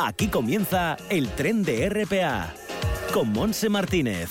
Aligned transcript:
Aquí 0.00 0.28
comienza 0.28 0.96
el 1.10 1.28
tren 1.30 1.64
de 1.64 1.88
RPA 1.88 2.54
con 3.12 3.32
Monse 3.32 3.68
Martínez. 3.68 4.30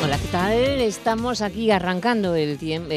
Hola, 0.00 0.16
¿qué 0.16 0.28
tal? 0.30 0.52
Estamos 0.80 1.42
aquí 1.42 1.72
arrancando 1.72 2.36
el 2.36 2.56
tiempo, 2.56 2.90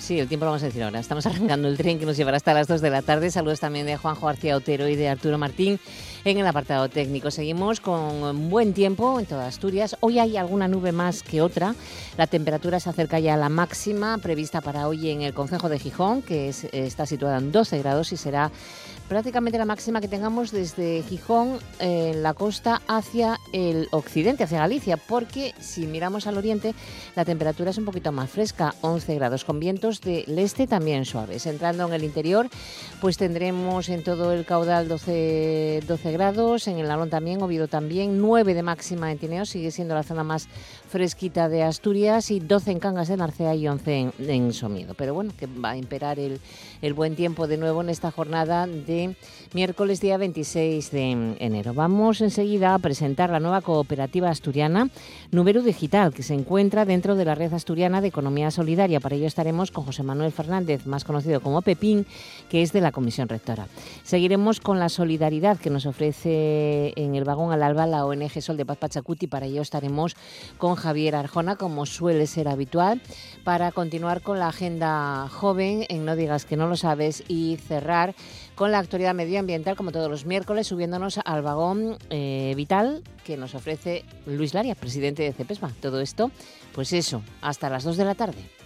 sí, 0.00 0.18
el 0.18 0.26
tiempo 0.26 0.46
vamos 0.46 0.64
a 0.64 0.66
decir 0.66 0.82
ahora. 0.82 0.98
Estamos 0.98 1.26
arrancando 1.26 1.68
el 1.68 1.76
tren 1.76 2.00
que 2.00 2.06
nos 2.06 2.16
llevará 2.16 2.38
hasta 2.38 2.52
las 2.54 2.66
2 2.66 2.80
de 2.80 2.90
la 2.90 3.02
tarde. 3.02 3.30
Saludos 3.30 3.60
también 3.60 3.86
de 3.86 3.96
Juanjo 3.96 4.26
García 4.26 4.56
Otero 4.56 4.88
y 4.88 4.96
de 4.96 5.08
Arturo 5.08 5.38
Martín 5.38 5.78
en 6.24 6.38
el 6.38 6.46
apartado 6.46 6.88
técnico. 6.88 7.30
Seguimos 7.30 7.80
con 7.80 8.50
buen 8.50 8.74
tiempo 8.74 9.18
en 9.18 9.26
toda 9.26 9.46
Asturias. 9.46 9.96
Hoy 10.00 10.18
hay 10.18 10.36
alguna 10.36 10.68
nube 10.68 10.92
más 10.92 11.22
que 11.22 11.40
otra. 11.40 11.74
La 12.16 12.26
temperatura 12.26 12.80
se 12.80 12.90
acerca 12.90 13.18
ya 13.18 13.34
a 13.34 13.36
la 13.36 13.48
máxima 13.48 14.18
prevista 14.18 14.60
para 14.60 14.88
hoy 14.88 15.10
en 15.10 15.22
el 15.22 15.34
Concejo 15.34 15.68
de 15.68 15.78
Gijón, 15.78 16.22
que 16.22 16.48
es, 16.48 16.64
está 16.72 17.06
situada 17.06 17.38
en 17.38 17.52
12 17.52 17.78
grados 17.78 18.12
y 18.12 18.16
será 18.16 18.50
prácticamente 19.10 19.58
la 19.58 19.64
máxima 19.64 20.00
que 20.00 20.06
tengamos 20.06 20.52
desde 20.52 21.02
Gijón 21.02 21.58
en 21.80 22.22
la 22.22 22.32
costa 22.32 22.80
hacia 22.86 23.40
el 23.52 23.88
occidente, 23.90 24.44
hacia 24.44 24.60
Galicia, 24.60 24.96
porque 24.98 25.52
si 25.58 25.88
miramos 25.88 26.28
al 26.28 26.38
oriente 26.38 26.76
la 27.16 27.24
temperatura 27.24 27.70
es 27.70 27.78
un 27.78 27.86
poquito 27.86 28.12
más 28.12 28.30
fresca, 28.30 28.72
11 28.82 29.12
grados, 29.16 29.44
con 29.44 29.58
vientos 29.58 30.00
del 30.00 30.38
este 30.38 30.68
también 30.68 31.04
suaves. 31.04 31.46
Entrando 31.46 31.88
en 31.88 31.92
el 31.92 32.04
interior, 32.04 32.48
pues 33.00 33.18
tendremos 33.18 33.88
en 33.88 34.04
todo 34.04 34.32
el 34.32 34.44
caudal 34.44 34.86
12, 34.86 35.82
12 35.88 36.12
grados, 36.12 36.68
en 36.68 36.78
el 36.78 36.88
Alón 36.88 37.10
también, 37.10 37.42
Oviedo 37.42 37.66
también, 37.66 38.20
9 38.20 38.54
de 38.54 38.62
máxima 38.62 39.10
en 39.10 39.18
Tineo, 39.18 39.44
sigue 39.44 39.72
siendo 39.72 39.96
la 39.96 40.04
zona 40.04 40.22
más 40.22 40.46
fresquita 40.90 41.48
de 41.48 41.62
Asturias 41.62 42.32
y 42.32 42.40
12 42.40 42.72
en 42.72 42.80
Cangas 42.80 43.06
de 43.06 43.16
Narcea 43.16 43.54
y 43.54 43.68
11 43.68 43.96
en, 43.96 44.12
en 44.18 44.52
Somiedo. 44.52 44.94
Pero 44.94 45.14
bueno, 45.14 45.32
que 45.38 45.46
va 45.46 45.70
a 45.70 45.76
imperar 45.76 46.18
el, 46.18 46.40
el 46.82 46.94
buen 46.94 47.14
tiempo 47.14 47.46
de 47.46 47.56
nuevo 47.56 47.80
en 47.80 47.90
esta 47.90 48.10
jornada 48.10 48.66
de 48.66 49.14
miércoles 49.52 50.00
día 50.00 50.18
26 50.18 50.90
de 50.90 51.36
enero. 51.38 51.74
Vamos 51.74 52.20
enseguida 52.20 52.74
a 52.74 52.78
presentar 52.80 53.30
la 53.30 53.38
nueva 53.38 53.60
cooperativa 53.60 54.30
asturiana 54.30 54.90
Número 55.30 55.62
Digital, 55.62 56.12
que 56.12 56.24
se 56.24 56.34
encuentra 56.34 56.84
dentro 56.84 57.14
de 57.14 57.24
la 57.24 57.36
red 57.36 57.54
asturiana 57.54 58.00
de 58.00 58.08
economía 58.08 58.50
solidaria. 58.50 58.98
Para 58.98 59.14
ello 59.14 59.28
estaremos 59.28 59.70
con 59.70 59.84
José 59.84 60.02
Manuel 60.02 60.32
Fernández, 60.32 60.86
más 60.86 61.04
conocido 61.04 61.40
como 61.40 61.62
Pepín, 61.62 62.04
que 62.48 62.62
es 62.62 62.72
de 62.72 62.80
la 62.80 62.90
Comisión 62.90 63.28
Rectora. 63.28 63.68
Seguiremos 64.02 64.58
con 64.58 64.80
la 64.80 64.88
solidaridad 64.88 65.56
que 65.58 65.70
nos 65.70 65.86
ofrece 65.86 66.92
en 66.96 67.14
el 67.14 67.22
vagón 67.22 67.52
al 67.52 67.62
alba 67.62 67.86
la 67.86 68.04
ONG 68.04 68.42
Sol 68.42 68.56
de 68.56 68.66
Paz 68.66 68.78
Pachacuti. 68.78 69.28
Para 69.28 69.46
ello 69.46 69.62
estaremos 69.62 70.16
con 70.58 70.79
Javier 70.80 71.14
Arjona, 71.14 71.56
como 71.56 71.86
suele 71.86 72.26
ser 72.26 72.48
habitual, 72.48 73.00
para 73.44 73.70
continuar 73.70 74.22
con 74.22 74.38
la 74.38 74.48
agenda 74.48 75.28
joven 75.28 75.86
en 75.88 76.04
No 76.04 76.16
digas 76.16 76.44
que 76.44 76.56
no 76.56 76.66
lo 76.66 76.76
sabes 76.76 77.22
y 77.28 77.56
cerrar 77.56 78.14
con 78.56 78.72
la 78.72 78.78
actualidad 78.78 79.14
medioambiental, 79.14 79.76
como 79.76 79.92
todos 79.92 80.10
los 80.10 80.26
miércoles, 80.26 80.66
subiéndonos 80.66 81.20
al 81.24 81.42
vagón 81.42 81.96
eh, 82.10 82.52
vital 82.56 83.02
que 83.24 83.36
nos 83.36 83.54
ofrece 83.54 84.04
Luis 84.26 84.54
Laria, 84.54 84.74
presidente 84.74 85.22
de 85.22 85.32
CEPESMA. 85.32 85.72
Todo 85.80 86.00
esto, 86.00 86.30
pues 86.74 86.92
eso, 86.92 87.22
hasta 87.40 87.70
las 87.70 87.84
2 87.84 87.96
de 87.96 88.04
la 88.04 88.14
tarde. 88.14 88.59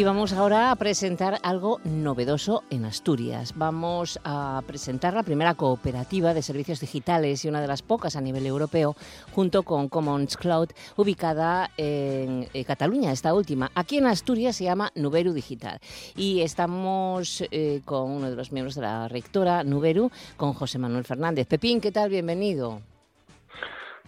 Y 0.00 0.04
vamos 0.04 0.32
ahora 0.32 0.70
a 0.70 0.76
presentar 0.76 1.38
algo 1.42 1.78
novedoso 1.84 2.64
en 2.70 2.86
Asturias. 2.86 3.52
Vamos 3.54 4.18
a 4.24 4.62
presentar 4.66 5.12
la 5.12 5.22
primera 5.22 5.52
cooperativa 5.56 6.32
de 6.32 6.40
servicios 6.40 6.80
digitales 6.80 7.44
y 7.44 7.48
una 7.48 7.60
de 7.60 7.66
las 7.66 7.82
pocas 7.82 8.16
a 8.16 8.22
nivel 8.22 8.46
europeo, 8.46 8.96
junto 9.32 9.62
con 9.62 9.90
Commons 9.90 10.38
Cloud, 10.38 10.70
ubicada 10.96 11.70
en, 11.76 12.48
Cataluña, 12.66 13.12
esta 13.12 13.34
última. 13.34 13.70
Aquí 13.74 13.98
en 13.98 14.06
Asturias 14.06 14.56
se 14.56 14.64
llama 14.64 14.90
Nuberu 14.94 15.34
Digital. 15.34 15.78
Y 16.16 16.40
estamos 16.40 17.44
eh, 17.50 17.82
con 17.84 18.10
uno 18.10 18.30
de 18.30 18.36
los 18.36 18.52
miembros 18.52 18.76
de 18.76 18.80
la 18.80 19.06
rectora 19.06 19.64
Nuberu, 19.64 20.10
con 20.38 20.54
José 20.54 20.78
Manuel 20.78 21.04
Fernández. 21.04 21.46
Pepín, 21.46 21.78
¿qué 21.78 21.92
tal? 21.92 22.08
Bienvenido. 22.08 22.80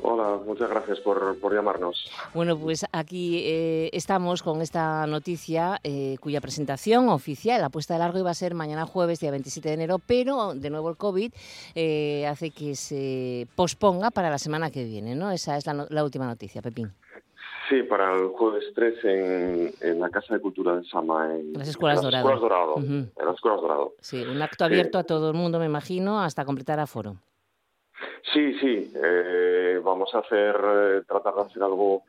Hola, 0.04 0.40
muchas 0.44 0.68
gracias 0.68 0.98
por, 1.00 1.38
por 1.38 1.54
llamarnos. 1.54 2.10
Bueno, 2.34 2.58
pues 2.58 2.84
aquí 2.90 3.42
eh, 3.44 3.88
estamos 3.92 4.42
con 4.42 4.60
esta 4.60 5.06
noticia 5.06 5.78
eh, 5.84 6.16
cuya 6.20 6.40
presentación 6.40 7.08
oficial, 7.08 7.60
la 7.60 7.70
puesta 7.70 7.94
de 7.94 8.00
largo, 8.00 8.18
iba 8.18 8.30
a 8.30 8.34
ser 8.34 8.54
mañana 8.54 8.84
jueves, 8.84 9.20
día 9.20 9.30
27 9.30 9.68
de 9.68 9.74
enero, 9.74 10.00
pero 10.04 10.54
de 10.54 10.70
nuevo 10.70 10.90
el 10.90 10.96
COVID 10.96 11.32
eh, 11.76 12.26
hace 12.26 12.50
que 12.50 12.74
se 12.74 13.46
posponga 13.54 14.10
para 14.10 14.28
la 14.28 14.38
semana 14.38 14.72
que 14.72 14.84
viene, 14.84 15.14
¿no? 15.14 15.30
Esa 15.30 15.56
es 15.56 15.66
la, 15.66 15.86
la 15.88 16.04
última 16.04 16.26
noticia, 16.26 16.62
Pepín. 16.62 16.92
Sí, 17.68 17.84
para 17.84 18.12
el 18.12 18.28
jueves 18.28 18.64
3 18.74 19.04
en, 19.04 19.72
en, 19.80 20.00
la 20.00 20.10
Casa 20.10 20.34
de 20.34 20.40
Cultura 20.40 20.76
de 20.76 20.84
Sama. 20.84 21.32
En 21.32 21.52
las 21.52 21.68
Escuelas 21.68 22.00
en 22.00 22.10
las 22.10 22.22
Dorado. 22.24 22.34
Escuelas 22.34 22.40
Dorado. 22.40 22.74
Uh 22.74 22.80
-huh. 22.80 23.10
En 23.16 23.26
las 23.26 23.34
Escuelas 23.36 23.60
Dorado. 23.60 23.94
Sí, 24.00 24.20
un 24.20 24.42
acto 24.42 24.64
abierto 24.64 24.98
sí. 24.98 25.02
a 25.02 25.06
todo 25.06 25.28
el 25.30 25.34
mundo, 25.34 25.60
me 25.60 25.66
imagino, 25.66 26.20
hasta 26.20 26.44
completar 26.44 26.80
aforo. 26.80 27.16
Sí, 28.32 28.54
sí. 28.60 28.92
Eh, 28.94 29.80
vamos 29.82 30.14
a 30.14 30.18
hacer, 30.20 30.56
eh, 30.56 31.02
tratar 31.06 31.34
de 31.34 31.40
hacer 31.42 31.62
algo 31.62 32.04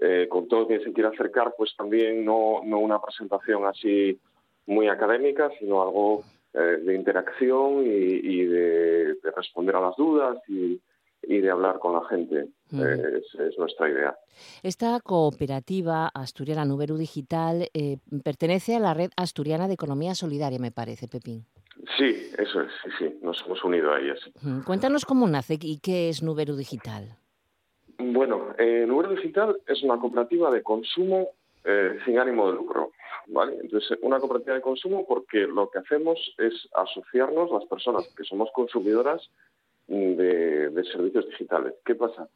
eh, 0.00 0.26
con 0.28 0.48
todo 0.48 0.66
quien 0.66 0.82
se 0.82 0.92
quiera 0.92 1.10
acercar, 1.10 1.54
pues 1.56 1.74
también 1.76 2.24
no, 2.24 2.60
no 2.64 2.78
una 2.78 3.00
presentación 3.00 3.64
así 3.64 4.18
muy 4.66 4.88
académica, 4.88 5.50
sino 5.58 5.82
algo 5.82 6.24
eh, 6.52 6.80
de 6.82 6.94
interacción 6.94 7.86
y, 7.86 7.88
y 7.88 8.44
de, 8.46 9.14
de, 9.14 9.30
responder 9.36 9.76
a 9.76 9.80
las 9.80 9.96
dudas 9.96 10.38
y, 10.48 10.80
y 11.22 11.40
de 11.40 11.50
hablar 11.50 11.78
con 11.78 11.92
la 11.92 12.04
gente. 12.08 12.48
Mm. 12.70 12.82
Es, 12.82 13.40
es, 13.40 13.58
nuestra 13.58 13.88
idea. 13.88 14.16
Esta 14.62 14.98
cooperativa 15.00 16.08
asturiana 16.12 16.64
Nuberu 16.64 16.96
Digital 16.96 17.68
eh, 17.72 17.98
pertenece 18.24 18.76
a 18.76 18.80
la 18.80 18.94
red 18.94 19.10
asturiana 19.16 19.68
de 19.68 19.74
economía 19.74 20.14
solidaria, 20.14 20.58
me 20.58 20.72
parece, 20.72 21.06
Pepín. 21.06 21.44
Sí, 21.98 22.30
eso 22.38 22.60
es, 22.62 22.70
sí, 22.82 22.90
sí, 22.98 23.18
nos 23.22 23.42
hemos 23.44 23.62
unido 23.64 23.92
a 23.92 24.00
ellas. 24.00 24.18
Cuéntanos 24.64 25.04
cómo 25.04 25.26
nace 25.26 25.58
y 25.60 25.78
qué 25.80 26.08
es 26.08 26.22
Nuberu 26.22 26.56
Digital. 26.56 27.16
Bueno, 27.98 28.54
eh, 28.58 28.84
Nuberu 28.86 29.14
Digital 29.14 29.56
es 29.66 29.82
una 29.82 29.98
cooperativa 29.98 30.50
de 30.50 30.62
consumo 30.62 31.30
eh, 31.64 31.98
sin 32.04 32.18
ánimo 32.18 32.50
de 32.50 32.56
lucro, 32.56 32.92
¿vale? 33.26 33.56
Entonces, 33.60 33.98
una 34.02 34.20
cooperativa 34.20 34.56
de 34.56 34.62
consumo 34.62 35.06
porque 35.06 35.46
lo 35.46 35.70
que 35.70 35.78
hacemos 35.78 36.18
es 36.38 36.68
asociarnos 36.74 37.50
las 37.50 37.64
personas 37.66 38.06
que 38.16 38.24
somos 38.24 38.50
consumidoras 38.52 39.28
de, 39.86 40.70
de 40.70 40.84
servicios 40.84 41.26
digitales. 41.26 41.74
¿Qué 41.84 41.94
pasa? 41.94 42.28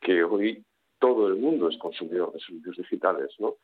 Que 0.00 0.24
hoy 0.24 0.64
todo 0.98 1.28
el 1.28 1.36
mundo 1.36 1.68
es 1.68 1.78
consumidor 1.78 2.32
de 2.32 2.40
servicios 2.40 2.76
digitales, 2.76 3.30
¿no? 3.38 3.56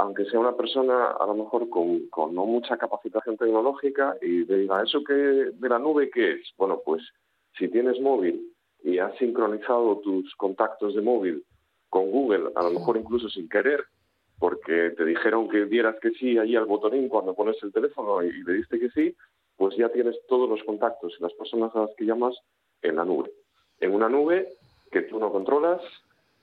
Aunque 0.00 0.24
sea 0.24 0.40
una 0.40 0.56
persona 0.56 1.10
a 1.10 1.26
lo 1.26 1.34
mejor 1.34 1.68
con, 1.68 2.08
no 2.34 2.46
mucha 2.46 2.78
capacitación 2.78 3.36
tecnológica 3.36 4.16
y 4.22 4.44
diga, 4.44 4.82
¿eso 4.82 5.04
que 5.04 5.12
de 5.12 5.68
la 5.68 5.78
nube 5.78 6.10
qué 6.10 6.32
es? 6.32 6.52
Bueno, 6.56 6.80
pues 6.84 7.02
si 7.58 7.68
tienes 7.68 8.00
móvil 8.00 8.50
y 8.82 8.98
has 8.98 9.14
sincronizado 9.18 9.98
tus 9.98 10.34
contactos 10.36 10.94
de 10.94 11.02
móvil 11.02 11.44
con 11.90 12.10
Google, 12.10 12.50
a 12.54 12.62
lo 12.62 12.70
mejor 12.70 12.96
incluso 12.96 13.28
sin 13.28 13.48
querer, 13.48 13.84
porque 14.38 14.90
te 14.96 15.04
dijeron 15.04 15.48
que 15.50 15.66
dieras 15.66 15.96
que 16.00 16.12
sí 16.12 16.38
allí 16.38 16.56
al 16.56 16.64
botonín 16.64 17.08
cuando 17.10 17.34
pones 17.34 17.62
el 17.62 17.72
teléfono 17.72 18.22
y 18.22 18.32
le 18.42 18.54
diste 18.54 18.80
que 18.80 18.88
sí, 18.90 19.14
pues 19.56 19.76
ya 19.76 19.90
tienes 19.90 20.16
todos 20.28 20.48
los 20.48 20.62
contactos 20.64 21.14
y 21.18 21.22
las 21.22 21.34
personas 21.34 21.76
a 21.76 21.80
las 21.80 21.90
que 21.96 22.06
llamas 22.06 22.34
en 22.80 22.96
la 22.96 23.04
nube. 23.04 23.30
En 23.80 23.94
una 23.94 24.08
nube 24.08 24.48
que 24.90 25.02
tú 25.02 25.18
no 25.18 25.30
controlas, 25.30 25.82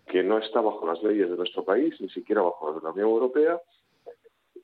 que 0.08 0.24
no 0.24 0.38
está 0.38 0.62
bajo 0.62 0.86
las 0.86 1.02
leyes 1.04 1.30
de 1.30 1.38
nuestro 1.38 1.64
país, 1.64 2.00
ni 2.00 2.10
siquiera 2.10 2.42
bajo 2.42 2.68
las 2.68 2.78
de 2.78 2.84
la 2.84 2.92
Unión 2.92 3.10
Europea, 3.10 3.62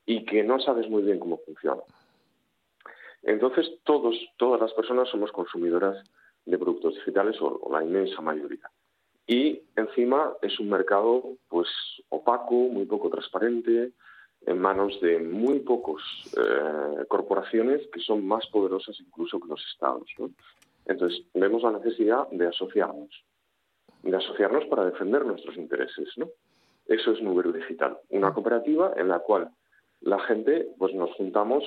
y 0.06 0.26
que 0.26 0.44
no 0.44 0.60
sabes 0.60 0.90
muy 0.90 1.04
bien 1.04 1.20
cómo 1.20 1.38
funciona. 1.46 1.82
Entonces, 3.22 3.72
todos, 3.84 4.16
todas 4.38 4.60
las 4.60 4.74
personas 4.74 5.10
somos 5.10 5.32
consumidoras 5.32 6.04
de 6.46 6.58
productos 6.58 6.96
digitales, 6.96 7.38
o, 7.42 7.70
la 7.72 7.84
inmensa 7.84 8.22
mayoría. 8.22 8.70
Y 9.26 9.62
encima 9.78 10.34
es 10.42 10.60
un 10.60 10.70
mercado 10.70 11.38
pues 11.48 11.68
opaco, 12.10 12.54
muy 12.54 12.86
poco 12.86 13.10
transparente, 13.10 13.92
en 14.46 14.60
manos 14.60 15.00
de 15.00 15.20
muy 15.20 15.60
pocos 15.60 16.02
eh, 16.38 17.06
corporaciones 17.08 17.88
que 17.94 18.02
son 18.02 18.26
más 18.26 18.46
poderosas 18.48 19.00
incluso 19.00 19.40
que 19.40 19.48
los 19.48 19.66
estados. 19.72 20.04
Entonces, 20.86 21.24
vemos 21.34 21.64
la 21.64 21.72
necesidad 21.72 22.28
de 22.30 22.48
asociarnos 22.48 23.24
de 24.04 24.18
asociarnos 24.18 24.66
para 24.66 24.86
defender 24.86 25.26
nuestros 25.26 25.56
intereses, 25.58 26.10
¿no? 26.18 26.30
Eso 26.88 27.12
es 27.12 27.22
Nubero 27.22 27.52
Digital, 27.52 27.98
una 28.10 28.34
cooperativa 28.34 28.94
en 28.98 29.08
la 29.08 29.20
cual 29.20 29.50
la 30.02 30.20
gente 30.20 30.68
pues 30.78 30.94
nos 30.94 31.12
juntamos 31.14 31.64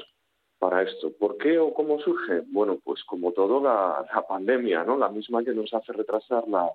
para 0.58 0.82
esto. 0.82 1.12
¿Por 1.18 1.38
qué 1.38 1.58
o 1.58 1.72
cómo 1.72 1.98
surge? 2.00 2.42
Bueno, 2.48 2.78
pues 2.82 3.02
como 3.04 3.32
todo 3.32 3.60
la, 3.62 4.06
pandemia, 4.28 4.84
¿no? 4.84 4.96
La 4.96 5.08
misma 5.08 5.42
que 5.42 5.52
nos 5.52 5.72
hace 5.72 5.92
retrasar 5.92 6.44
la, 6.48 6.70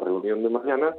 reunión 0.00 0.42
de 0.42 0.50
mañana. 0.50 0.94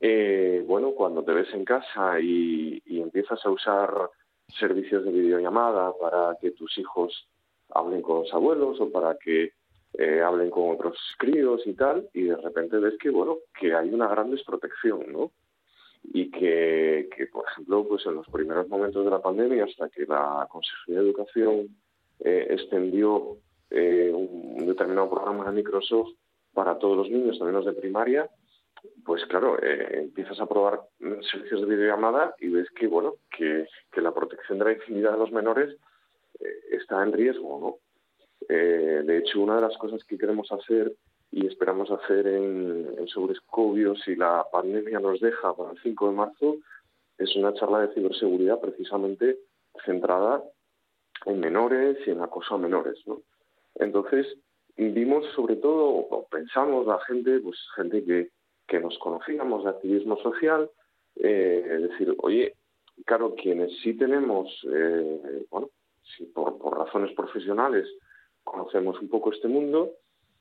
Eh, 0.00 0.62
bueno, 0.66 0.92
cuando 0.92 1.22
te 1.24 1.32
ves 1.32 1.52
en 1.54 1.64
casa 1.64 2.20
y, 2.20 2.82
empiezas 2.86 3.44
a 3.44 3.50
usar 3.50 4.10
servicios 4.58 5.04
de 5.04 5.12
videollamada 5.12 5.92
para 5.98 6.36
que 6.40 6.50
tus 6.52 6.76
hijos 6.78 7.26
hablen 7.70 8.02
con 8.02 8.20
los 8.20 8.32
abuelos 8.32 8.80
o 8.80 8.90
para 8.90 9.16
que 9.16 9.52
eh, 9.94 10.20
hablen 10.20 10.50
con 10.50 10.74
otros 10.74 10.98
críos 11.18 11.62
y 11.66 11.74
tal, 11.74 12.08
y 12.12 12.24
de 12.24 12.36
repente 12.36 12.78
ves 12.78 12.94
que, 13.00 13.10
bueno, 13.10 13.38
que 13.58 13.74
hay 13.74 13.88
una 13.88 14.08
gran 14.08 14.30
desprotección, 14.30 15.12
¿no? 15.12 15.32
y 16.04 16.30
que, 16.30 17.08
por 17.32 17.44
ejemplo, 17.48 17.86
pues 17.86 18.06
en 18.06 18.14
los 18.14 18.26
primeros 18.28 18.68
momentos 18.68 19.04
de 19.04 19.10
la 19.10 19.20
pandemia, 19.20 19.64
hasta 19.64 19.88
que 19.88 20.06
la 20.06 20.46
Consejería 20.48 21.00
de 21.00 21.06
Educación 21.06 21.68
eh, 22.20 22.46
extendió 22.50 23.38
eh, 23.70 24.10
un, 24.14 24.66
determinado 24.66 25.10
programa 25.10 25.46
de 25.46 25.52
Microsoft 25.52 26.14
para 26.54 26.78
todos 26.78 26.96
los 26.96 27.10
niños, 27.10 27.38
también 27.38 27.56
los 27.56 27.66
de 27.66 27.72
primaria, 27.72 28.30
pues 29.04 29.24
claro, 29.26 29.58
empiezas 29.60 30.38
a 30.40 30.46
probar 30.46 30.80
servicios 31.30 31.60
de 31.62 31.66
videollamada 31.66 32.34
y 32.38 32.48
ves 32.48 32.70
que, 32.70 32.86
bueno, 32.86 33.14
que, 33.36 33.66
la 33.96 34.14
protección 34.14 34.58
de 34.58 34.64
la 34.66 34.72
intimidad 34.72 35.12
de 35.12 35.18
los 35.18 35.32
menores 35.32 35.76
está 36.70 37.02
en 37.02 37.12
riesgo, 37.12 37.58
¿no? 37.60 37.87
De 38.48 39.18
hecho, 39.18 39.40
una 39.40 39.56
de 39.56 39.62
las 39.62 39.76
cosas 39.76 40.02
que 40.04 40.16
queremos 40.16 40.50
hacer 40.50 40.94
y 41.30 41.46
esperamos 41.46 41.90
hacer 41.90 42.26
en, 42.26 42.94
en 42.98 43.08
Sobrescobio, 43.08 43.94
si 43.96 44.16
la 44.16 44.46
pandemia 44.50 44.98
nos 45.00 45.20
deja 45.20 45.54
para 45.54 45.72
el 45.72 45.78
5 45.82 46.08
de 46.08 46.14
marzo, 46.14 46.56
es 47.18 47.34
una 47.36 47.52
charla 47.54 47.80
de 47.80 47.94
ciberseguridad 47.94 48.60
precisamente 48.60 49.38
centrada 49.84 50.42
en 51.26 51.40
menores 51.40 51.98
y 52.06 52.10
en 52.10 52.22
acoso 52.22 52.54
a 52.54 52.58
menores. 52.58 52.98
¿no? 53.06 53.20
Entonces, 53.74 54.26
vimos 54.76 55.26
sobre 55.34 55.56
todo, 55.56 55.88
o 55.88 56.26
pensamos 56.28 56.86
la 56.86 56.98
gente, 57.00 57.40
pues 57.40 57.56
gente 57.74 58.04
que, 58.04 58.30
que 58.66 58.80
nos 58.80 58.96
conocíamos 58.98 59.64
de 59.64 59.70
activismo 59.70 60.16
social, 60.18 60.70
eh, 61.16 61.88
decir, 61.90 62.14
oye, 62.18 62.54
claro, 63.04 63.34
quienes 63.34 63.72
sí 63.80 63.94
tenemos, 63.94 64.48
eh, 64.72 65.44
bueno, 65.50 65.70
si 66.16 66.24
por, 66.26 66.58
por 66.58 66.78
razones 66.78 67.14
profesionales 67.14 67.86
conocemos 68.50 69.00
un 69.00 69.08
poco 69.08 69.32
este 69.32 69.48
mundo, 69.48 69.92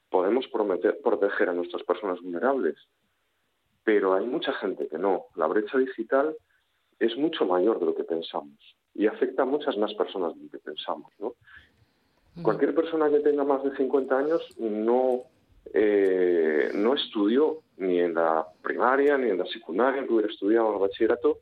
podemos 0.10 0.48
prometer, 0.48 1.00
proteger 1.04 1.50
a 1.50 1.54
nuestras 1.54 1.84
personas 1.84 2.22
vulnerables, 2.22 2.76
pero 3.84 4.14
hay 4.14 4.26
mucha 4.26 4.54
gente 4.54 4.88
que 4.88 4.98
no. 4.98 5.26
La 5.36 5.48
brecha 5.48 5.78
digital 5.78 6.36
es 7.00 7.18
mucho 7.18 7.46
mayor 7.46 7.80
de 7.80 7.86
lo 7.86 7.96
que 7.96 8.04
pensamos 8.04 8.58
y 8.94 9.08
afecta 9.08 9.44
a 9.44 9.46
muchas 9.46 9.78
más 9.78 9.94
personas 9.94 10.36
de 10.36 10.44
lo 10.44 10.50
que 10.50 10.60
pensamos. 10.60 11.12
¿no? 11.20 11.36
Cualquier 12.42 12.74
persona 12.74 13.10
que 13.10 13.20
tenga 13.20 13.44
más 13.44 13.64
de 13.64 13.76
50 13.76 14.18
años 14.18 14.42
no, 14.58 15.24
eh, 15.74 16.72
no 16.74 16.96
estudió 16.96 17.62
ni 17.78 18.00
en 18.00 18.16
la 18.16 18.46
primaria 18.62 19.18
ni 19.18 19.30
en 19.30 19.38
la 19.38 19.46
secundaria, 19.46 20.04
que 20.04 20.14
hubiera 20.14 20.32
estudiado 20.32 20.70
en 20.70 20.74
el 20.76 20.82
bachillerato, 20.82 21.40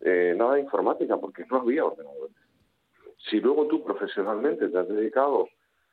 eh, 0.00 0.34
nada 0.36 0.54
de 0.54 0.60
informática 0.60 1.16
porque 1.16 1.44
no 1.50 1.58
había 1.58 1.84
ordenadores. 1.84 2.36
Si 3.30 3.40
luego 3.40 3.66
tú 3.66 3.82
profesionalmente 3.82 4.68
te 4.68 4.78
has 4.78 4.88
dedicado 4.88 5.48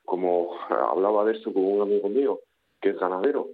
como 0.06 0.52
hablaba 0.70 1.26
de 1.26 1.34
esto 1.34 1.54
con 1.54 1.64
un 1.64 1.82
amigo 1.82 2.10
mío 2.10 2.40
que 2.82 2.90
es 2.90 3.00
ganadero 3.00 3.50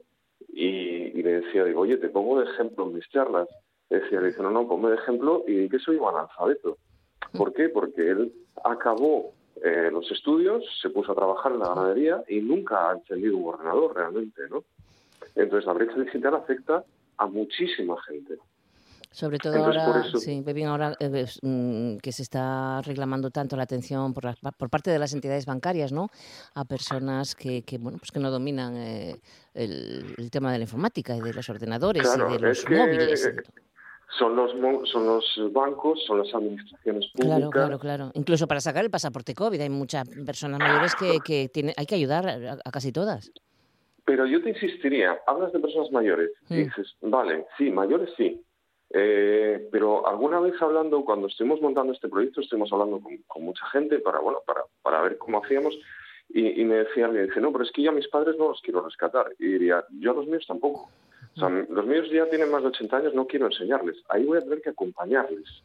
y, 0.49 1.21
le 1.21 1.41
decía, 1.41 1.65
digo, 1.65 1.81
oye, 1.81 1.97
te 1.97 2.09
pongo 2.09 2.39
de 2.39 2.49
ejemplo 2.49 2.85
en 2.85 2.95
mis 2.95 3.07
charlas. 3.09 3.47
decía, 3.89 4.21
le 4.21 4.27
dice, 4.27 4.41
no, 4.41 4.51
no, 4.51 4.67
ponme 4.67 4.89
de 4.89 4.95
ejemplo 4.95 5.43
y 5.47 5.69
que 5.69 5.79
soy 5.79 5.97
un 5.97 6.09
analfabeto. 6.09 6.77
¿Por 7.37 7.53
qué? 7.53 7.69
Porque 7.69 8.09
él 8.09 8.33
acabó 8.63 9.33
eh, 9.63 9.89
los 9.91 10.09
estudios, 10.11 10.63
se 10.81 10.89
puso 10.89 11.11
a 11.11 11.15
trabajar 11.15 11.51
en 11.51 11.59
la 11.59 11.69
ganadería 11.69 12.23
y 12.27 12.39
nunca 12.41 12.89
ha 12.89 12.93
encendido 12.93 13.37
un 13.37 13.53
ordenador 13.53 13.95
realmente, 13.95 14.41
¿no? 14.49 14.63
Entonces 15.35 15.65
la 15.65 15.73
brecha 15.73 15.99
digital 15.99 16.35
afecta 16.35 16.83
a 17.17 17.27
muchísima 17.27 17.95
gente. 18.03 18.37
Sobre 19.17 19.39
todo 19.39 19.65
ahora, 19.65 20.03
sí, 20.19 20.43
ahora 20.67 20.95
eh, 20.99 21.25
mm, 21.41 21.97
que 21.97 22.11
se 22.11 22.21
está 22.21 22.83
reclamando 22.83 23.31
tanto 23.31 23.57
la 23.57 23.63
atención 23.63 24.13
por, 24.13 24.25
por 24.55 24.69
parte 24.69 24.91
de 24.91 24.99
las 24.99 25.11
entidades 25.11 25.47
bancarias, 25.47 25.91
¿no? 25.91 26.09
A 26.53 26.65
personas 26.65 27.33
que, 27.33 27.63
que 27.63 27.79
bueno, 27.79 27.97
pues 27.97 28.11
que 28.11 28.19
no 28.19 28.29
dominan 28.29 28.77
eh, 28.77 29.15
el, 29.55 30.29
tema 30.29 30.51
de 30.51 30.59
la 30.59 30.65
informática 30.65 31.15
y 31.15 31.21
de 31.21 31.33
los 31.33 31.49
ordenadores 31.49 32.07
y 32.07 32.31
de 32.31 32.39
los 32.39 32.69
móviles. 32.69 33.33
Son 34.19 34.35
los, 34.35 34.51
son 34.91 35.07
los 35.07 35.51
bancos, 35.51 35.99
son 36.05 36.19
las 36.19 36.31
administraciones 36.35 37.07
públicas. 37.07 37.37
Claro, 37.39 37.49
claro, 37.49 37.79
claro. 37.79 38.11
Incluso 38.13 38.47
para 38.47 38.61
sacar 38.61 38.83
el 38.83 38.91
pasaporte 38.91 39.33
COVID 39.33 39.59
hay 39.59 39.69
muchas 39.71 40.07
personas 40.27 40.59
mayores 40.59 40.93
que, 40.93 41.17
que 41.25 41.49
tiene, 41.49 41.73
hay 41.75 41.87
que 41.87 41.95
ayudar 41.95 42.29
a, 42.63 42.71
casi 42.71 42.91
todas. 42.91 43.31
Pero 44.05 44.27
yo 44.27 44.43
te 44.43 44.49
insistiría, 44.49 45.17
hablas 45.25 45.51
de 45.53 45.59
personas 45.59 45.91
mayores 45.91 46.29
y 46.49 46.53
mm. 46.53 46.57
dices, 46.65 46.95
vale, 47.01 47.47
sí, 47.57 47.71
mayores 47.71 48.11
sí, 48.15 48.43
eh, 48.99 49.67
pero 49.71 50.07
alguna 50.07 50.39
vez 50.39 50.59
hablando, 50.59 51.05
cuando 51.05 51.27
estuvimos 51.27 51.61
montando 51.61 51.93
este 51.93 52.09
proyecto, 52.09 52.41
estuvimos 52.41 52.73
hablando 52.73 52.99
con, 53.27 53.43
mucha 53.43 53.65
gente 53.67 53.99
para, 53.99 54.19
bueno, 54.19 54.39
para, 54.45 54.61
para 54.81 55.01
ver 55.01 55.17
cómo 55.19 55.43
hacíamos. 55.43 55.77
Y, 56.29 56.65
me 56.65 56.75
decía 56.75 57.05
alguien, 57.05 57.27
dice, 57.27 57.39
no, 57.39 57.51
pero 57.51 57.63
es 57.63 57.71
que 57.71 57.83
yo 57.83 57.91
a 57.91 57.93
mis 57.93 58.07
padres 58.09 58.35
no 58.37 58.49
los 58.49 58.61
quiero 58.61 58.81
rescatar. 58.81 59.27
Y 59.39 59.45
diría, 59.45 59.85
yo 59.99 60.11
a 60.11 60.15
los 60.15 60.27
míos 60.27 60.45
tampoco. 60.47 60.89
O 61.35 61.39
sea, 61.39 61.49
los 61.49 61.85
míos 61.85 62.07
ya 62.11 62.25
tienen 62.25 62.51
más 62.51 62.63
de 62.63 62.69
80 62.69 62.97
años, 62.97 63.13
no 63.13 63.27
quiero 63.27 63.45
enseñarles. 63.45 63.97
Ahí 64.09 64.25
voy 64.25 64.39
a 64.39 64.41
tener 64.41 64.61
que 64.61 64.71
acompañarles. 64.71 65.63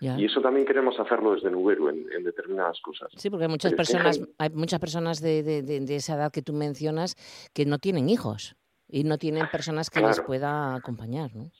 Y 0.00 0.24
eso 0.24 0.40
también 0.40 0.66
queremos 0.66 0.98
hacerlo 0.98 1.34
desde 1.34 1.50
Nubero 1.50 1.90
en, 1.90 2.24
determinadas 2.24 2.80
cosas. 2.80 3.10
Sí, 3.16 3.28
porque 3.28 3.44
hay 3.44 3.50
muchas 3.50 3.74
personas, 3.74 4.18
hay 4.38 4.48
muchas 4.50 4.80
personas 4.80 5.20
de, 5.20 5.42
de, 5.42 5.94
esa 5.94 6.14
edad 6.14 6.32
que 6.32 6.40
tú 6.40 6.54
mencionas 6.54 7.16
que 7.52 7.66
no 7.66 7.78
tienen 7.78 8.08
hijos 8.08 8.56
y 8.88 9.04
no 9.04 9.18
tienen 9.18 9.46
personas 9.50 9.90
que 9.90 10.00
les 10.00 10.20
pueda 10.20 10.74
acompañar, 10.74 11.36
¿no? 11.36 11.50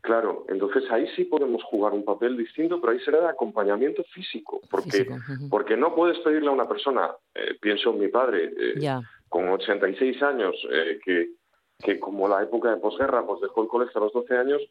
Claro, 0.00 0.46
entonces 0.48 0.84
ahí 0.90 1.06
sí 1.14 1.24
podemos 1.24 1.62
jugar 1.64 1.92
un 1.92 2.04
papel 2.04 2.36
distinto, 2.36 2.80
pero 2.80 2.92
ahí 2.92 3.00
será 3.00 3.20
de 3.20 3.28
acompañamiento 3.28 4.02
físico, 4.04 4.60
porque, 4.70 5.06
porque 5.50 5.76
no 5.76 5.94
puedes 5.94 6.18
pedirle 6.20 6.48
a 6.48 6.52
una 6.52 6.66
persona, 6.66 7.10
eh, 7.34 7.56
pienso 7.60 7.90
en 7.90 8.00
mi 8.00 8.08
padre, 8.08 8.50
eh, 8.56 9.00
con 9.28 9.48
86 9.48 10.22
años, 10.22 10.56
eh, 10.72 10.98
que, 11.04 11.30
que 11.78 12.00
como 12.00 12.28
la 12.28 12.42
época 12.42 12.70
de 12.70 12.80
posguerra, 12.80 13.26
pues 13.26 13.42
dejó 13.42 13.62
el 13.62 13.68
colegio 13.68 14.00
a 14.00 14.04
los 14.04 14.12
12 14.12 14.36
años, 14.36 14.62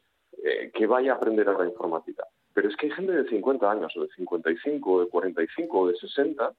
que 0.74 0.88
vaya 0.88 1.12
a 1.12 1.16
aprender 1.16 1.50
a 1.50 1.58
la 1.58 1.66
informática. 1.66 2.24
Pero 2.54 2.70
es 2.70 2.76
que 2.78 2.86
hay 2.86 2.94
gente 2.94 3.12
de 3.12 3.28
50 3.28 3.70
años, 3.70 3.92
o 3.98 4.04
de 4.04 4.08
55, 4.16 4.92
o 4.92 5.02
de 5.02 5.08
45, 5.10 5.80
o 5.80 5.88
de 5.88 5.96
60, 5.96 6.54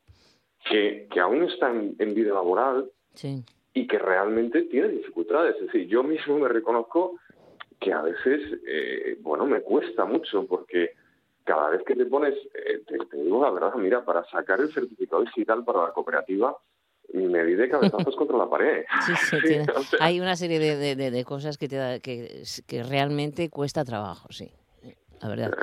que, 0.69 1.09
que 1.11 1.21
aún 1.21 1.45
está 1.45 1.71
en, 1.71 2.15
vida 2.15 2.35
laboral 2.35 2.91
y 3.73 3.87
que 3.87 3.99
realmente 3.99 4.63
tiene 4.63 4.89
dificultades. 4.89 5.57
Es 5.57 5.67
decir, 5.67 5.87
yo 5.87 6.03
mismo 6.03 6.39
me 6.39 6.49
reconozco 6.49 7.19
que 7.81 7.93
a 7.93 8.03
veces, 8.03 8.61
eh, 8.67 9.17
bueno, 9.21 9.47
me 9.47 9.63
cuesta 9.63 10.05
mucho 10.05 10.47
porque 10.47 10.93
cada 11.45 11.71
vez 11.71 11.83
que 11.85 11.97
te 11.97 12.05
pones, 12.05 12.35
eh, 12.55 12.83
te, 12.87 13.17
digo 13.17 13.43
la 13.43 13.51
verdad, 13.51 13.75
mira, 13.77 14.05
para 14.05 14.23
sacar 14.27 14.61
el 14.61 14.73
certificado 14.73 15.23
digital 15.23 15.65
para 15.65 15.85
la 15.85 15.93
cooperativa, 15.93 16.57
me 17.15 17.45
di 17.45 17.55
de 17.55 17.69
cabezazos 17.69 18.15
contra 18.17 18.37
la 18.37 18.49
pared. 18.49 18.85
Sí, 19.07 19.13
sí, 19.17 19.57
hay 20.01 20.21
una 20.21 20.37
serie 20.37 20.59
de, 20.59 20.95
de, 20.95 21.25
cosas 21.25 21.59
que, 21.59 21.69
te 21.69 22.01
que, 22.01 22.43
que 22.67 22.83
realmente 22.83 23.49
cuesta 23.49 23.85
trabajo, 23.85 24.29
sí. 24.31 24.53
La 25.23 25.29
verdad. 25.29 25.55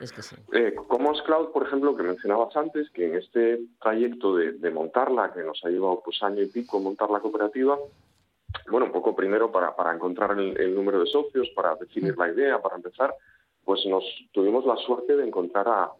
es 0.00 0.12
que 0.12 0.20
sí. 0.20 0.36
Eh, 0.52 0.74
Commons 0.88 1.22
Cloud, 1.22 1.50
por 1.50 1.66
ejemplo, 1.66 1.96
que 1.96 2.02
mencionabas 2.02 2.54
antes, 2.54 2.90
que 2.90 3.06
en 3.06 3.14
este 3.14 3.60
trayecto 3.80 4.36
de, 4.36 4.52
de 4.52 4.70
montarla, 4.70 5.32
que 5.32 5.42
nos 5.42 5.64
ha 5.64 5.70
llevado 5.70 6.02
pues 6.04 6.22
año 6.22 6.42
y 6.42 6.48
pico 6.48 6.78
montar 6.80 7.08
la 7.08 7.20
cooperativa, 7.20 7.78
bueno, 8.70 8.86
un 8.86 8.92
poco 8.92 9.14
primero 9.14 9.50
para, 9.50 9.74
para 9.74 9.94
encontrar 9.94 10.38
el, 10.38 10.74
número 10.74 11.00
de 11.00 11.06
socios, 11.06 11.48
para 11.54 11.74
definir 11.76 12.16
la 12.16 12.30
idea, 12.30 12.60
para 12.60 12.76
empezar, 12.76 13.14
pues 13.64 13.84
nos 13.86 14.04
tuvimos 14.32 14.64
la 14.64 14.76
suerte 14.76 15.16
de 15.16 15.26
encontrar 15.26 15.68
a, 15.68 15.90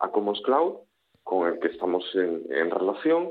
a 0.00 0.08
Commons 0.10 0.40
Cloud, 0.42 0.76
con 1.22 1.48
el 1.48 1.58
que 1.58 1.68
estamos 1.68 2.04
en, 2.14 2.70
relación, 2.70 3.30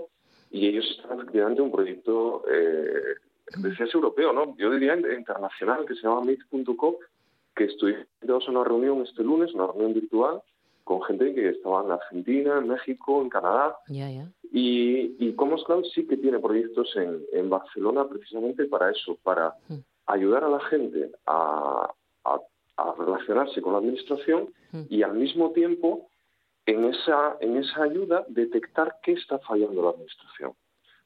y 0.50 0.68
ellos 0.68 0.86
están 0.98 1.20
efectivamente 1.20 1.62
un 1.62 1.72
proyecto 1.72 2.44
eh, 2.52 3.16
de 3.58 3.90
europeo, 3.94 4.34
¿no? 4.34 4.56
Yo 4.58 4.72
diría 4.72 4.96
internacional, 4.96 5.86
que 5.86 5.96
se 5.96 6.02
llama 6.02 6.22
Meet.co, 6.22 7.00
que 7.56 7.66
estuvimos 7.66 8.48
en 8.48 8.58
una 8.58 8.64
reunión 8.64 9.02
este 9.04 9.24
lunes, 9.24 9.54
una 9.54 9.68
reunión 9.68 9.94
virtual, 9.94 10.42
con 10.84 11.02
gente 11.04 11.34
que 11.34 11.50
estaba 11.50 11.84
en 11.84 11.92
Argentina, 11.92 12.58
en 12.58 12.68
México, 12.68 13.22
en 13.22 13.30
Canadá. 13.30 13.78
Y, 14.52 15.16
y 15.20 15.34
Commons 15.34 15.64
Cloud 15.64 15.86
sí 15.94 16.06
que 16.06 16.18
tiene 16.18 16.40
proyectos 16.40 16.96
en, 16.96 17.24
en 17.32 17.50
Barcelona 17.50 18.08
precisamente 18.08 18.66
para 18.66 18.92
eso, 18.92 19.18
para 19.24 19.56
mm. 19.70 19.76
ayudar 20.08 20.44
a 20.44 20.50
la 20.50 20.60
gente 20.60 21.12
a, 21.26 21.90
a, 22.26 22.96
relacionarse 22.98 23.62
con 23.62 23.74
la 23.74 23.80
administración 23.80 24.54
mm. 24.72 24.82
y 24.90 25.04
al 25.04 25.14
mismo 25.14 25.52
tiempo 25.52 26.10
en 26.66 26.86
esa, 26.86 27.38
en 27.40 27.58
esa 27.58 27.84
ayuda 27.84 28.26
detectar 28.28 28.98
qué 29.04 29.14
está 29.14 29.40
fallando 29.40 29.84
la 29.84 29.90
administración. 29.92 30.54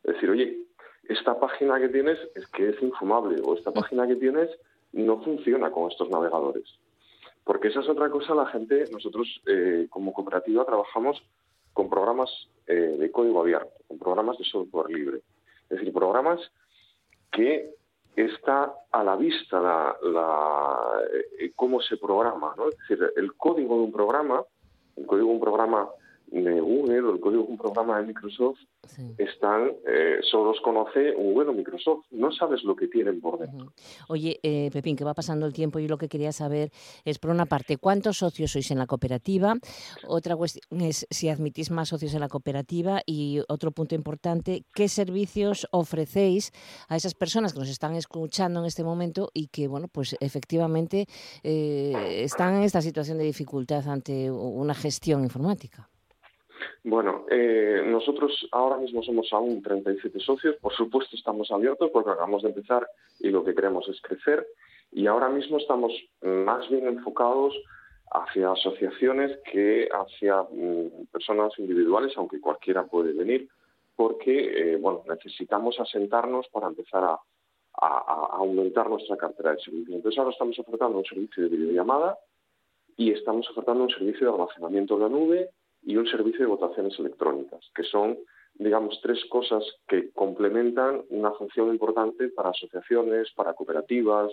Es 0.03 0.13
decir, 0.15 0.29
oye, 0.29 0.57
esta 1.03 1.39
página 1.39 1.79
que 1.79 1.89
tienes 1.89 2.17
es 2.35 2.47
que 2.47 2.69
es 2.69 2.81
infumable 2.81 3.41
o 3.43 3.55
esta 3.55 3.71
mm. 3.71 3.73
página 3.73 4.07
que 4.07 4.15
tienes 4.15 4.49
no 4.91 5.21
funciona 5.23 5.71
con 5.71 5.91
estos 5.91 6.09
navegadores 6.09 6.79
Porque 7.47 7.69
esa 7.69 7.79
es 7.79 7.87
otra 7.87 8.09
cosa, 8.09 8.35
la 8.35 8.47
gente, 8.47 8.83
nosotros 8.91 9.41
eh, 9.47 9.87
como 9.89 10.11
cooperativa 10.11 10.65
trabajamos 10.65 11.23
con 11.71 11.89
programas 11.89 12.29
eh, 12.67 12.97
de 12.99 13.09
código 13.09 13.39
abierto, 13.39 13.71
con 13.87 13.97
programas 13.97 14.37
de 14.37 14.43
software 14.43 14.89
libre. 14.89 15.21
Es 15.69 15.79
decir, 15.79 15.93
programas 15.93 16.41
que 17.31 17.73
está 18.17 18.73
a 18.91 19.01
la 19.01 19.15
vista 19.15 19.61
la, 19.61 19.95
eh, 21.39 21.53
cómo 21.55 21.79
se 21.81 21.95
programa. 21.95 22.53
¿no? 22.57 22.67
Es 22.67 22.77
decir, 22.79 23.13
el 23.15 23.33
código 23.37 23.77
de 23.77 23.83
un 23.83 23.93
programa, 23.93 24.43
el 24.97 25.05
código 25.05 25.27
de 25.27 25.33
un 25.33 25.39
programa 25.39 25.87
de 26.27 26.59
Google 26.59 27.01
o 27.01 27.13
el 27.13 27.19
código 27.19 27.43
de 27.43 27.49
un 27.49 27.57
programa 27.57 27.99
de 27.99 28.07
Microsoft 28.07 28.59
están, 29.17 29.71
eh, 29.87 30.19
solo 30.29 30.51
los 30.51 30.61
conoce 30.61 31.11
Google 31.13 31.49
o 31.49 31.53
Microsoft, 31.53 32.05
no 32.11 32.31
sabes 32.31 32.63
lo 32.63 32.75
que 32.75 32.87
tienen 32.87 33.19
por 33.19 33.39
dentro. 33.39 33.73
Oye, 34.07 34.39
eh, 34.43 34.69
Pepín, 34.71 34.95
que 34.95 35.03
va 35.03 35.13
pasando 35.13 35.45
el 35.45 35.53
tiempo, 35.53 35.79
y 35.79 35.87
lo 35.87 35.97
que 35.97 36.07
quería 36.07 36.31
saber 36.31 36.71
es, 37.05 37.19
por 37.19 37.31
una 37.31 37.45
parte, 37.45 37.77
¿cuántos 37.77 38.17
socios 38.17 38.51
sois 38.51 38.71
en 38.71 38.77
la 38.77 38.87
cooperativa? 38.87 39.55
Otra 40.07 40.35
cuestión 40.35 40.81
es 40.81 41.05
si 41.09 41.29
admitís 41.29 41.71
más 41.71 41.89
socios 41.89 42.13
en 42.13 42.21
la 42.21 42.29
cooperativa 42.29 43.01
y 43.05 43.41
otro 43.47 43.71
punto 43.71 43.95
importante, 43.95 44.63
¿qué 44.73 44.87
servicios 44.87 45.67
ofrecéis 45.71 46.51
a 46.87 46.95
esas 46.95 47.13
personas 47.13 47.53
que 47.53 47.59
nos 47.59 47.69
están 47.69 47.95
escuchando 47.95 48.59
en 48.59 48.65
este 48.65 48.83
momento 48.83 49.29
y 49.33 49.47
que, 49.47 49.67
bueno, 49.67 49.87
pues 49.87 50.15
efectivamente 50.19 51.07
eh, 51.43 52.21
están 52.23 52.55
en 52.55 52.63
esta 52.63 52.81
situación 52.81 53.17
de 53.17 53.25
dificultad 53.25 53.87
ante 53.87 54.31
una 54.31 54.73
gestión 54.73 55.23
informática? 55.23 55.89
Bueno, 56.83 57.25
eh, 57.29 57.83
nosotros 57.85 58.47
ahora 58.51 58.77
mismo 58.77 59.03
somos 59.03 59.31
aún 59.33 59.61
37 59.61 60.19
socios. 60.19 60.55
Por 60.57 60.73
supuesto, 60.73 61.15
estamos 61.15 61.51
abiertos 61.51 61.89
porque 61.91 62.11
acabamos 62.11 62.43
de 62.43 62.49
empezar 62.49 62.87
y 63.19 63.29
lo 63.29 63.43
que 63.43 63.55
queremos 63.55 63.87
es 63.89 64.01
crecer. 64.01 64.45
Y 64.91 65.07
ahora 65.07 65.29
mismo 65.29 65.57
estamos 65.57 65.91
más 66.21 66.69
bien 66.69 66.87
enfocados 66.87 67.53
hacia 68.11 68.51
asociaciones 68.51 69.37
que 69.51 69.89
hacia 69.91 70.43
mm, 70.43 71.07
personas 71.11 71.51
individuales, 71.57 72.13
aunque 72.15 72.39
cualquiera 72.39 72.85
puede 72.85 73.13
venir, 73.13 73.49
porque 73.95 74.73
eh, 74.73 74.77
bueno, 74.77 75.03
necesitamos 75.07 75.79
asentarnos 75.79 76.47
para 76.49 76.67
empezar 76.67 77.03
a, 77.03 77.19
aumentar 77.79 78.89
nuestra 78.89 79.17
cartera 79.17 79.51
de 79.51 79.59
servicios. 79.59 79.97
Entonces 79.97 80.17
ahora 80.17 80.31
estamos 80.31 80.57
ofertando 80.57 80.97
un 80.97 81.05
servicio 81.05 81.43
de 81.43 81.49
videollamada 81.49 82.17
y 82.95 83.11
estamos 83.11 83.47
ofertando 83.51 83.83
un 83.83 83.91
servicio 83.91 84.25
de 84.25 84.33
almacenamiento 84.33 84.95
en 84.95 85.01
la 85.01 85.09
nube 85.09 85.49
y 85.87 85.95
un 85.95 86.05
servicio 86.05 86.41
de 86.41 86.47
votaciones 86.47 86.99
electrónicas, 86.99 87.61
que 87.73 87.83
son, 87.83 88.17
digamos, 88.55 88.99
tres 89.01 89.23
cosas 89.29 89.63
que 89.87 90.11
complementan 90.11 91.01
una 91.11 91.31
función 91.31 91.69
importante 91.69 92.27
para 92.27 92.49
asociaciones, 92.49 93.31
para 93.37 93.53
cooperativas, 93.53 94.29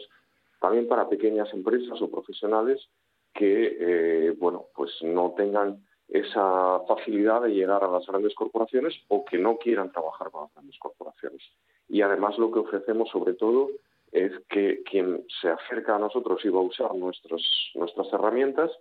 también 0.61 0.89
para 0.89 1.09
pequeñas 1.09 1.49
empresas 1.55 2.03
o 2.03 2.11
profesionales 2.11 2.85
que, 3.33 3.77
eh, 3.79 4.31
bueno, 4.37 4.65
pues 4.75 4.91
no 5.03 5.33
tengan 5.37 5.79
esa 6.09 6.81
facilidad 6.89 7.43
de 7.43 7.55
llegar 7.55 7.85
a 7.85 7.89
las 7.89 8.05
grandes 8.05 8.35
corporaciones 8.35 8.93
o 9.07 9.25
que 9.25 9.39
no 9.39 9.57
quieran 9.57 9.93
trabajar 9.93 10.33
con 10.33 10.43
las 10.43 10.55
grandes 10.55 10.77
corporaciones. 10.81 11.41
Y 11.89 12.03
además 12.03 12.37
lo 12.37 12.51
que 12.51 12.59
ofrecemos 12.59 13.09
sobre 13.11 13.35
todo 13.35 13.69
es 14.11 14.33
que 14.49 14.83
quien 14.91 15.25
se 15.41 15.51
acerca 15.51 15.95
a 15.95 16.01
nosotros 16.01 16.45
y 16.45 16.49
va 16.49 16.59
a 16.59 16.65
usar 16.65 16.93
nuestros, 16.97 17.71
nuestras 17.77 18.13
herramientas 18.13 18.73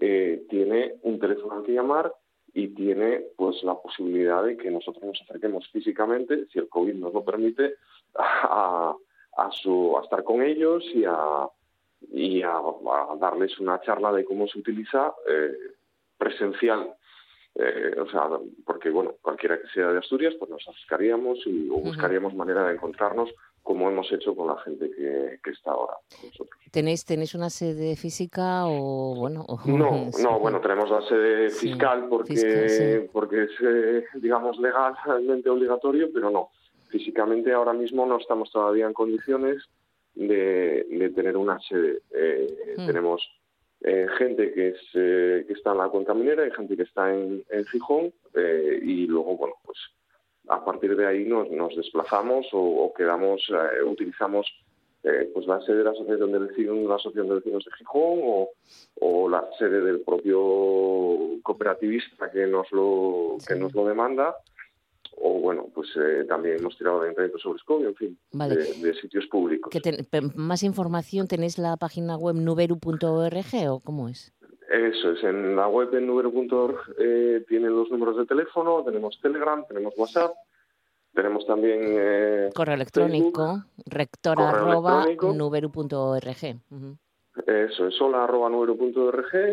eh, 0.00 0.44
tiene 0.48 0.96
un 1.02 1.18
teléfono 1.18 1.56
al 1.56 1.62
que 1.62 1.72
llamar 1.72 2.12
y 2.52 2.68
tiene 2.68 3.26
pues 3.36 3.62
la 3.62 3.74
posibilidad 3.74 4.42
de 4.42 4.56
que 4.56 4.70
nosotros 4.70 5.04
nos 5.04 5.20
acerquemos 5.22 5.68
físicamente, 5.68 6.46
si 6.52 6.58
el 6.58 6.68
COVID 6.68 6.94
nos 6.94 7.12
lo 7.12 7.24
permite, 7.24 7.74
a, 8.14 8.94
a, 9.36 9.50
su, 9.52 9.96
a 9.98 10.02
estar 10.02 10.24
con 10.24 10.42
ellos 10.42 10.84
y 10.94 11.04
a, 11.04 11.46
y 12.10 12.42
a, 12.42 12.60
darles 13.18 13.58
una 13.60 13.80
charla 13.80 14.12
de 14.12 14.24
cómo 14.24 14.46
se 14.48 14.58
utiliza 14.58 15.12
eh, 15.28 15.52
presencial. 16.16 16.94
Eh, 17.54 17.96
o 18.00 18.08
sea, 18.08 18.28
porque 18.64 18.90
bueno, 18.90 19.16
cualquiera 19.20 19.60
que 19.60 19.68
sea 19.68 19.88
de 19.88 19.98
Asturias, 19.98 20.34
pues 20.38 20.50
nos 20.50 20.66
acercaríamos 20.68 21.38
y 21.46 21.68
o 21.68 21.78
buscaríamos 21.78 22.34
manera 22.34 22.64
de 22.64 22.74
encontrarnos 22.74 23.30
como 23.62 23.88
hemos 23.88 24.10
hecho 24.12 24.34
con 24.34 24.48
la 24.48 24.56
gente 24.58 24.90
que, 24.90 25.50
está 25.50 25.72
ahora 25.72 25.94
con 26.16 26.28
nosotros. 26.28 26.60
¿Tenéis, 26.70 27.04
¿Tenéis 27.04 27.34
una 27.34 27.50
sede 27.50 27.96
física 27.96 28.66
o 28.66 29.14
bueno? 29.16 29.44
no, 29.66 30.10
no, 30.22 30.40
bueno, 30.40 30.60
tenemos 30.60 30.90
la 30.90 31.02
sede 31.02 31.50
fiscal 31.50 32.06
porque, 32.08 33.08
porque 33.12 33.44
es, 33.44 33.50
eh, 33.62 34.04
digamos, 34.14 34.58
legalmente 34.58 35.48
obligatorio, 35.50 36.10
pero 36.12 36.30
no. 36.30 36.50
Físicamente 36.88 37.52
ahora 37.52 37.72
mismo 37.72 38.04
no 38.06 38.18
estamos 38.18 38.50
todavía 38.50 38.86
en 38.86 38.92
condiciones 38.92 39.62
de, 40.14 41.12
tener 41.14 41.36
una 41.36 41.60
sede. 41.60 42.02
Eh, 42.12 42.74
hmm. 42.76 42.86
Tenemos 42.86 43.22
eh, 43.82 44.06
gente 44.18 44.52
que, 44.52 44.68
es, 44.68 44.80
que 44.92 45.52
está 45.52 45.72
en 45.72 45.78
la 45.78 45.88
cuenca 45.88 46.14
minera 46.14 46.46
y 46.46 46.50
gente 46.50 46.76
que 46.76 46.82
está 46.82 47.14
en, 47.14 47.44
en 47.50 47.64
Gijón 47.66 48.12
y 48.82 49.06
luego, 49.06 49.36
bueno, 49.36 49.54
pues 49.64 49.78
a 50.50 50.64
partir 50.64 50.96
de 50.96 51.06
ahí 51.06 51.24
nos, 51.24 51.50
nos 51.50 51.74
desplazamos 51.76 52.46
o, 52.52 52.92
quedamos, 52.96 53.40
eh, 53.50 53.84
utilizamos 53.84 54.46
eh, 55.04 55.30
pues 55.32 55.46
la 55.46 55.60
sede 55.62 55.78
de 55.78 55.84
la 55.84 55.90
asociación 55.92 56.32
de 56.32 56.38
vecinos, 56.40 56.76
la 56.88 56.96
asociación 56.96 57.28
de 57.28 57.34
vecinos 57.36 57.64
de 57.64 57.72
Gijón 57.78 58.18
o, 59.00 59.28
la 59.28 59.48
sede 59.58 59.80
del 59.80 60.00
propio 60.00 61.40
cooperativista 61.42 62.30
que 62.32 62.46
nos 62.48 62.70
lo 62.72 63.36
que 63.46 63.54
nos 63.54 63.72
lo 63.72 63.86
demanda 63.86 64.34
o 65.22 65.38
bueno, 65.38 65.68
pues 65.74 65.88
eh, 65.96 66.24
también 66.28 66.58
hemos 66.58 66.76
tirado 66.76 67.00
de 67.00 67.06
Ayuntamiento 67.06 67.38
sobre 67.38 67.58
Escobio, 67.58 67.88
en 67.88 67.94
fin, 67.94 68.18
de, 68.32 68.94
sitios 68.94 69.26
públicos. 69.26 69.72
¿Más 70.34 70.62
información 70.62 71.28
tenéis 71.28 71.58
la 71.58 71.76
página 71.76 72.16
web 72.16 72.36
nuberu.org 72.36 73.70
o 73.70 73.80
cómo 73.80 74.08
es? 74.08 74.32
Eso 74.70 75.10
es, 75.10 75.22
en 75.24 75.56
la 75.56 75.66
web 75.66 75.90
de 75.90 76.00
Nubero.org 76.00 76.94
eh, 76.96 77.44
tienen 77.48 77.74
los 77.74 77.90
números 77.90 78.16
de 78.16 78.24
teléfono, 78.24 78.84
tenemos 78.84 79.18
Telegram, 79.20 79.66
tenemos 79.66 79.94
WhatsApp, 79.96 80.32
tenemos 81.12 81.44
también... 81.44 81.80
Eh, 81.82 82.50
correo 82.54 82.76
electrónico, 82.76 83.64
rector.nuberu.org. 83.86 86.60
Eso 87.46 87.86
es, 87.88 88.00
hola 88.00 88.22
arroba 88.22 88.48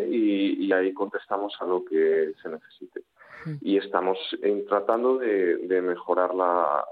y, 0.08 0.66
y 0.66 0.72
ahí 0.72 0.94
contestamos 0.94 1.52
a 1.58 1.66
lo 1.66 1.84
que 1.84 2.34
se 2.40 2.48
necesite. 2.48 3.02
Y 3.60 3.76
estamos 3.76 4.16
tratando 4.68 5.18
de, 5.18 5.82
mejorar 5.82 6.32
la, 6.32 6.86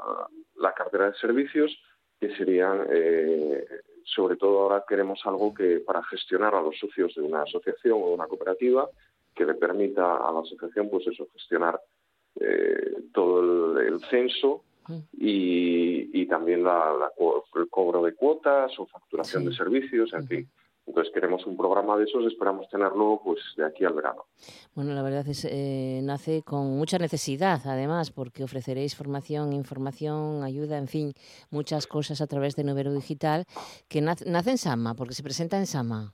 la, 0.56 0.72
cartera 0.72 1.12
de 1.12 1.18
servicios 1.18 1.78
que 2.18 2.34
serían 2.36 2.88
eh, 2.90 3.64
sobre 4.06 4.36
todo 4.36 4.60
ahora 4.60 4.84
queremos 4.88 5.20
algo 5.24 5.52
que 5.52 5.80
para 5.80 6.02
gestionar 6.04 6.54
a 6.54 6.62
los 6.62 6.78
socios 6.78 7.14
de 7.14 7.22
una 7.22 7.42
asociación 7.42 7.94
o 7.94 8.14
una 8.14 8.26
cooperativa 8.26 8.88
que 9.34 9.44
le 9.44 9.54
permita 9.54 10.16
a 10.16 10.32
la 10.32 10.40
asociación 10.40 10.88
pues 10.88 11.06
eso 11.08 11.26
gestionar 11.32 11.78
eh, 12.40 12.96
todo 13.12 13.80
el, 13.80 14.00
censo 14.08 14.62
mm. 14.86 14.98
y, 15.18 16.26
también 16.26 16.64
la, 16.64 17.10
el 17.54 17.68
cobro 17.68 18.02
de 18.02 18.14
cuotas 18.14 18.78
o 18.78 18.86
facturación 18.86 19.44
de 19.44 19.54
servicios, 19.54 20.12
en 20.12 20.26
fin. 20.26 20.48
Entonces 20.86 21.12
queremos 21.12 21.44
un 21.46 21.56
programa 21.56 21.96
de 21.96 22.04
esos, 22.04 22.24
esperamos 22.26 22.68
tenerlo 22.68 23.20
pues 23.24 23.40
de 23.56 23.66
aquí 23.66 23.84
al 23.84 23.94
verano. 23.94 24.26
Bueno, 24.74 24.94
la 24.94 25.02
verdad 25.02 25.26
es 25.26 25.44
eh, 25.44 26.00
nace 26.02 26.42
con 26.42 26.76
mucha 26.78 26.98
necesidad, 26.98 27.60
además, 27.64 28.12
porque 28.12 28.44
ofreceréis 28.44 28.94
formación, 28.94 29.52
información, 29.52 30.44
ayuda, 30.44 30.78
en 30.78 30.86
fin, 30.86 31.12
muchas 31.50 31.88
cosas 31.88 32.20
a 32.20 32.28
través 32.28 32.54
de 32.54 32.62
Novero 32.62 32.92
Digital 32.92 33.46
que 33.88 34.00
nace, 34.00 34.50
en 34.50 34.58
Sama, 34.58 34.94
porque 34.94 35.14
se 35.14 35.24
presenta 35.24 35.58
en 35.58 35.66
Sama. 35.66 36.12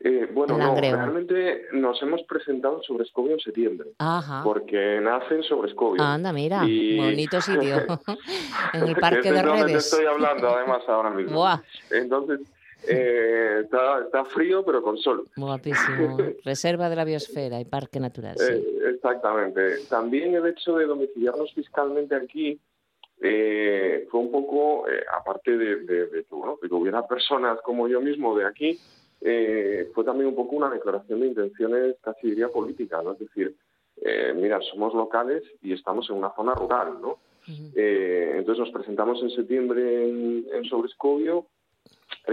Eh, 0.00 0.28
bueno, 0.30 0.58
no, 0.58 0.76
realmente 0.76 1.62
nos 1.72 2.00
hemos 2.02 2.22
presentado 2.24 2.82
sobre 2.82 3.04
Escobio 3.04 3.32
en 3.32 3.40
septiembre, 3.40 3.88
Ajá. 3.98 4.42
porque 4.44 5.00
nacen 5.02 5.42
sobre 5.42 5.70
Escobio. 5.70 6.02
Anda, 6.02 6.32
mira, 6.34 6.60
bonito 6.60 7.40
sitio, 7.40 7.76
en 8.74 8.82
el 8.82 8.96
Parque 8.96 9.32
de 9.32 9.42
Redes. 9.42 9.86
estoy 9.86 10.04
hablando 10.04 10.50
además 10.50 10.82
ahora 10.86 11.10
mismo. 11.10 11.42
Entonces, 11.90 12.40
eh, 12.88 13.62
está, 13.64 14.24
frío, 14.26 14.64
pero 14.64 14.82
con 14.82 14.96
sol. 14.98 15.24
Guapísimo. 15.36 16.16
Reserva 16.44 16.88
de 16.88 16.96
la 16.96 17.04
biosfera 17.04 17.60
y 17.60 17.64
parque 17.64 18.00
natural. 18.00 18.36
Eh, 18.40 18.92
exactamente. 18.94 19.78
También 19.88 20.34
el 20.34 20.46
hecho 20.46 20.76
de 20.76 20.86
domiciliarnos 20.86 21.52
fiscalmente 21.54 22.14
aquí 22.14 22.60
eh, 23.20 24.06
fue 24.10 24.20
un 24.20 24.30
poco, 24.30 24.84
aparte 25.18 25.56
de, 25.56 25.86
que, 26.20 26.74
hubiera 26.74 27.06
personas 27.06 27.60
como 27.62 27.88
yo 27.88 28.00
mismo 28.00 28.36
de 28.36 28.46
aquí, 28.46 28.78
fue 29.94 30.04
también 30.04 30.28
un 30.28 30.36
poco 30.36 30.56
una 30.56 30.70
declaración 30.70 31.20
de 31.20 31.26
intenciones 31.28 31.96
casi 32.02 32.28
diría 32.28 32.48
política, 32.48 33.02
¿no? 33.02 33.12
Es 33.12 33.18
decir, 33.18 33.56
mira, 34.36 34.60
somos 34.70 34.94
locales 34.94 35.42
y 35.62 35.72
estamos 35.72 36.08
en 36.10 36.16
una 36.16 36.34
zona 36.34 36.54
rural, 36.54 37.00
¿no? 37.00 37.18
entonces 37.48 38.58
nos 38.58 38.70
presentamos 38.70 39.22
en 39.22 39.30
septiembre 39.30 40.08
en, 40.08 40.46
en 40.52 40.64
Sobrescobio 40.64 41.46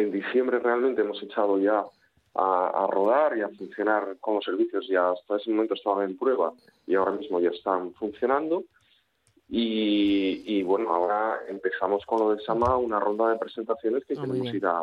en 0.01 0.11
diciembre 0.11 0.59
realmente 0.59 1.01
hemos 1.01 1.21
echado 1.21 1.59
ya 1.59 1.85
a, 2.35 2.87
rodar 2.89 3.37
y 3.37 3.41
a 3.41 3.49
funcionar 3.49 4.17
con 4.19 4.35
los 4.35 4.43
servicios. 4.43 4.87
Ya 4.87 5.11
hasta 5.11 5.37
ese 5.37 5.51
momento 5.51 5.75
estaban 5.75 6.09
en 6.09 6.17
prueba 6.17 6.53
y 6.87 6.95
ahora 6.95 7.11
mismo 7.11 7.39
ya 7.39 7.49
están 7.49 7.93
funcionando. 7.93 8.63
Y, 9.55 10.63
bueno, 10.63 10.89
ahora 10.91 11.41
empezamos 11.47 12.03
con 12.07 12.19
lo 12.19 12.35
de 12.35 12.43
Sama, 12.43 12.75
una 12.77 12.99
ronda 12.99 13.29
de 13.29 13.37
presentaciones 13.37 14.03
que 14.05 14.15
ah, 14.17 14.21
queremos 14.21 14.51
ir 14.51 14.65
a, 14.65 14.81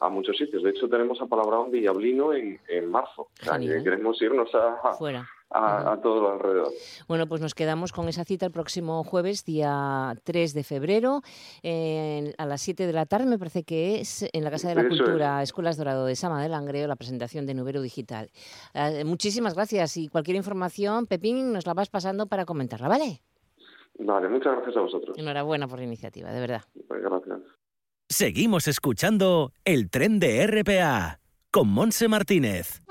a 0.00 0.08
muchos 0.08 0.38
sitios. 0.38 0.62
De 0.62 0.70
hecho, 0.70 0.88
tenemos 0.88 1.20
apalabrado 1.20 1.64
un 1.64 1.72
diablino 1.72 2.32
en, 2.32 2.58
en 2.68 2.90
marzo. 2.90 3.28
queremos 3.58 4.20
irnos 4.22 4.54
a, 4.54 4.94
Fuera. 4.94 5.28
A, 5.50 5.98
todo 6.02 6.20
lo 6.20 6.32
alrededor. 6.32 6.72
Bueno, 7.06 7.26
pues 7.28 7.40
nos 7.40 7.54
quedamos 7.54 7.92
con 7.92 8.08
esa 8.08 8.24
cita 8.24 8.46
el 8.46 8.52
próximo 8.52 9.04
jueves, 9.04 9.44
día 9.44 10.14
3 10.24 10.54
de 10.54 10.64
febrero, 10.64 11.22
a 11.62 12.46
las 12.46 12.60
7 12.62 12.86
de 12.86 12.92
la 12.92 13.06
tarde, 13.06 13.26
me 13.26 13.38
parece 13.38 13.62
que 13.62 14.00
es 14.00 14.28
en 14.32 14.44
la 14.44 14.50
Casa 14.50 14.68
de 14.68 14.74
la 14.74 14.88
Cultura, 14.88 15.42
Escuelas 15.42 15.76
Dorado 15.76 16.04
de 16.04 16.16
Sama 16.16 16.42
del 16.42 16.50
Langreo, 16.50 16.88
la 16.88 16.96
presentación 16.96 17.46
de 17.46 17.54
Nubero 17.54 17.80
Digital. 17.80 18.30
Eh, 18.74 19.04
muchísimas 19.04 19.54
gracias 19.54 19.96
y 19.96 20.08
cualquier 20.08 20.36
información, 20.36 21.06
Pepín, 21.06 21.52
nos 21.52 21.66
la 21.66 21.74
vas 21.74 21.88
pasando 21.88 22.26
para 22.26 22.44
comentarla, 22.44 22.88
¿vale? 22.88 23.22
Vale, 23.98 24.28
muchas 24.28 24.52
gracias 24.56 24.76
a 24.76 24.80
vosotros. 24.80 25.16
Enhorabuena 25.16 25.68
por 25.68 25.78
la 25.78 25.84
iniciativa, 25.84 26.30
de 26.30 26.40
verdad. 26.40 26.62
Pues 26.86 27.02
gracias. 27.02 27.40
Seguimos 28.08 28.68
escuchando 28.68 29.52
el 29.64 29.90
tren 29.90 30.20
de 30.20 30.46
RPA 30.46 31.20
con 31.50 31.68
Monse 31.68 32.08
Martínez. 32.08 32.82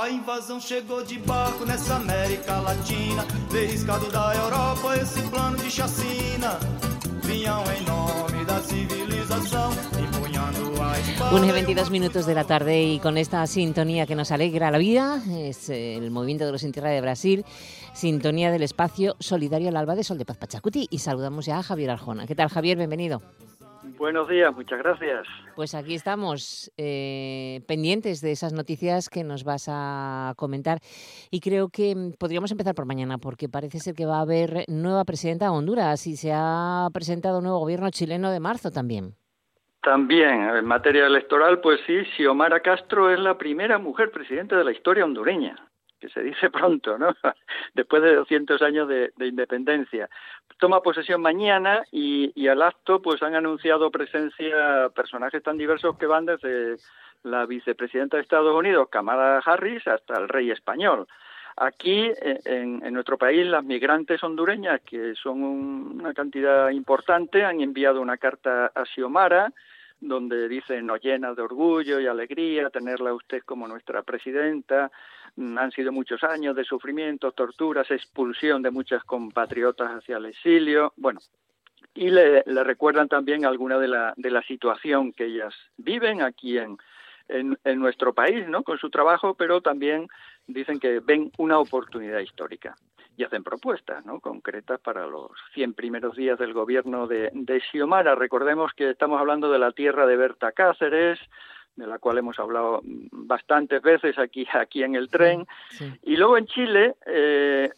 A 0.00 0.08
invasão 0.08 0.60
chegou 0.60 1.02
de 1.02 1.18
barco 1.18 1.64
nessa 1.64 1.96
América 1.96 2.60
Latina, 2.60 3.26
Veriscado 3.50 4.08
da 4.12 4.32
Europa, 4.32 4.96
esse 4.96 5.20
plano 5.22 5.56
de 5.56 5.68
chacina. 5.68 6.56
Vinham 7.24 7.64
em 7.72 7.82
nome 7.82 8.44
da 8.44 8.60
civilização, 8.60 9.72
Unos 11.32 11.52
22 11.52 11.90
minutos 11.90 12.26
de 12.26 12.34
la 12.34 12.44
tarde 12.44 12.80
y 12.80 13.00
con 13.00 13.18
esta 13.18 13.44
sintonía 13.48 14.06
que 14.06 14.14
nos 14.14 14.30
alegra 14.30 14.70
la 14.70 14.78
vida, 14.78 15.20
es 15.36 15.68
el 15.68 16.12
movimiento 16.12 16.46
de 16.46 16.52
los 16.52 16.62
en 16.62 16.70
de 16.70 17.00
Brasil, 17.00 17.44
sintonía 17.92 18.52
del 18.52 18.62
espacio 18.62 19.16
solidario 19.18 19.68
al 19.68 19.76
alba 19.76 19.96
de 19.96 20.04
Sol 20.04 20.16
de 20.16 20.24
Paz 20.24 20.36
Pachacuti 20.36 20.86
y 20.90 21.00
saludamos 21.00 21.44
ya 21.44 21.58
a 21.58 21.62
Javier 21.64 21.90
Arjona. 21.90 22.24
¿Qué 22.28 22.36
tal 22.36 22.48
Javier? 22.48 22.78
Bienvenido. 22.78 23.20
Buenos 23.98 24.28
días, 24.28 24.54
muchas 24.54 24.78
gracias. 24.78 25.26
Pues 25.56 25.74
aquí 25.74 25.94
estamos 25.94 26.70
eh, 26.76 27.62
pendientes 27.66 28.20
de 28.20 28.30
esas 28.30 28.52
noticias 28.52 29.08
que 29.08 29.24
nos 29.24 29.42
vas 29.42 29.66
a 29.68 30.34
comentar 30.36 30.78
y 31.32 31.40
creo 31.40 31.68
que 31.68 31.96
mm, 31.96 32.12
podríamos 32.12 32.52
empezar 32.52 32.76
por 32.76 32.86
mañana 32.86 33.18
porque 33.18 33.48
parece 33.48 33.80
ser 33.80 33.94
que 33.94 34.06
va 34.06 34.18
a 34.18 34.22
haber 34.22 34.64
nueva 34.68 35.04
presidenta 35.04 35.46
de 35.46 35.50
Honduras 35.50 36.06
y 36.06 36.16
se 36.16 36.30
ha 36.32 36.88
presentado 36.92 37.38
un 37.38 37.44
nuevo 37.44 37.58
gobierno 37.58 37.90
chileno 37.90 38.30
de 38.30 38.38
marzo 38.38 38.70
también. 38.70 39.14
También, 39.82 40.48
en 40.50 40.64
materia 40.64 41.06
electoral, 41.06 41.60
pues 41.60 41.80
sí, 41.86 42.04
Xiomara 42.16 42.60
Castro 42.60 43.12
es 43.12 43.18
la 43.18 43.36
primera 43.36 43.78
mujer 43.78 44.10
presidenta 44.10 44.56
de 44.56 44.64
la 44.64 44.72
historia 44.72 45.04
hondureña, 45.04 45.67
que 45.98 46.08
se 46.08 46.22
dice 46.22 46.50
pronto, 46.50 46.98
¿no? 46.98 47.14
Después 47.74 48.02
de 48.02 48.14
200 48.14 48.60
años 48.62 48.88
de, 48.88 49.12
independencia. 49.20 50.08
Toma 50.58 50.82
posesión 50.82 51.20
mañana 51.20 51.84
y, 51.92 52.32
y, 52.34 52.48
al 52.48 52.62
acto 52.62 53.00
pues 53.00 53.22
han 53.22 53.34
anunciado 53.34 53.90
presencia 53.90 54.88
personajes 54.94 55.42
tan 55.42 55.56
diversos 55.56 55.96
que 55.96 56.06
van 56.06 56.26
desde 56.26 56.76
la 57.22 57.46
vicepresidenta 57.46 58.16
de 58.16 58.22
Estados 58.22 58.54
Unidos, 58.54 58.88
Kamala 58.90 59.38
Harris, 59.44 59.86
hasta 59.86 60.18
el 60.18 60.28
rey 60.28 60.50
español. 60.50 61.06
Aquí, 61.56 62.10
en, 62.20 62.84
en, 62.84 62.94
nuestro 62.94 63.18
país, 63.18 63.44
las 63.46 63.64
migrantes 63.64 64.22
hondureñas, 64.22 64.80
que 64.82 65.14
son 65.16 65.42
una 65.42 66.14
cantidad 66.14 66.70
importante, 66.70 67.44
han 67.44 67.60
enviado 67.60 68.00
una 68.00 68.16
carta 68.16 68.70
a 68.72 68.84
Xiomara 68.84 69.52
donde 70.00 70.48
dicen 70.48 70.86
nos 70.86 71.00
llena 71.00 71.34
de 71.34 71.42
orgullo 71.42 72.00
y 72.00 72.06
alegría 72.06 72.70
tenerla 72.70 73.14
usted 73.14 73.42
como 73.44 73.66
nuestra 73.66 74.02
presidenta. 74.02 74.90
Mm, 75.36 75.58
han 75.58 75.70
sido 75.72 75.92
muchos 75.92 76.22
años 76.24 76.54
de 76.56 76.64
sufrimiento, 76.64 77.32
torturas, 77.32 77.90
expulsión 77.90 78.62
de 78.62 78.70
muchas 78.70 79.04
compatriotas 79.04 79.90
hacia 79.90 80.18
el 80.18 80.26
exilio. 80.26 80.92
Bueno, 80.96 81.20
y 81.94 82.10
le, 82.10 82.42
recuerdan 82.64 83.08
también 83.08 83.44
alguna 83.44 83.78
de 83.78 83.88
la, 83.88 84.14
de 84.16 84.30
la 84.30 84.42
situación 84.42 85.12
que 85.12 85.24
ellas 85.24 85.54
viven 85.76 86.22
aquí 86.22 86.58
en, 86.58 86.78
en, 87.28 87.78
nuestro 87.78 88.14
país, 88.14 88.48
¿no? 88.48 88.62
Con 88.62 88.78
su 88.78 88.90
trabajo, 88.90 89.34
pero 89.34 89.60
también 89.60 90.08
dicen 90.48 90.80
que 90.80 91.00
ven 91.00 91.30
una 91.38 91.58
oportunidad 91.58 92.18
histórica 92.18 92.74
y 93.16 93.24
hacen 93.24 93.44
propuestas 93.44 94.04
¿no? 94.04 94.20
concretas 94.20 94.80
para 94.80 95.06
los 95.06 95.30
100 95.54 95.74
primeros 95.74 96.16
días 96.16 96.38
del 96.38 96.52
gobierno 96.52 97.06
de, 97.06 97.30
de 97.32 97.60
Xiomara. 97.60 98.14
Recordemos 98.14 98.72
que 98.74 98.90
estamos 98.90 99.20
hablando 99.20 99.50
de 99.50 99.58
la 99.58 99.72
tierra 99.72 100.06
de 100.06 100.16
Berta 100.16 100.52
Cáceres, 100.52 101.18
de 101.78 101.86
la 101.86 101.98
cual 101.98 102.18
hemos 102.18 102.38
hablado 102.40 102.80
bastantes 102.82 103.80
veces 103.80 104.18
aquí, 104.18 104.46
aquí 104.52 104.82
en 104.82 104.96
el 104.96 105.08
tren. 105.08 105.46
Y 106.02 106.16
luego 106.16 106.36
en 106.36 106.46
Chile, 106.46 106.96
eh, 107.06 107.70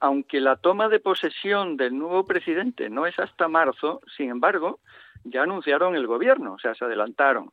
aunque 0.00 0.40
la 0.40 0.56
toma 0.56 0.88
de 0.88 1.00
posesión 1.00 1.76
del 1.76 1.98
nuevo 1.98 2.24
presidente 2.24 2.88
no 2.88 3.04
es 3.06 3.18
hasta 3.18 3.48
marzo, 3.48 4.00
sin 4.16 4.30
embargo, 4.30 4.78
ya 5.24 5.42
anunciaron 5.42 5.96
el 5.96 6.06
gobierno, 6.06 6.54
o 6.54 6.58
sea, 6.58 6.74
se 6.74 6.84
adelantaron. 6.84 7.50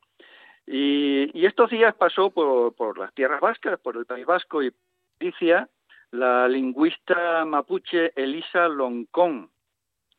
Y, 0.68 1.30
y 1.40 1.46
estos 1.46 1.70
días 1.70 1.94
pasó 1.96 2.32
por, 2.32 2.74
por 2.76 2.98
las 2.98 3.14
tierras 3.14 3.42
vascas, 3.42 3.80
por 3.80 3.98
el 3.98 4.06
País 4.06 4.26
Vasco 4.26 4.64
y 4.64 4.72
Galicia, 5.20 5.70
la 6.12 6.48
lingüista 6.48 7.46
mapuche 7.46 8.12
Elisa 8.16 8.68
Loncón. 8.68 9.50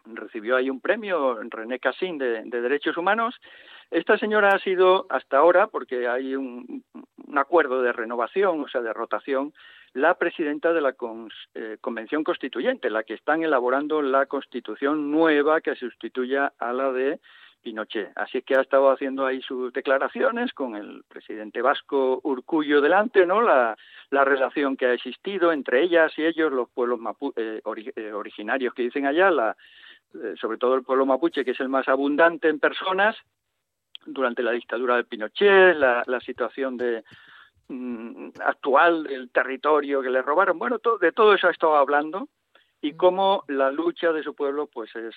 Recibió 0.05 0.57
ahí 0.57 0.71
un 0.71 0.81
premio, 0.81 1.37
René 1.51 1.81
Cassin, 1.81 2.17
de, 2.17 2.45
de, 2.45 2.61
Derechos 2.61 2.97
Humanos. 2.97 3.35
Esta 3.91 4.17
señora 4.19 4.51
ha 4.51 4.59
sido 4.61 5.07
hasta 5.11 5.39
ahora, 5.39 5.67
porque 5.67 6.07
hay 6.07 6.37
un, 6.37 6.85
un 7.27 7.39
acuerdo 7.39 7.83
de 7.83 7.93
renovación, 7.93 8.61
o 8.61 8.69
sea, 8.69 8.83
de 8.83 8.93
rotación, 8.93 9.53
la 9.97 10.15
presidenta 10.19 10.73
de 10.73 10.81
la 10.83 10.95
eh, 11.55 11.79
Convención 11.81 12.23
Constituyente, 12.23 12.91
la 12.91 13.03
que 13.03 13.15
están 13.15 13.43
elaborando 13.43 14.03
la 14.03 14.27
constitución 14.27 15.11
nueva 15.11 15.63
que 15.63 15.75
sustituya 15.75 16.53
a 16.59 16.73
la 16.73 16.93
de 16.93 17.19
Pinochet. 17.67 18.13
Así 18.15 18.43
que 18.43 18.55
ha 18.55 18.61
estado 18.61 18.93
haciendo 18.93 19.27
ahí 19.27 19.43
sus 19.43 19.73
declaraciones 19.73 20.53
con 20.53 20.77
el 20.77 21.03
presidente 21.09 21.61
vasco 21.63 22.21
Urcullo 22.23 22.81
delante, 22.81 23.27
¿no? 23.27 23.43
La, 23.43 23.77
la 24.11 24.25
relación 24.25 24.77
que 24.77 24.87
ha 24.87 24.93
existido 24.93 25.51
entre 25.51 25.83
ellas 25.83 26.13
y 26.17 26.25
ellos, 26.25 26.53
los 26.53 26.71
pueblos 26.71 27.01
mapu 27.01 27.33
eh, 27.35 27.61
eh, 27.97 28.13
originarios 28.13 28.73
que 28.73 28.85
dicen 28.85 29.05
allá, 29.05 29.33
la, 29.33 29.57
eh, 30.15 30.35
sobre 30.41 30.59
todo 30.59 30.77
el 30.77 30.85
pueblo 30.85 31.07
mapuche, 31.07 31.45
que 31.45 31.51
es 31.51 31.59
el 31.59 31.69
más 31.69 31.89
abundante 31.89 32.49
en 32.49 32.61
personas, 32.61 33.17
durante 34.07 34.45
la 34.45 34.53
dictadura 34.53 34.95
de 34.95 35.03
Pinochet, 35.03 35.77
la, 35.77 36.05
la 36.07 36.21
situación 36.21 36.77
de, 36.77 37.03
mm, 37.67 38.29
actual 38.45 39.03
del 39.03 39.29
territorio 39.31 40.03
que 40.03 40.11
le 40.11 40.23
robaron. 40.23 40.57
Bueno, 40.57 40.79
de 41.01 41.11
todo 41.11 41.35
eso 41.35 41.49
ha 41.49 41.51
estado 41.51 41.75
hablando 41.75 42.29
y 42.81 42.93
cómo 42.93 43.43
la 43.49 43.73
lucha 43.73 44.13
de 44.13 44.23
su 44.23 44.37
pueblo 44.37 44.69
pues 44.69 44.95
es 44.95 45.17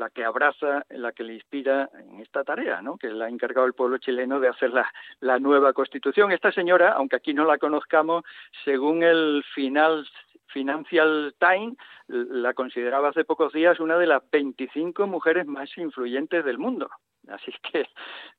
la 0.00 0.08
que 0.08 0.24
abraza, 0.24 0.84
la 0.88 1.12
que 1.12 1.22
le 1.22 1.34
inspira 1.34 1.90
en 1.94 2.20
esta 2.20 2.42
tarea, 2.42 2.80
¿no? 2.80 2.96
que 2.96 3.08
le 3.08 3.22
ha 3.22 3.28
encargado 3.28 3.66
el 3.66 3.74
pueblo 3.74 3.98
chileno 3.98 4.40
de 4.40 4.48
hacer 4.48 4.70
la, 4.70 4.90
la 5.20 5.38
nueva 5.38 5.74
constitución. 5.74 6.32
Esta 6.32 6.50
señora, 6.50 6.92
aunque 6.92 7.16
aquí 7.16 7.34
no 7.34 7.44
la 7.44 7.58
conozcamos, 7.58 8.24
según 8.64 9.02
el 9.02 9.44
final 9.54 10.08
Financial 10.46 11.34
Times 11.38 11.76
la 12.08 12.54
consideraba 12.54 13.10
hace 13.10 13.24
pocos 13.24 13.52
días 13.52 13.78
una 13.78 13.98
de 13.98 14.06
las 14.06 14.22
25 14.32 15.06
mujeres 15.06 15.46
más 15.46 15.70
influyentes 15.76 16.44
del 16.44 16.58
mundo. 16.58 16.90
Así 17.28 17.52
que, 17.70 17.86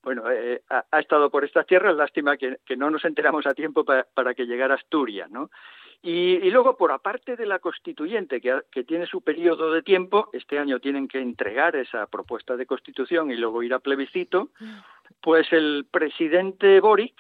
bueno, 0.01 0.29
eh, 0.29 0.63
ha, 0.69 0.99
estado 0.99 1.29
por 1.29 1.45
estas 1.45 1.67
tierras, 1.67 1.95
lástima 1.95 2.35
que, 2.37 2.57
que 2.65 2.75
no 2.75 2.89
nos 2.89 3.05
enteramos 3.05 3.45
a 3.45 3.53
tiempo 3.53 3.85
para, 3.85 4.03
para 4.15 4.33
que 4.33 4.45
llegara 4.45 4.73
a 4.73 4.77
Asturias, 4.77 5.29
¿no? 5.29 5.51
Y, 6.03 6.37
y, 6.37 6.49
luego, 6.49 6.77
por 6.77 6.91
aparte 6.91 7.35
de 7.35 7.45
la 7.45 7.59
constituyente, 7.59 8.41
que, 8.41 8.61
que, 8.71 8.83
tiene 8.83 9.05
su 9.05 9.21
periodo 9.21 9.71
de 9.71 9.83
tiempo, 9.83 10.29
este 10.33 10.57
año 10.57 10.79
tienen 10.79 11.07
que 11.07 11.19
entregar 11.19 11.75
esa 11.75 12.07
propuesta 12.07 12.57
de 12.57 12.65
constitución 12.65 13.29
y 13.29 13.35
luego 13.35 13.61
ir 13.61 13.73
a 13.73 13.79
plebiscito, 13.79 14.49
pues 15.21 15.51
el 15.53 15.85
presidente 15.91 16.79
Boric 16.79 17.13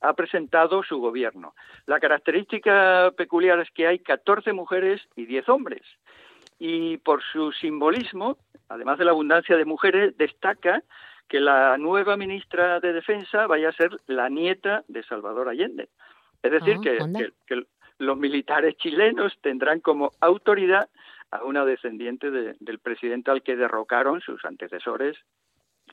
ha 0.00 0.12
presentado 0.12 0.82
su 0.82 0.98
gobierno. 0.98 1.54
La 1.86 2.00
característica 2.00 3.12
peculiar 3.16 3.60
es 3.60 3.70
que 3.70 3.86
hay 3.86 3.98
14 3.98 4.52
mujeres 4.52 5.00
y 5.16 5.26
10 5.26 5.48
hombres. 5.48 5.82
Y 6.58 6.98
por 6.98 7.22
su 7.22 7.52
simbolismo, 7.52 8.36
además 8.68 8.98
de 8.98 9.04
la 9.04 9.12
abundancia 9.12 9.56
de 9.56 9.64
mujeres, 9.64 10.16
destaca 10.16 10.82
que 11.28 11.40
la 11.40 11.76
nueva 11.78 12.16
ministra 12.16 12.80
de 12.80 12.92
Defensa 12.92 13.46
vaya 13.46 13.68
a 13.68 13.72
ser 13.72 13.90
la 14.06 14.28
nieta 14.28 14.84
de 14.88 15.02
Salvador 15.02 15.48
Allende. 15.48 15.88
Es 16.42 16.52
decir, 16.52 16.76
ah, 16.78 16.80
que, 16.82 16.98
que, 16.98 17.32
que, 17.46 17.66
los 17.98 18.16
militares 18.16 18.76
chilenos 18.76 19.36
tendrán 19.42 19.80
como 19.80 20.12
autoridad 20.20 20.88
a 21.30 21.44
una 21.44 21.64
descendiente 21.64 22.30
de, 22.30 22.56
del 22.60 22.78
presidente 22.78 23.30
al 23.30 23.42
que 23.42 23.56
derrocaron 23.56 24.20
sus 24.20 24.44
antecesores 24.44 25.16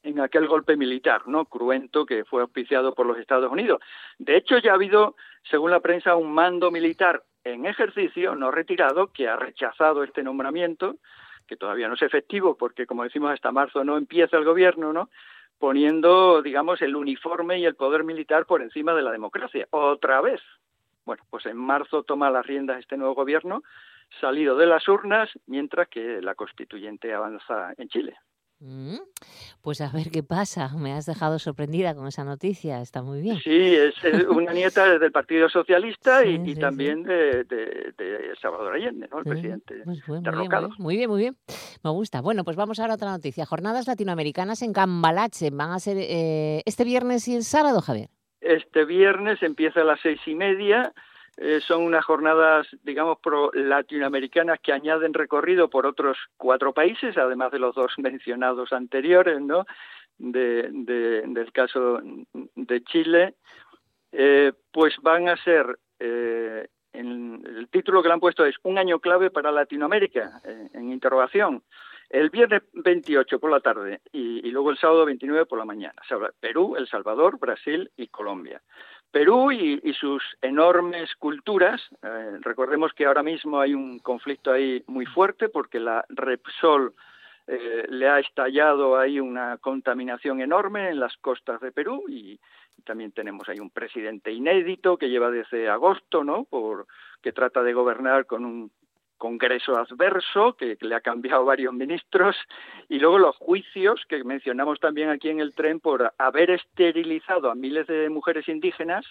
en 0.03 0.19
aquel 0.19 0.47
golpe 0.47 0.77
militar, 0.77 1.27
¿no? 1.27 1.45
Cruento 1.45 2.05
que 2.05 2.25
fue 2.25 2.41
auspiciado 2.41 2.93
por 2.93 3.05
los 3.05 3.17
Estados 3.17 3.51
Unidos. 3.51 3.81
De 4.19 4.37
hecho, 4.37 4.57
ya 4.59 4.71
ha 4.71 4.75
habido, 4.75 5.15
según 5.49 5.71
la 5.71 5.79
prensa, 5.79 6.15
un 6.15 6.31
mando 6.31 6.69
militar 6.69 7.23
en 7.43 7.65
ejercicio, 7.65 8.35
no 8.35 8.51
retirado, 8.51 9.11
que 9.11 9.27
ha 9.27 9.35
rechazado 9.35 10.03
este 10.03 10.23
nombramiento, 10.23 10.97
que 11.47 11.57
todavía 11.57 11.87
no 11.87 11.95
es 11.95 12.01
efectivo 12.01 12.55
porque, 12.55 12.85
como 12.85 13.03
decimos, 13.03 13.31
hasta 13.31 13.51
marzo 13.51 13.83
no 13.83 13.97
empieza 13.97 14.37
el 14.37 14.45
gobierno, 14.45 14.93
¿no? 14.93 15.09
poniendo, 15.57 16.41
digamos, 16.41 16.81
el 16.81 16.95
uniforme 16.95 17.59
y 17.59 17.65
el 17.65 17.75
poder 17.75 18.03
militar 18.03 18.45
por 18.45 18.61
encima 18.61 18.93
de 18.93 19.01
la 19.01 19.11
democracia. 19.11 19.67
Otra 19.71 20.21
vez. 20.21 20.41
Bueno, 21.05 21.23
pues 21.29 21.45
en 21.45 21.57
marzo 21.57 22.03
toma 22.03 22.31
las 22.31 22.45
riendas 22.45 22.79
este 22.79 22.97
nuevo 22.97 23.15
gobierno, 23.15 23.63
salido 24.19 24.57
de 24.57 24.65
las 24.65 24.87
urnas, 24.87 25.29
mientras 25.45 25.87
que 25.87 26.21
la 26.21 26.35
constituyente 26.35 27.13
avanza 27.13 27.73
en 27.77 27.87
Chile. 27.89 28.15
Mm, 28.59 28.95
pues 29.61 29.81
a 29.81 29.91
ver 29.91 30.09
qué 30.11 30.23
pasa. 30.23 30.69
Me 30.77 30.93
has 30.93 31.05
dejado 31.05 31.39
sorprendida 31.39 31.93
con 31.93 32.07
esa 32.07 32.23
noticia. 32.23 32.81
Está 32.81 33.03
muy 33.03 33.21
bien. 33.21 33.37
Sí, 33.39 33.51
es 33.51 33.93
una 34.29 34.53
nieta 34.53 34.87
del 34.99 35.11
Partido 35.11 35.49
Socialista 35.49 36.25
y, 36.25 36.55
también 36.55 37.03
De, 37.03 37.45
Salvador 38.41 38.75
Allende, 38.75 39.07
¿no? 39.11 39.19
El 39.19 39.25
presidente 39.25 39.81
pues 39.83 40.07
muy, 40.07 40.21
bien, 40.21 40.69
muy 40.77 40.95
bien, 40.95 41.09
muy 41.09 41.21
bien. 41.21 41.37
Me 41.83 41.89
gusta. 41.89 42.21
Bueno, 42.21 42.43
pues 42.43 42.55
vamos 42.55 42.79
ahora 42.79 42.93
a 42.93 42.95
otra 42.95 43.11
noticia. 43.11 43.45
Jornadas 43.45 43.87
latinoamericanas 43.87 44.61
en 44.61 44.73
Cambalache. 44.73 45.49
Van 45.51 45.71
a 45.71 45.79
ser 45.79 45.97
eh, 45.99 46.61
este 46.65 46.83
viernes 46.83 47.27
y 47.27 47.35
el 47.35 47.43
sábado, 47.43 47.81
Javier. 47.81 48.09
Este 48.45 48.85
viernes 48.85 49.41
empieza 49.41 49.81
a 49.81 49.85
las 49.85 49.99
seis 50.01 50.19
y 50.25 50.35
media 50.35 50.93
eh, 51.37 51.59
son 51.59 51.83
unas 51.83 52.05
jornadas, 52.05 52.65
digamos, 52.83 53.19
pro 53.19 53.51
latinoamericanas 53.53 54.59
que 54.61 54.71
añaden 54.71 55.13
recorrido 55.13 55.69
por 55.69 55.85
otros 55.85 56.17
cuatro 56.37 56.73
países, 56.73 57.17
además 57.17 57.51
de 57.51 57.59
los 57.59 57.75
dos 57.75 57.93
mencionados 57.97 58.71
anteriores, 58.71 59.41
¿no? 59.41 59.65
De, 60.17 60.69
del 60.71 61.51
caso 61.51 61.99
de 62.55 62.83
Chile, 62.85 63.33
eh, 64.13 64.53
pues 64.71 64.95
van 65.01 65.27
a 65.27 65.35
ser, 65.35 65.77
eh, 65.99 66.67
en, 66.93 67.43
el 67.45 67.67
título 67.67 68.01
que 68.01 68.07
le 68.07 68.13
han 68.13 68.21
puesto 68.21 68.45
es 68.45 68.55
Un 68.63 68.77
año 68.77 68.99
clave 68.99 69.29
para 69.29 69.51
Latinoamérica, 69.51 70.39
en 70.73 70.89
interrogación. 70.89 71.63
El 72.09 72.29
viernes 72.29 72.63
28 72.73 73.39
por 73.39 73.51
la 73.51 73.59
tarde 73.59 74.01
y, 74.11 74.49
luego 74.51 74.71
el 74.71 74.77
sábado 74.77 75.05
29 75.05 75.45
por 75.45 75.59
la 75.59 75.65
mañana. 75.65 75.95
Se 76.07 76.13
habla 76.13 76.31
Perú, 76.39 76.75
El 76.77 76.87
Salvador, 76.87 77.39
Brasil 77.39 77.91
y 77.97 78.07
Colombia. 78.07 78.61
Perú 79.11 79.51
y, 79.51 79.93
sus 79.93 80.23
enormes 80.41 81.15
culturas. 81.15 81.81
Eh, 82.03 82.37
recordemos 82.41 82.93
que 82.93 83.05
ahora 83.05 83.23
mismo 83.23 83.59
hay 83.59 83.73
un 83.73 83.99
conflicto 83.99 84.51
ahí 84.51 84.83
muy 84.87 85.05
fuerte 85.05 85.49
porque 85.49 85.79
la 85.79 86.05
Repsol 86.09 86.93
eh, 87.47 87.85
le 87.89 88.09
ha 88.09 88.19
estallado 88.19 88.97
ahí 88.97 89.19
una 89.19 89.57
contaminación 89.57 90.41
enorme 90.41 90.89
en 90.89 90.99
las 90.99 91.15
costas 91.17 91.61
de 91.61 91.71
Perú 91.71 92.05
y, 92.07 92.39
también 92.83 93.11
tenemos 93.13 93.49
ahí 93.49 93.59
un 93.59 93.71
presidente 93.71 94.31
inédito 94.31 94.97
que 94.97 95.09
lleva 95.09 95.31
desde 95.31 95.69
agosto, 95.69 96.23
¿no? 96.23 96.43
Por 96.43 96.85
que 97.21 97.31
trata 97.31 97.63
de 97.63 97.73
gobernar 97.73 98.27
con 98.27 98.45
un 98.45 98.71
Congreso 99.17 99.77
adverso, 99.77 100.53
que, 100.53 100.77
le 100.81 100.95
ha 100.95 101.01
cambiado 101.01 101.45
varios 101.45 101.73
ministros, 101.73 102.35
y 102.89 102.99
luego 102.99 103.19
los 103.19 103.35
juicios 103.37 104.01
que 104.07 104.23
mencionamos 104.23 104.79
también 104.79 105.09
aquí 105.09 105.29
en 105.29 105.39
el 105.39 105.53
tren 105.53 105.79
por 105.79 106.13
haber 106.17 106.51
esterilizado 106.51 107.49
a 107.49 107.55
miles 107.55 107.87
de 107.87 108.09
mujeres 108.09 108.47
indígenas, 108.47 109.05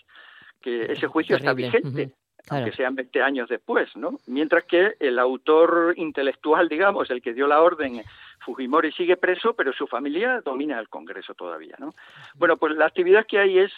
que 0.60 0.92
ese 0.92 1.06
juicio 1.06 1.36
está 1.36 1.52
vigente. 1.52 2.12
aunque 2.48 2.72
sean 2.72 2.94
20 2.94 3.22
años 3.22 3.48
después, 3.48 3.94
¿no? 3.96 4.18
Mientras 4.26 4.64
que 4.64 4.94
el 5.00 5.18
autor 5.18 5.94
intelectual, 5.96 6.68
digamos, 6.68 7.10
el 7.10 7.22
que 7.22 7.32
dio 7.32 7.46
la 7.46 7.62
orden, 7.62 8.02
Fujimori 8.40 8.92
sigue 8.92 9.16
preso, 9.16 9.54
pero 9.54 9.72
su 9.72 9.86
familia 9.86 10.42
domina 10.42 10.78
el 10.78 10.88
Congreso 10.88 11.34
todavía, 11.34 11.76
¿no? 11.78 11.94
Bueno, 12.34 12.56
pues 12.56 12.76
la 12.76 12.86
actividad 12.86 13.26
que 13.26 13.38
hay 13.38 13.58
es 13.58 13.72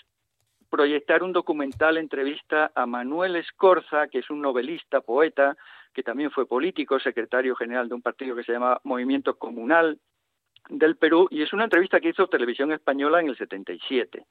proyectar 0.69 1.23
un 1.23 1.33
documental 1.33 1.97
entrevista 1.97 2.73
a 2.75 2.87
Manuel 2.87 3.37
Escorza, 3.37 4.09
que 4.09 4.19
es 4.19 4.31
un 4.31 4.43
novelista, 4.43 5.01
poeta, 5.01 5.57
que 5.97 6.03
también 6.03 6.31
fue 6.31 6.47
político, 6.47 7.01
secretario 7.01 7.57
general 7.57 7.89
de 7.89 7.95
un 7.95 8.03
partido 8.03 8.37
que 8.37 8.45
se 8.45 8.53
llama 8.53 8.79
Movimiento 8.85 9.39
Comunal 9.39 9.99
del 10.69 10.97
Perú, 10.97 11.27
y 11.31 11.41
es 11.41 11.55
una 11.55 11.65
entrevista 11.65 12.01
que 12.01 12.11
hizo 12.11 12.27
Televisión 12.27 12.71
Española 12.71 13.19
en 13.21 13.29
el 13.31 13.37
77. 13.39 14.27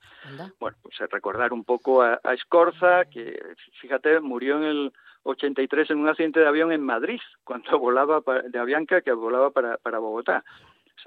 Bueno, 0.60 0.78
pues 0.84 0.96
recordar 1.10 1.54
un 1.54 1.64
poco 1.64 2.04
a, 2.04 2.20
Escorza, 2.36 3.06
que 3.06 3.42
fíjate, 3.82 4.20
murió 4.20 4.58
en 4.58 4.64
el 4.64 4.94
83 5.24 5.90
en 5.90 5.98
un 5.98 6.08
accidente 6.08 6.40
de 6.40 6.48
avión 6.48 6.72
en 6.72 6.84
Madrid, 6.84 7.20
cuando 7.44 7.80
volaba 7.80 8.22
de 8.48 8.60
Avianca, 8.60 9.02
que 9.02 9.12
volaba 9.12 9.50
para, 9.50 9.78
para 9.78 9.98
Bogotá 9.98 10.44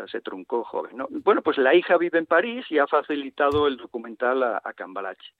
se 0.07 0.21
truncó 0.21 0.65
joven. 0.65 0.97
¿no? 0.97 1.07
Bueno, 1.11 1.43
pues 1.43 1.59
la 1.59 1.75
hija 1.75 1.97
vive 1.97 2.19
en 2.19 2.27
París 2.27 2.65
y 2.71 2.79
ha 2.79 2.87
facilitado 2.87 3.67
el 3.67 3.77
documental 3.77 4.43
a, 4.43 4.73
Cambalache. 4.75 5.33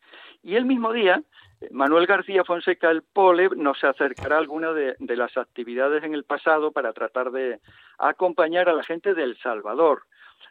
Y 0.43 0.57
el 0.57 0.65
mismo 0.65 0.93
día, 0.93 1.23
Manuel 1.71 2.07
García 2.07 2.45
Fonseca, 2.45 2.91
el 2.91 3.03
POLE, 3.03 3.51
nos 3.57 3.83
acercará 3.85 4.37
a 4.37 4.39
algunas 4.39 4.75
de, 4.75 5.17
las 5.17 5.37
actividades 5.37 6.03
en 6.05 6.15
el 6.15 6.25
pasado 6.25 6.73
para 6.73 6.93
tratar 6.93 7.31
de 7.31 7.61
acompañar 7.99 8.69
a 8.69 8.75
la 8.75 8.83
gente 8.83 9.15
de 9.15 9.23
El 9.23 9.39
Salvador. 9.39 10.03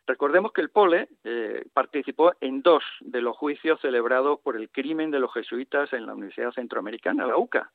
Recordemos 0.05 0.53
que 0.53 0.61
el 0.61 0.69
POLE 0.69 1.09
eh, 1.23 1.65
participó 1.73 2.33
en 2.39 2.61
dos 2.61 2.83
de 3.01 3.21
los 3.21 3.35
juicios 3.35 3.81
celebrados 3.81 4.39
por 4.39 4.55
el 4.55 4.69
crimen 4.69 5.11
de 5.11 5.19
los 5.19 5.33
jesuitas 5.33 5.91
en 5.91 6.05
la 6.05 6.13
Universidad 6.13 6.51
Centroamericana, 6.51 7.27
la 7.27 7.37
UCA. 7.37 7.71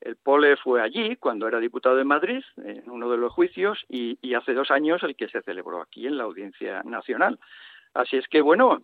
El 0.00 0.16
Pole 0.16 0.56
fue 0.56 0.82
allí 0.82 1.16
cuando 1.16 1.48
era 1.48 1.58
diputado 1.58 1.96
de 1.96 2.04
Madrid, 2.04 2.42
en 2.58 2.88
uno 2.90 3.10
de 3.10 3.16
los 3.16 3.32
juicios, 3.32 3.84
y, 3.88 4.34
hace 4.34 4.52
dos 4.52 4.70
años 4.70 5.02
el 5.02 5.16
que 5.16 5.28
se 5.28 5.42
celebró 5.42 5.80
aquí 5.80 6.06
en 6.06 6.18
la 6.18 6.24
Audiencia 6.24 6.82
Nacional. 6.84 7.38
Así 7.94 8.16
es 8.16 8.28
que, 8.28 8.40
bueno, 8.40 8.82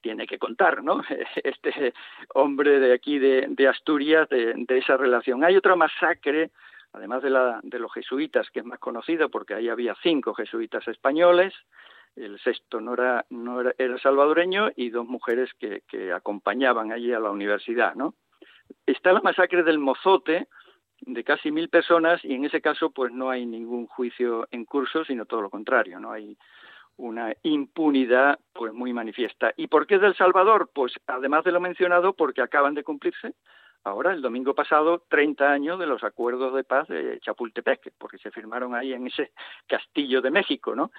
tiene 0.00 0.26
que 0.26 0.38
contar, 0.38 0.82
¿no? 0.82 1.02
Este 1.42 1.92
hombre 2.34 2.78
de 2.78 2.92
aquí 2.94 3.18
de, 3.18 3.68
Asturias, 3.68 4.28
de, 4.28 4.64
esa 4.68 4.96
relación. 4.96 5.44
Hay 5.44 5.56
otra 5.56 5.74
masacre, 5.74 6.50
además 6.92 7.22
de, 7.22 7.30
la, 7.30 7.60
de 7.62 7.78
los 7.78 7.92
jesuitas, 7.92 8.48
que 8.50 8.60
es 8.60 8.64
más 8.64 8.78
conocida 8.78 9.28
porque 9.28 9.54
ahí 9.54 9.68
había 9.68 9.96
cinco 10.02 10.34
jesuitas 10.34 10.86
españoles, 10.86 11.52
el 12.16 12.38
sexto 12.40 12.80
no 12.80 12.94
era, 12.94 13.26
no 13.30 13.60
era, 13.60 13.74
era 13.78 13.98
salvadoreño 13.98 14.70
y 14.76 14.90
dos 14.90 15.06
mujeres 15.06 15.50
que, 15.58 15.82
que 15.88 16.12
acompañaban 16.12 16.90
allí 16.90 17.12
a 17.12 17.20
la 17.20 17.30
universidad, 17.30 17.94
¿no? 17.94 18.14
Está 18.86 19.12
la 19.12 19.20
masacre 19.20 19.62
del 19.62 19.78
Mozote, 19.78 20.48
de 21.00 21.24
casi 21.24 21.50
mil 21.50 21.68
personas, 21.68 22.24
y 22.24 22.34
en 22.34 22.44
ese 22.44 22.60
caso 22.60 22.90
pues 22.90 23.12
no 23.12 23.30
hay 23.30 23.46
ningún 23.46 23.86
juicio 23.86 24.48
en 24.50 24.64
curso, 24.64 25.04
sino 25.04 25.26
todo 25.26 25.42
lo 25.42 25.50
contrario, 25.50 26.00
no 26.00 26.12
hay 26.12 26.36
una 26.96 27.32
impunidad 27.42 28.40
pues 28.52 28.72
muy 28.72 28.92
manifiesta. 28.92 29.52
¿Y 29.56 29.68
por 29.68 29.86
qué 29.86 29.98
del 29.98 30.16
Salvador? 30.16 30.70
Pues 30.74 30.92
además 31.06 31.44
de 31.44 31.52
lo 31.52 31.60
mencionado, 31.60 32.14
porque 32.14 32.42
acaban 32.42 32.74
de 32.74 32.82
cumplirse 32.82 33.34
ahora, 33.84 34.12
el 34.12 34.22
domingo 34.22 34.54
pasado, 34.54 35.04
30 35.08 35.50
años 35.50 35.78
de 35.78 35.86
los 35.86 36.04
acuerdos 36.04 36.54
de 36.54 36.64
paz 36.64 36.88
de 36.88 37.18
Chapultepec, 37.20 37.92
porque 37.98 38.18
se 38.18 38.30
firmaron 38.30 38.74
ahí 38.74 38.92
en 38.92 39.06
ese 39.06 39.32
castillo 39.66 40.20
de 40.20 40.30
México, 40.30 40.74
¿no? 40.74 40.90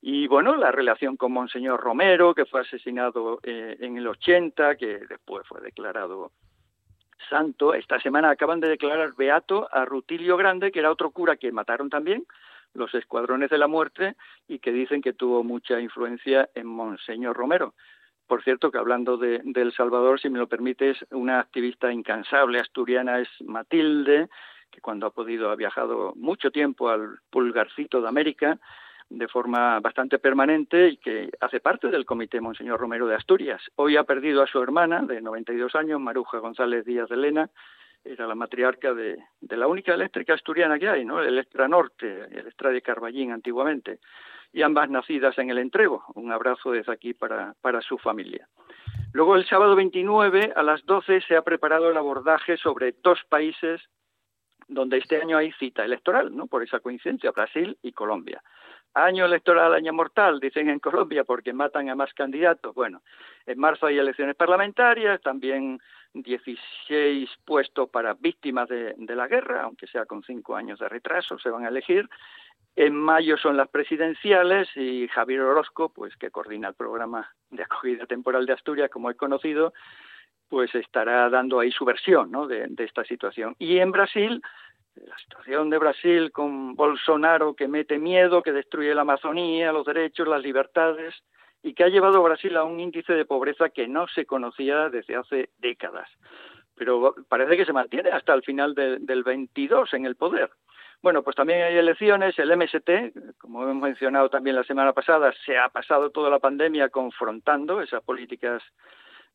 Y 0.00 0.26
bueno, 0.26 0.54
la 0.56 0.70
relación 0.70 1.16
con 1.16 1.32
Monseñor 1.32 1.80
Romero, 1.80 2.34
que 2.34 2.44
fue 2.44 2.60
asesinado 2.60 3.40
eh, 3.42 3.76
en 3.80 3.96
el 3.96 4.06
80, 4.06 4.76
que 4.76 4.98
después 5.08 5.46
fue 5.48 5.60
declarado 5.60 6.32
santo. 7.28 7.74
Esta 7.74 8.00
semana 8.00 8.30
acaban 8.30 8.60
de 8.60 8.68
declarar 8.68 9.14
beato 9.16 9.68
a 9.72 9.84
Rutilio 9.84 10.36
Grande, 10.36 10.72
que 10.72 10.80
era 10.80 10.90
otro 10.90 11.10
cura 11.10 11.36
que 11.36 11.52
mataron 11.52 11.90
también 11.90 12.24
los 12.74 12.94
escuadrones 12.94 13.50
de 13.50 13.58
la 13.58 13.66
muerte 13.66 14.16
y 14.46 14.58
que 14.58 14.72
dicen 14.72 15.00
que 15.00 15.12
tuvo 15.12 15.42
mucha 15.42 15.80
influencia 15.80 16.48
en 16.54 16.66
Monseñor 16.66 17.36
Romero. 17.36 17.74
Por 18.26 18.42
cierto, 18.42 18.70
que 18.70 18.78
hablando 18.78 19.16
de, 19.16 19.40
El 19.54 19.72
Salvador, 19.72 20.20
si 20.20 20.28
me 20.28 20.38
lo 20.38 20.48
permites, 20.48 20.98
una 21.10 21.38
activista 21.38 21.92
incansable 21.92 22.58
asturiana 22.58 23.20
es 23.20 23.28
Matilde, 23.44 24.28
que 24.70 24.80
cuando 24.80 25.06
ha 25.06 25.10
podido 25.10 25.50
ha 25.50 25.56
viajado 25.56 26.12
mucho 26.16 26.50
tiempo 26.50 26.88
al 26.88 27.20
pulgarcito 27.30 28.00
de 28.00 28.08
América 28.08 28.58
de 29.08 29.28
forma 29.28 29.78
bastante 29.80 30.18
permanente 30.18 30.88
y 30.88 30.96
que 30.96 31.30
hace 31.40 31.60
parte 31.60 31.88
del 31.88 32.04
Comité 32.04 32.40
Monseñor 32.40 32.80
Romero 32.80 33.06
de 33.06 33.14
Asturias. 33.14 33.62
Hoy 33.76 33.96
ha 33.96 34.04
perdido 34.04 34.42
a 34.42 34.46
su 34.46 34.60
hermana 34.60 35.02
de 35.02 35.20
92 35.20 35.74
años, 35.74 36.00
Maruja 36.00 36.38
González 36.38 36.84
Díaz 36.84 37.08
de 37.08 37.16
Lena, 37.16 37.50
era 38.04 38.26
la 38.26 38.34
matriarca 38.34 38.94
de, 38.94 39.18
la 39.40 39.66
única 39.66 39.94
eléctrica 39.94 40.34
asturiana 40.34 40.78
que 40.78 40.88
hay, 40.88 41.04
¿no? 41.04 41.20
El 41.20 41.28
Electra 41.28 41.66
Norte, 41.66 42.24
el 42.30 42.38
Electra 42.38 42.70
de 42.70 42.82
Carballín 42.82 43.32
antiguamente, 43.32 43.98
y 44.52 44.62
ambas 44.62 44.88
nacidas 44.88 45.36
en 45.38 45.50
el 45.50 45.58
Entrego. 45.58 46.04
Un 46.14 46.30
abrazo 46.32 46.70
desde 46.70 46.92
aquí 46.92 47.14
para, 47.14 47.54
para 47.60 47.80
su 47.80 47.98
familia. 47.98 48.48
Luego 49.12 49.34
el 49.34 49.46
sábado 49.46 49.74
29 49.74 50.52
a 50.54 50.62
las 50.62 50.84
12 50.84 51.22
se 51.22 51.36
ha 51.36 51.42
preparado 51.42 51.90
el 51.90 51.96
abordaje 51.96 52.56
sobre 52.56 52.94
dos 53.02 53.18
países 53.28 53.80
donde 54.68 54.98
este 54.98 55.20
año 55.20 55.36
hay 55.36 55.52
cita 55.52 55.84
electoral, 55.84 56.34
¿no? 56.34 56.46
Por 56.46 56.62
esa 56.62 56.80
coincidencia, 56.80 57.30
Brasil 57.30 57.76
y 57.82 57.92
Colombia. 57.92 58.42
Año 58.98 59.26
electoral, 59.26 59.74
año 59.74 59.92
mortal, 59.92 60.40
dicen 60.40 60.70
en 60.70 60.78
Colombia, 60.78 61.22
porque 61.22 61.52
matan 61.52 61.90
a 61.90 61.94
más 61.94 62.14
candidatos. 62.14 62.74
Bueno, 62.74 63.02
en 63.44 63.58
marzo 63.58 63.84
hay 63.84 63.98
elecciones 63.98 64.36
parlamentarias, 64.36 65.20
también 65.20 65.78
16 66.14 67.28
puestos 67.44 67.90
para 67.90 68.14
víctimas 68.14 68.70
de, 68.70 68.94
la 68.96 69.28
guerra, 69.28 69.64
aunque 69.64 69.86
sea 69.86 70.06
con 70.06 70.22
cinco 70.22 70.56
años 70.56 70.78
de 70.78 70.88
retraso, 70.88 71.38
se 71.38 71.50
van 71.50 71.66
a 71.66 71.68
elegir. 71.68 72.08
En 72.74 72.96
mayo 72.96 73.36
son 73.36 73.58
las 73.58 73.68
presidenciales 73.68 74.74
y 74.74 75.08
Javier 75.08 75.42
Orozco, 75.42 75.90
pues 75.90 76.16
que 76.16 76.30
coordina 76.30 76.68
el 76.68 76.74
programa 76.74 77.30
de 77.50 77.64
acogida 77.64 78.06
temporal 78.06 78.46
de 78.46 78.54
Asturias, 78.54 78.88
como 78.90 79.10
he 79.10 79.14
conocido, 79.14 79.74
pues 80.48 80.74
estará 80.74 81.28
dando 81.28 81.60
ahí 81.60 81.70
su 81.70 81.84
versión 81.84 82.32
de 82.48 82.84
esta 82.84 83.04
situación. 83.04 83.56
Y 83.58 83.76
en 83.76 83.92
Brasil, 83.92 84.40
la 85.04 85.18
situación 85.18 85.70
de 85.70 85.78
Brasil 85.78 86.32
con 86.32 86.74
Bolsonaro 86.74 87.54
que 87.54 87.68
mete 87.68 87.98
miedo, 87.98 88.42
que 88.42 88.52
destruye 88.52 88.94
la 88.94 89.02
Amazonía, 89.02 89.72
los 89.72 89.86
derechos, 89.86 90.26
las 90.26 90.42
libertades, 90.42 91.14
y 91.62 91.74
que 91.74 91.84
ha 91.84 91.88
llevado 91.88 92.18
a 92.18 92.28
Brasil 92.28 92.56
a 92.56 92.64
un 92.64 92.80
índice 92.80 93.12
de 93.12 93.24
pobreza 93.24 93.70
que 93.70 93.88
no 93.88 94.06
se 94.08 94.24
conocía 94.24 94.88
desde 94.88 95.16
hace 95.16 95.50
décadas. 95.58 96.08
Pero 96.74 97.14
parece 97.28 97.56
que 97.56 97.64
se 97.64 97.72
mantiene 97.72 98.10
hasta 98.10 98.34
el 98.34 98.42
final 98.42 98.74
del 98.74 99.22
22 99.24 99.92
en 99.94 100.06
el 100.06 100.16
poder. 100.16 100.50
Bueno, 101.02 101.22
pues 101.22 101.36
también 101.36 101.62
hay 101.62 101.76
elecciones, 101.76 102.38
el 102.38 102.56
MST, 102.56 103.38
como 103.38 103.62
hemos 103.62 103.82
mencionado 103.82 104.28
también 104.28 104.56
la 104.56 104.64
semana 104.64 104.92
pasada, 104.92 105.32
se 105.44 105.58
ha 105.58 105.68
pasado 105.68 106.10
toda 106.10 106.30
la 106.30 106.38
pandemia 106.38 106.88
confrontando 106.88 107.80
esas 107.80 108.02
políticas 108.02 108.62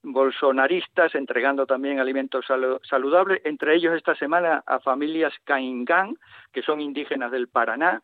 bolsonaristas, 0.04 1.16
entregando 1.16 1.66
también 1.66 2.00
alimentos 2.00 2.46
saludables, 2.84 3.42
entre 3.46 3.76
ellos 3.76 3.96
esta 3.96 4.16
semana 4.16 4.64
a 4.66 4.80
familias 4.80 5.34
Caingán, 5.44 6.16
que 6.52 6.62
son 6.62 6.82
indígenas 6.82 7.32
del 7.32 7.48
Paraná, 7.48 8.02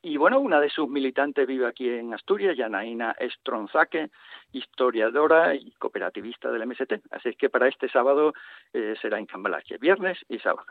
y 0.00 0.16
bueno, 0.16 0.38
una 0.38 0.60
de 0.60 0.70
sus 0.70 0.88
militantes 0.88 1.46
vive 1.46 1.66
aquí 1.66 1.88
en 1.88 2.14
Asturias, 2.14 2.56
Yanaína 2.56 3.16
Estronzaque, 3.18 4.10
historiadora 4.52 5.56
y 5.56 5.72
cooperativista 5.72 6.52
del 6.52 6.66
MST. 6.66 6.92
Así 7.10 7.30
es 7.30 7.36
que 7.36 7.50
para 7.50 7.66
este 7.66 7.88
sábado 7.88 8.32
eh, 8.72 8.94
será 9.02 9.18
en 9.18 9.26
Cambalache, 9.26 9.76
viernes 9.78 10.18
y 10.28 10.38
sábado. 10.38 10.68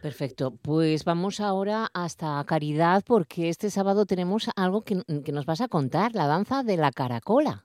Perfecto. 0.00 0.52
Pues 0.62 1.04
vamos 1.04 1.40
ahora 1.40 1.88
hasta 1.92 2.42
Caridad 2.46 3.02
porque 3.06 3.50
este 3.50 3.68
sábado 3.68 4.06
tenemos 4.06 4.48
algo 4.56 4.82
que, 4.82 4.96
nos 5.32 5.46
vas 5.46 5.60
a 5.60 5.68
contar, 5.68 6.12
la 6.14 6.26
danza 6.26 6.62
de 6.62 6.78
la 6.78 6.90
caracola. 6.90 7.64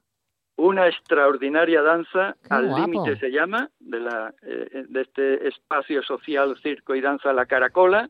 Una 0.59 0.87
extraordinaria 0.87 1.81
danza, 1.81 2.35
al 2.49 2.73
límite 2.75 3.15
se 3.15 3.31
llama, 3.31 3.69
de, 3.79 3.99
la, 4.01 4.33
eh, 4.41 4.83
de 4.89 5.01
este 5.01 5.47
espacio 5.47 6.03
social 6.03 6.57
circo 6.61 6.95
y 6.95 6.99
danza 7.01 7.31
La 7.31 7.45
Caracola, 7.45 8.09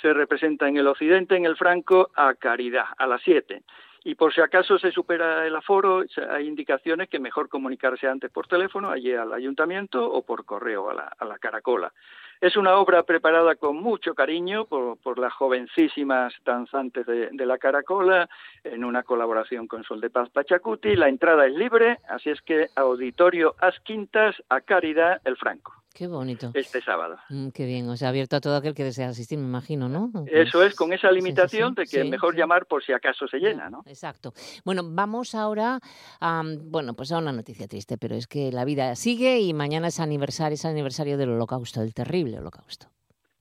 se 0.00 0.12
representa 0.12 0.68
en 0.68 0.76
el 0.76 0.86
occidente, 0.86 1.34
en 1.34 1.44
el 1.44 1.56
franco, 1.56 2.12
a 2.14 2.34
caridad, 2.34 2.84
a 2.96 3.08
las 3.08 3.20
siete. 3.22 3.62
Y 4.04 4.14
por 4.14 4.32
si 4.32 4.40
acaso 4.40 4.78
se 4.78 4.92
supera 4.92 5.44
el 5.44 5.56
aforo, 5.56 6.04
hay 6.30 6.46
indicaciones 6.46 7.08
que 7.08 7.18
mejor 7.18 7.48
comunicarse 7.48 8.06
antes 8.06 8.30
por 8.30 8.46
teléfono, 8.46 8.90
allí 8.90 9.12
al 9.12 9.32
ayuntamiento 9.32 10.08
o 10.08 10.22
por 10.22 10.44
correo 10.44 10.90
a 10.90 10.94
la, 10.94 11.12
a 11.18 11.24
la 11.24 11.38
caracola. 11.40 11.92
Es 12.40 12.56
una 12.56 12.76
obra 12.76 13.02
preparada 13.02 13.56
con 13.56 13.76
mucho 13.76 14.14
cariño 14.14 14.64
por, 14.66 15.18
las 15.18 15.32
jovencísimas 15.32 16.32
danzantes 16.44 17.04
de, 17.04 17.46
la 17.46 17.58
Caracola, 17.58 18.28
en 18.62 18.84
una 18.84 19.02
colaboración 19.02 19.66
con 19.66 19.82
Sol 19.82 20.00
de 20.00 20.10
Paz 20.10 20.30
Pachacuti. 20.30 20.94
La 20.94 21.08
entrada 21.08 21.46
es 21.46 21.54
libre, 21.54 21.98
así 22.08 22.30
es 22.30 22.40
que 22.42 22.68
Auditorio 22.76 23.56
As 23.58 23.80
Quintas, 23.80 24.36
a 24.48 24.60
Caridad, 24.60 25.20
el 25.24 25.36
Franco. 25.36 25.77
Qué 25.98 26.06
bonito. 26.06 26.52
Este 26.54 26.80
sábado. 26.80 27.16
Mm, 27.28 27.48
qué 27.48 27.66
bien, 27.66 27.88
o 27.88 27.96
sea, 27.96 28.10
abierto 28.10 28.36
a 28.36 28.40
todo 28.40 28.54
aquel 28.54 28.72
que 28.72 28.84
desea 28.84 29.08
asistir, 29.08 29.36
me 29.36 29.46
imagino, 29.46 29.88
¿no? 29.88 30.12
Eso 30.30 30.62
es, 30.62 30.76
con 30.76 30.92
esa 30.92 31.10
limitación 31.10 31.74
de 31.74 31.86
que 31.86 32.02
es 32.02 32.08
mejor 32.08 32.36
llamar 32.36 32.66
por 32.66 32.84
si 32.84 32.92
acaso 32.92 33.26
se 33.26 33.38
llena, 33.38 33.68
¿no? 33.68 33.82
Exacto. 33.84 34.32
Bueno, 34.64 34.82
vamos 34.84 35.34
ahora 35.34 35.80
a, 36.20 36.42
bueno, 36.66 36.94
pues 36.94 37.10
a 37.10 37.18
una 37.18 37.32
noticia 37.32 37.66
triste, 37.66 37.98
pero 37.98 38.14
es 38.14 38.28
que 38.28 38.52
la 38.52 38.64
vida 38.64 38.94
sigue 38.94 39.40
y 39.40 39.52
mañana 39.54 39.88
es 39.88 39.98
aniversario, 39.98 40.54
es 40.54 40.64
aniversario 40.64 41.18
del 41.18 41.30
holocausto, 41.30 41.80
del 41.80 41.92
terrible 41.94 42.38
holocausto. 42.38 42.86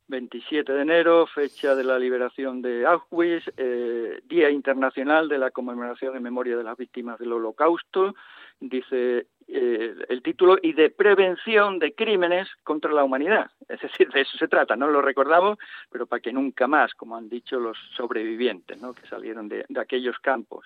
27 0.08 0.72
de 0.72 0.82
enero, 0.82 1.28
fecha 1.28 1.76
de 1.76 1.84
la 1.84 2.00
liberación 2.00 2.62
de 2.62 2.86
Auschwitz, 2.86 3.52
eh, 3.58 4.22
Día 4.26 4.50
Internacional 4.50 5.28
de 5.28 5.38
la 5.38 5.52
Conmemoración 5.52 6.16
en 6.16 6.24
Memoria 6.24 6.56
de 6.56 6.64
las 6.64 6.78
Víctimas 6.78 7.20
del 7.20 7.34
Holocausto, 7.34 8.16
dice 8.60 9.28
eh, 9.48 9.96
el 10.10 10.22
título, 10.22 10.58
y 10.62 10.74
de 10.74 10.90
prevención 10.90 11.80
de 11.80 11.94
crímenes 11.94 12.50
contra 12.64 12.92
la 12.92 13.04
humanidad. 13.04 13.52
Es 13.68 13.82
decir, 13.82 14.10
de 14.10 14.22
eso 14.22 14.38
se 14.38 14.48
trata, 14.48 14.76
no 14.76 14.88
lo 14.88 15.02
recordamos, 15.02 15.58
pero 15.90 16.06
para 16.06 16.22
que 16.22 16.34
nunca 16.34 16.68
más, 16.68 16.94
como 16.94 17.16
han 17.16 17.30
dicho 17.30 17.60
los 17.60 17.78
sobrevivientes 17.96 18.82
¿no? 18.82 18.94
que 18.94 19.08
salieron 19.08 19.48
de, 19.50 19.66
aquellos 19.78 20.20
campos. 20.20 20.66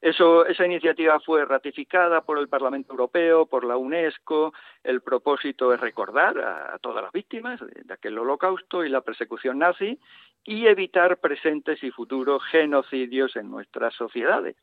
Eso, 0.00 0.46
esa 0.46 0.66
iniciativa 0.66 1.18
fue 1.20 1.44
ratificada 1.44 2.20
por 2.20 2.38
el 2.38 2.48
Parlamento 2.48 2.92
Europeo, 2.92 3.46
por 3.46 3.64
la 3.64 3.76
UNESCO. 3.76 4.52
El 4.84 5.00
propósito 5.00 5.72
es 5.72 5.80
recordar 5.80 6.38
a, 6.38 6.78
todas 6.80 7.02
las 7.02 7.12
víctimas 7.12 7.60
de, 7.60 7.92
aquel 7.92 8.18
holocausto 8.18 8.84
y 8.84 8.88
la 8.88 9.00
persecución 9.00 9.58
nazi 9.58 9.98
y 10.44 10.66
evitar 10.66 11.18
presentes 11.18 11.82
y 11.82 11.90
futuros 11.90 12.42
genocidios 12.44 13.36
en 13.36 13.50
nuestras 13.50 13.94
sociedades. 13.94 14.56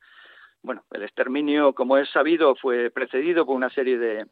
Bueno, 0.62 0.84
el 0.92 1.04
exterminio, 1.04 1.74
como 1.74 1.98
es 1.98 2.10
sabido, 2.10 2.56
fue 2.56 2.90
precedido 2.90 3.46
por 3.46 3.56
una 3.56 3.70
serie 3.70 3.98
de, 3.98 4.26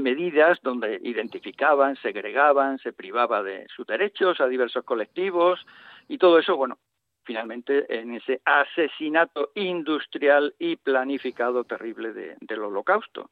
medidas 0.00 0.58
donde 0.62 0.98
identificaban, 1.02 1.94
segregaban, 1.96 2.78
se 2.78 2.92
privaba 2.92 3.44
de 3.44 3.66
sus 3.68 3.86
derechos 3.86 4.40
a 4.40 4.48
diversos 4.48 4.84
colectivos 4.84 5.64
y 6.08 6.18
todo 6.18 6.40
eso, 6.40 6.56
bueno, 6.56 6.78
finalmente 7.28 7.84
en 7.90 8.14
ese 8.14 8.40
asesinato 8.42 9.50
industrial 9.54 10.54
y 10.58 10.76
planificado 10.76 11.62
terrible 11.64 12.14
del 12.40 12.62
holocausto. 12.62 13.28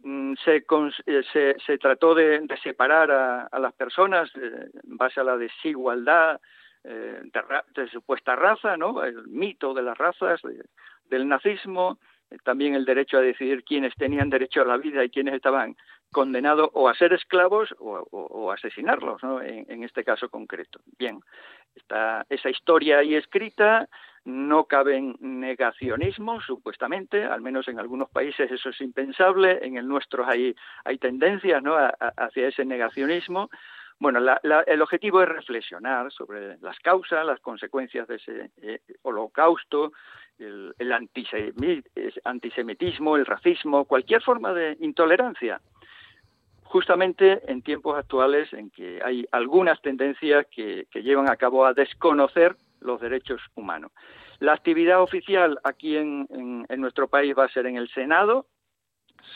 Mm, 0.00 0.34
se, 0.44 0.62
eh, 1.06 1.54
se, 1.64 1.78
trató 1.78 2.14
de, 2.14 2.46
separar 2.62 3.10
a, 3.10 3.58
las 3.58 3.72
personas 3.72 4.30
eh, 4.36 4.68
en 4.74 4.98
base 4.98 5.20
a 5.20 5.24
la 5.24 5.38
desigualdad 5.38 6.38
eh, 6.84 7.22
de, 7.74 7.88
supuesta 7.88 8.36
raza, 8.36 8.76
¿no? 8.76 9.02
El 9.02 9.26
mito 9.28 9.72
de 9.72 9.82
las 9.82 9.96
razas, 9.96 10.42
del 11.08 11.26
nazismo, 11.26 11.98
también 12.42 12.74
el 12.74 12.84
derecho 12.84 13.16
a 13.16 13.22
decidir 13.22 13.64
quiénes 13.64 13.94
tenían 13.94 14.28
derecho 14.28 14.60
a 14.60 14.66
la 14.66 14.76
vida 14.76 15.02
y 15.02 15.08
quiénes 15.08 15.32
estaban 15.32 15.76
condenados 16.14 16.70
o 16.72 16.88
a 16.88 16.94
ser 16.94 17.12
esclavos 17.12 17.74
o, 17.78 18.50
a 18.50 18.54
asesinarlos, 18.54 19.22
¿no? 19.22 19.42
en, 19.42 19.84
este 19.84 20.02
caso 20.02 20.30
concreto. 20.30 20.80
Bien, 20.98 21.20
está 21.74 22.24
esa 22.30 22.48
historia 22.48 23.00
ahí 23.00 23.14
escrita, 23.14 23.88
no 24.24 24.64
caben 24.64 25.16
negacionismos, 25.20 26.44
supuestamente, 26.46 27.24
al 27.24 27.42
menos 27.42 27.68
en 27.68 27.78
algunos 27.78 28.08
países 28.08 28.50
eso 28.50 28.70
es 28.70 28.80
impensable, 28.80 29.58
en 29.62 29.76
el 29.76 29.86
nuestro 29.86 30.24
hay, 30.26 30.54
hay 30.84 30.96
tendencias 30.96 31.62
¿no? 31.62 31.76
hacia 31.76 32.48
ese 32.48 32.64
negacionismo, 32.64 33.50
bueno, 33.98 34.20
el 34.66 34.82
objetivo 34.82 35.22
es 35.22 35.28
reflexionar 35.28 36.10
sobre 36.12 36.58
las 36.58 36.78
causas, 36.80 37.24
las 37.24 37.40
consecuencias 37.40 38.08
de 38.08 38.16
ese 38.16 38.50
eh, 38.60 38.80
holocausto, 39.02 39.92
el 40.38 40.92
antisemitismo, 42.24 43.16
el 43.16 43.24
racismo, 43.24 43.84
cualquier 43.84 44.20
forma 44.20 44.52
de 44.52 44.76
intolerancia. 44.80 45.60
Justamente 46.74 47.40
en 47.46 47.62
tiempos 47.62 47.96
actuales 47.96 48.52
en 48.52 48.68
que 48.68 49.00
hay 49.04 49.24
algunas 49.30 49.80
tendencias 49.80 50.44
que, 50.50 50.88
llevan 50.92 51.30
a 51.30 51.36
cabo 51.36 51.64
a 51.64 51.72
desconocer 51.72 52.56
los 52.80 53.00
derechos 53.00 53.40
humanos. 53.54 53.92
La 54.40 54.54
actividad 54.54 55.00
oficial 55.00 55.56
aquí 55.62 55.96
en 55.96 56.26
nuestro 56.78 57.06
país 57.06 57.32
va 57.38 57.44
a 57.44 57.48
ser 57.48 57.66
en 57.66 57.76
el 57.76 57.88
Senado, 57.90 58.46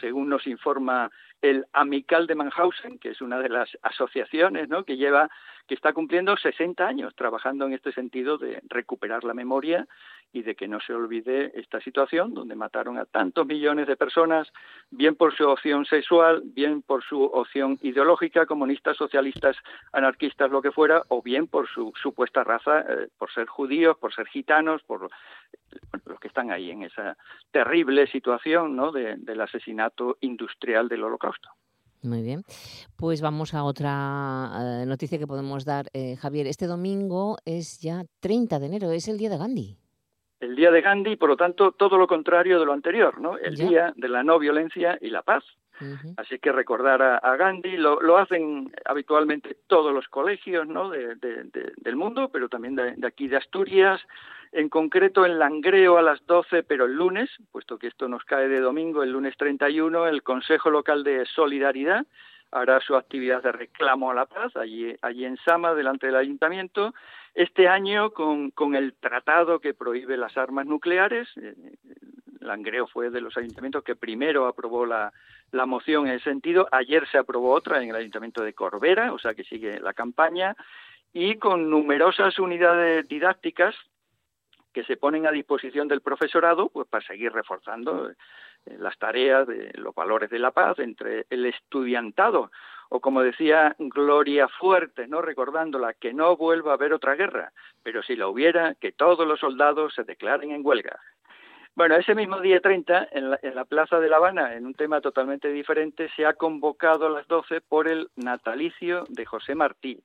según 0.01 0.29
nos 0.29 0.49
informa 0.49 1.13
el 1.41 1.65
Amical 1.73 2.27
de 2.27 2.35
Mannhausen, 2.35 2.99
que 2.99 3.11
es 3.11 3.21
una 3.21 3.39
de 3.39 3.49
las 3.49 3.69
asociaciones 3.83 4.69
que 4.85 4.97
lleva, 4.97 5.31
que 5.67 5.75
está 5.75 5.93
cumpliendo 5.93 6.37
60 6.37 6.87
años 6.87 7.15
trabajando 7.15 7.67
en 7.67 7.75
este 7.75 7.93
sentido 7.93 8.39
de 8.39 8.61
recuperar 8.69 9.23
la 9.23 9.35
memoria 9.35 9.87
y 10.33 10.43
de 10.43 10.55
que 10.55 10.69
no 10.69 10.79
se 10.81 10.93
olvide 10.93 11.53
esta 11.59 11.81
situación 11.81 12.35
donde 12.35 12.55
mataron 12.55 12.99
a 12.99 13.07
tantos 13.07 13.47
millones 13.47 13.87
de 13.87 13.97
personas, 13.97 14.49
bien 14.91 15.17
por 15.17 15.35
su 15.35 15.49
opción 15.49 15.85
sexual, 15.87 16.43
bien 16.45 16.83
por 16.83 17.03
su 17.03 17.23
opción 17.23 17.79
ideológica, 17.83 18.47
comunistas, 18.47 18.97
socialistas, 18.97 19.57
anarquistas, 19.93 20.51
lo 20.51 20.61
que 20.61 20.73
fuera, 20.73 21.03
o 21.09 21.23
bien 21.23 21.47
por 21.47 21.69
su 21.69 21.93
supuesta 22.01 22.45
raza, 22.45 22.81
eh, 22.81 23.09
por 23.17 23.33
ser 23.33 23.47
judíos, 23.47 23.97
por 23.99 24.15
ser 24.15 24.27
gitanos, 24.27 24.83
por 24.83 25.09
los 26.05 26.21
que 26.21 26.29
están 26.29 26.51
ahí 26.51 26.71
en 26.71 26.83
esa 26.83 27.17
terrible 27.51 28.07
situación 28.07 28.77
¿no? 28.77 28.93
del 28.93 29.41
asesinato 29.41 30.19
industrial 30.21 30.89
del 30.89 31.05
holocausto. 31.05 31.49
Muy 32.03 32.23
bien. 32.23 32.45
Pues 32.97 33.21
vamos 33.21 33.55
a 33.55 33.65
otra 33.65 34.53
eh, 34.55 34.87
noticia 34.87 35.19
que 35.19 35.27
podemos 35.27 35.65
dar, 35.65 35.87
eh, 35.93 36.15
Javier. 36.17 36.47
Este 36.47 36.67
domingo 36.67 37.39
es 37.45 37.81
ya 37.81 38.05
30 38.21 38.61
de 38.61 38.67
enero, 38.67 38.93
es 38.93 39.09
el 39.09 39.19
día 39.19 39.31
de 39.31 39.39
Gandhi 39.39 39.79
el 40.41 40.55
día 40.55 40.71
de 40.71 40.81
Gandhi, 40.81 41.17
por 41.17 41.29
lo 41.29 41.37
tanto, 41.37 41.73
todo 41.73 41.99
lo 41.99 42.07
contrario 42.07 42.59
de 42.61 42.67
lo 42.67 42.73
anterior, 42.73 43.21
¿no? 43.21 43.37
El 43.39 43.57
día 43.57 43.93
de 43.97 44.09
la 44.09 44.23
no 44.23 44.39
violencia 44.39 44.99
y 45.01 45.11
la 45.11 45.23
paz. 45.23 45.45
Así 46.17 46.41
que 46.41 46.51
recordar 46.51 47.01
a, 47.03 47.37
Gandhi 47.37 47.77
lo, 47.77 48.01
lo, 48.01 48.19
hacen 48.19 48.73
habitualmente 48.85 49.57
todos 49.69 49.95
los 49.95 50.09
colegios 50.09 50.67
¿no? 50.67 50.91
de, 50.91 51.15
del 51.15 51.97
mundo, 51.97 52.31
pero 52.33 52.49
también 52.49 52.75
de, 52.75 52.97
aquí 53.07 53.29
de 53.29 53.37
Asturias, 53.37 54.01
en 54.51 54.69
concreto 54.69 55.25
en 55.25 55.39
Langreo 55.39 55.97
a 55.99 56.03
las 56.03 56.25
12, 56.27 56.65
pero 56.65 56.87
el 56.87 56.95
lunes, 56.95 57.31
puesto 57.53 57.79
que 57.79 57.87
esto 57.87 58.09
nos 58.09 58.25
cae 58.25 58.49
de 58.49 58.61
domingo, 58.61 59.05
el 59.05 59.13
lunes 59.13 59.37
31, 59.37 60.09
el 60.09 60.23
Consejo 60.25 60.71
Local 60.71 61.05
de 61.05 61.25
Solidaridad 61.27 62.05
hará 62.51 62.81
su 62.81 62.97
actividad 62.97 63.43
de 63.43 63.53
reclamo 63.53 64.11
a 64.11 64.15
la 64.15 64.27
paz 64.27 64.57
allí, 64.57 64.97
allí 65.03 65.25
en 65.27 65.37
Sama, 65.45 65.75
delante 65.75 66.07
del 66.07 66.17
ayuntamiento, 66.17 66.95
este 67.39 67.69
año, 67.69 68.11
con, 68.11 68.75
el 68.75 68.95
tratado 68.95 69.61
que 69.61 69.73
prohíbe 69.73 70.17
las 70.17 70.37
armas 70.37 70.67
nucleares, 70.67 71.29
eh, 71.41 71.55
Langreo 72.41 72.89
fue 72.89 73.11
de 73.11 73.21
los 73.21 73.37
ayuntamientos 73.37 73.85
que 73.85 73.95
primero 73.95 74.49
aprobó 74.49 74.85
la, 74.85 75.13
la 75.53 75.65
moción 75.65 76.09
en 76.09 76.15
ese 76.15 76.25
sentido. 76.25 76.67
Ayer 76.73 77.07
se 77.07 77.17
aprobó 77.17 77.53
otra 77.53 77.81
en 77.81 77.91
el 77.91 77.95
ayuntamiento 77.95 78.43
de 78.43 78.55
Corbera, 78.55 79.13
o 79.13 79.21
sea 79.21 79.35
que 79.35 79.45
sigue 79.45 79.79
la 79.79 79.93
campaña, 79.93 80.57
y 81.13 81.37
con 81.37 81.71
numerosas 81.71 82.41
unidades 82.41 83.07
didácticas 83.07 83.77
que 84.73 84.83
se 84.83 84.97
ponen 84.97 85.25
a 85.25 85.31
disposición 85.31 85.87
del 85.87 86.01
profesorado 86.01 86.71
pues 86.71 86.89
para 86.89 87.07
seguir 87.07 87.33
reforzando 87.33 88.11
eh, 88.11 88.15
las 88.81 88.99
tareas 88.99 89.47
de 89.47 89.71
los 89.75 89.95
valores 89.95 90.29
de 90.29 90.41
la 90.41 90.51
paz 90.51 90.81
entre 90.81 91.25
el 91.31 91.47
estudiantado 91.47 92.51
o 92.89 93.01
como 93.01 93.23
decía 93.23 93.77
Gloria 93.79 94.49
Fuerte, 94.49 95.07
no 95.07 95.23
recordándola 95.23 95.95
que 95.95 96.13
no 96.13 96.37
vuelva 96.37 96.73
a 96.73 96.75
haber 96.75 96.93
otra 96.93 97.15
guerra, 97.15 97.53
pero 97.83 98.03
si 98.03 98.17
la 98.17 98.29
hubiera, 98.29 98.75
que 98.75 98.93
todos 98.93 99.27
los 99.27 99.41
soldados 99.41 99.95
se 99.95 100.05
declaren 100.05 100.53
en 100.53 100.65
huelga. 100.65 100.99
Bueno, 101.75 101.95
ese 101.95 102.15
mismo 102.15 102.41
día 102.41 102.61
30, 102.61 103.09
en 103.13 103.31
la, 103.31 103.39
en 103.41 103.55
la, 103.55 103.65
Plaza 103.65 104.01
de 104.01 104.09
La 104.09 104.17
Habana, 104.17 104.55
en 104.55 104.67
un 104.67 104.75
tema 104.75 105.01
totalmente 105.01 105.49
diferente, 105.53 106.11
se 106.17 106.27
ha 106.27 106.33
convocado 106.33 107.07
a 107.07 107.11
las 107.11 107.29
12 107.29 107.61
por 107.61 107.89
el 107.89 108.09
natalicio 108.17 109.05
de 109.09 109.25
José 109.25 109.55
Martí, 109.55 110.03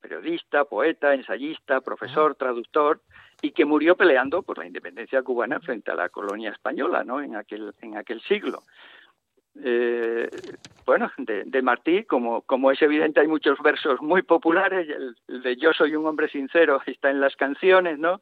periodista, 0.00 0.64
poeta, 0.64 1.14
ensayista, 1.14 1.80
profesor, 1.80 2.34
traductor, 2.34 3.00
y 3.40 3.52
que 3.52 3.64
murió 3.64 3.96
peleando 3.96 4.42
por 4.42 4.58
la 4.58 4.66
independencia 4.66 5.22
cubana 5.22 5.60
frente 5.60 5.90
a 5.90 5.94
la 5.94 6.08
colonia 6.08 6.50
española, 6.50 7.04
¿no? 7.04 7.20
En 7.20 7.36
aquel 7.36 7.72
en 7.82 7.96
aquel 7.96 8.20
siglo. 8.22 8.62
Eh, 9.62 10.28
bueno, 10.84 11.10
de, 11.18 11.44
de, 11.44 11.62
Martí, 11.62 12.04
como, 12.04 12.42
como 12.42 12.70
es 12.70 12.80
evidente, 12.82 13.20
hay 13.20 13.28
muchos 13.28 13.58
versos 13.60 14.00
muy 14.00 14.22
populares. 14.22 14.88
El, 14.88 15.16
el, 15.28 15.42
de 15.42 15.56
Yo 15.56 15.72
soy 15.72 15.96
un 15.96 16.06
hombre 16.06 16.28
sincero 16.28 16.80
está 16.86 17.10
en 17.10 17.20
las 17.20 17.36
canciones, 17.36 17.98
¿no? 17.98 18.20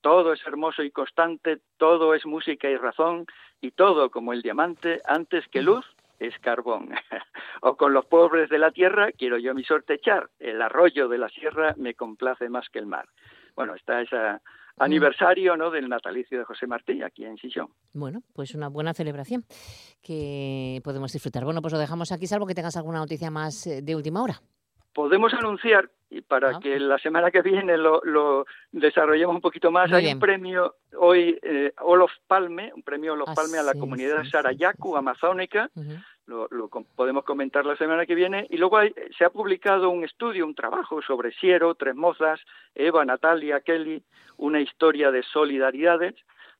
Todo 0.00 0.32
es 0.32 0.46
hermoso 0.46 0.82
y 0.82 0.90
constante, 0.90 1.58
todo 1.78 2.14
es 2.14 2.24
música 2.26 2.68
y 2.68 2.76
razón, 2.76 3.26
y 3.60 3.72
todo, 3.72 4.10
como 4.10 4.32
el 4.32 4.42
diamante, 4.42 5.00
antes 5.06 5.48
que 5.48 5.62
luz, 5.62 5.84
es 6.18 6.38
carbón. 6.38 6.90
o 7.62 7.76
con 7.76 7.92
los 7.92 8.06
pobres 8.06 8.48
de 8.48 8.58
la 8.58 8.70
tierra 8.70 9.12
quiero 9.12 9.38
yo 9.38 9.54
mi 9.54 9.64
sorte 9.64 9.94
echar. 9.94 10.28
El 10.38 10.62
arroyo 10.62 11.08
de 11.08 11.18
la 11.18 11.28
sierra 11.28 11.74
me 11.76 11.94
complace 11.94 12.48
más 12.48 12.68
que 12.68 12.78
el 12.78 12.86
mar. 12.86 13.06
Bueno, 13.54 13.74
está 13.74 14.00
ese 14.02 14.16
aniversario 14.78 15.56
¿no? 15.56 15.70
del 15.70 15.88
natalicio 15.88 16.38
de 16.38 16.44
José 16.44 16.66
Martí 16.66 17.02
aquí 17.02 17.24
en 17.24 17.36
Sillón. 17.38 17.68
Bueno, 17.92 18.22
pues 18.34 18.54
una 18.54 18.68
buena 18.68 18.94
celebración 18.94 19.44
que 20.02 20.80
podemos 20.84 21.12
disfrutar. 21.12 21.44
Bueno, 21.44 21.62
pues 21.62 21.72
lo 21.72 21.78
dejamos 21.78 22.12
aquí, 22.12 22.26
salvo 22.26 22.46
que 22.46 22.54
tengas 22.54 22.76
alguna 22.76 22.98
noticia 22.98 23.30
más 23.30 23.66
eh, 23.66 23.82
de 23.82 23.96
última 23.96 24.22
hora. 24.22 24.40
Podemos 24.92 25.34
anunciar, 25.34 25.90
y 26.08 26.22
para 26.22 26.56
ah. 26.56 26.60
que 26.60 26.78
la 26.80 26.98
semana 26.98 27.30
que 27.30 27.42
viene 27.42 27.76
lo, 27.76 28.00
lo 28.02 28.46
desarrollemos 28.72 29.34
un 29.34 29.42
poquito 29.42 29.70
más, 29.70 29.90
Muy 29.90 29.98
hay 29.98 30.04
bien. 30.04 30.16
un 30.16 30.20
premio 30.20 30.74
hoy, 30.98 31.38
eh, 31.42 31.72
Olof 31.82 32.12
Palme, 32.26 32.72
un 32.74 32.82
premio 32.82 33.12
Olof 33.12 33.28
ah, 33.28 33.34
Palme 33.34 33.58
a 33.58 33.62
la 33.62 33.72
sí, 33.72 33.78
comunidad 33.78 34.22
sí, 34.24 34.30
Sarayaku, 34.30 34.92
sí, 34.92 34.98
amazónica, 34.98 35.70
uh 35.74 35.80
-huh. 35.80 36.04
Lo, 36.26 36.48
lo, 36.50 36.68
podemos 36.68 37.24
comentar 37.24 37.64
la 37.64 37.76
semana 37.76 38.04
que 38.04 38.14
viene. 38.14 38.46
Y 38.50 38.56
luego 38.56 38.78
se 39.16 39.24
ha 39.24 39.30
publicado 39.30 39.90
un 39.90 40.04
estudio, 40.04 40.44
un 40.44 40.54
trabajo 40.54 41.00
sobre 41.02 41.32
Siero, 41.32 41.74
Tres 41.74 41.94
Mozas, 41.94 42.40
Eva, 42.74 43.04
Natalia, 43.04 43.60
Kelly, 43.60 44.02
una 44.36 44.60
historia 44.60 45.10
de 45.10 45.22
solidaridades. 45.22 46.14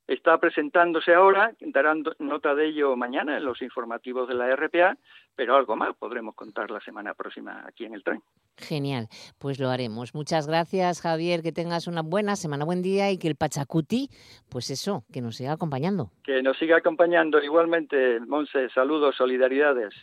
Está 0.07 0.37
presentándose 0.37 1.13
ahora, 1.13 1.51
darán 1.59 2.03
nota 2.19 2.55
de 2.55 2.67
ello 2.67 2.95
mañana 2.95 3.35
en 3.35 3.43
los 3.43 3.61
informativos 3.61 4.27
de 4.29 4.35
la 4.35 4.55
RPA, 4.55 4.95
pero 5.35 5.57
algo 5.57 5.75
más 5.75 5.95
podremos 5.97 6.33
contar 6.33 6.71
la 6.71 6.79
semana 6.79 7.13
próxima 7.13 7.65
aquí 7.67 7.83
en 7.83 7.93
el 7.93 8.03
tren. 8.03 8.23
Genial, 8.57 9.07
pues 9.37 9.59
lo 9.59 9.69
haremos. 9.69 10.15
Muchas 10.15 10.47
gracias, 10.47 11.01
Javier, 11.01 11.41
que 11.43 11.51
tengas 11.51 11.87
una 11.87 12.01
buena 12.01 12.35
semana, 12.35 12.65
buen 12.65 12.81
día 12.81 13.11
y 13.11 13.17
que 13.17 13.27
el 13.27 13.35
Pachacuti, 13.35 14.09
pues 14.49 14.69
eso, 14.71 15.03
que 15.11 15.21
nos 15.21 15.35
siga 15.35 15.53
acompañando. 15.53 16.11
Que 16.23 16.41
nos 16.41 16.57
siga 16.57 16.77
acompañando 16.77 17.41
igualmente, 17.41 18.19
Monse, 18.21 18.69
saludos, 18.73 19.15
solidaridades. 19.15 19.93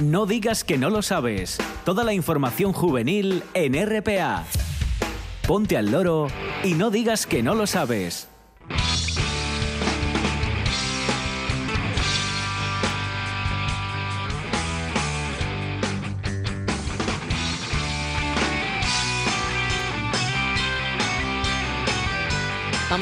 No 0.00 0.24
digas 0.26 0.64
que 0.64 0.78
no 0.78 0.88
lo 0.88 1.02
sabes. 1.02 1.58
Toda 1.84 2.04
la 2.04 2.14
información 2.14 2.72
juvenil 2.72 3.42
en 3.54 3.74
RPA. 3.74 4.44
Ponte 5.46 5.76
al 5.76 5.90
loro 5.90 6.28
y 6.64 6.74
no 6.74 6.90
digas 6.90 7.26
que 7.26 7.42
no 7.42 7.54
lo 7.54 7.66
sabes. 7.66 8.29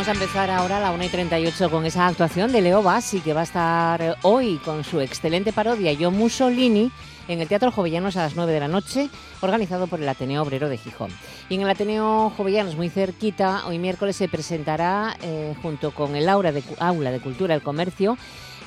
A 0.08 0.12
empezar 0.12 0.50
ahora 0.50 0.78
a 0.78 0.80
la 0.80 0.90
1 0.92 1.04
y 1.04 1.08
38 1.08 1.68
con 1.68 1.84
esa 1.84 2.06
actuación 2.06 2.50
de 2.50 2.62
Leo 2.62 2.82
Bassi, 2.82 3.20
que 3.20 3.34
va 3.34 3.40
a 3.40 3.44
estar 3.44 4.16
hoy 4.22 4.56
con 4.64 4.82
su 4.82 5.02
excelente 5.02 5.52
parodia 5.52 5.92
Yo 5.92 6.10
Mussolini 6.10 6.90
en 7.28 7.42
el 7.42 7.46
Teatro 7.46 7.70
Jovellanos 7.70 8.16
a 8.16 8.22
las 8.22 8.34
9 8.34 8.50
de 8.50 8.60
la 8.60 8.68
noche, 8.68 9.10
organizado 9.42 9.86
por 9.86 10.00
el 10.00 10.08
Ateneo 10.08 10.42
Obrero 10.42 10.70
de 10.70 10.78
Gijón. 10.78 11.10
Y 11.50 11.56
en 11.56 11.60
el 11.60 11.68
Ateneo 11.68 12.32
Jovellanos, 12.34 12.74
muy 12.74 12.88
cerquita, 12.88 13.66
hoy 13.66 13.78
miércoles 13.78 14.16
se 14.16 14.28
presentará, 14.28 15.14
eh, 15.20 15.54
junto 15.60 15.90
con 15.90 16.16
el 16.16 16.26
Aula 16.30 16.52
de, 16.52 16.62
Aula 16.78 17.10
de 17.10 17.20
Cultura 17.20 17.52
del 17.52 17.62
Comercio, 17.62 18.16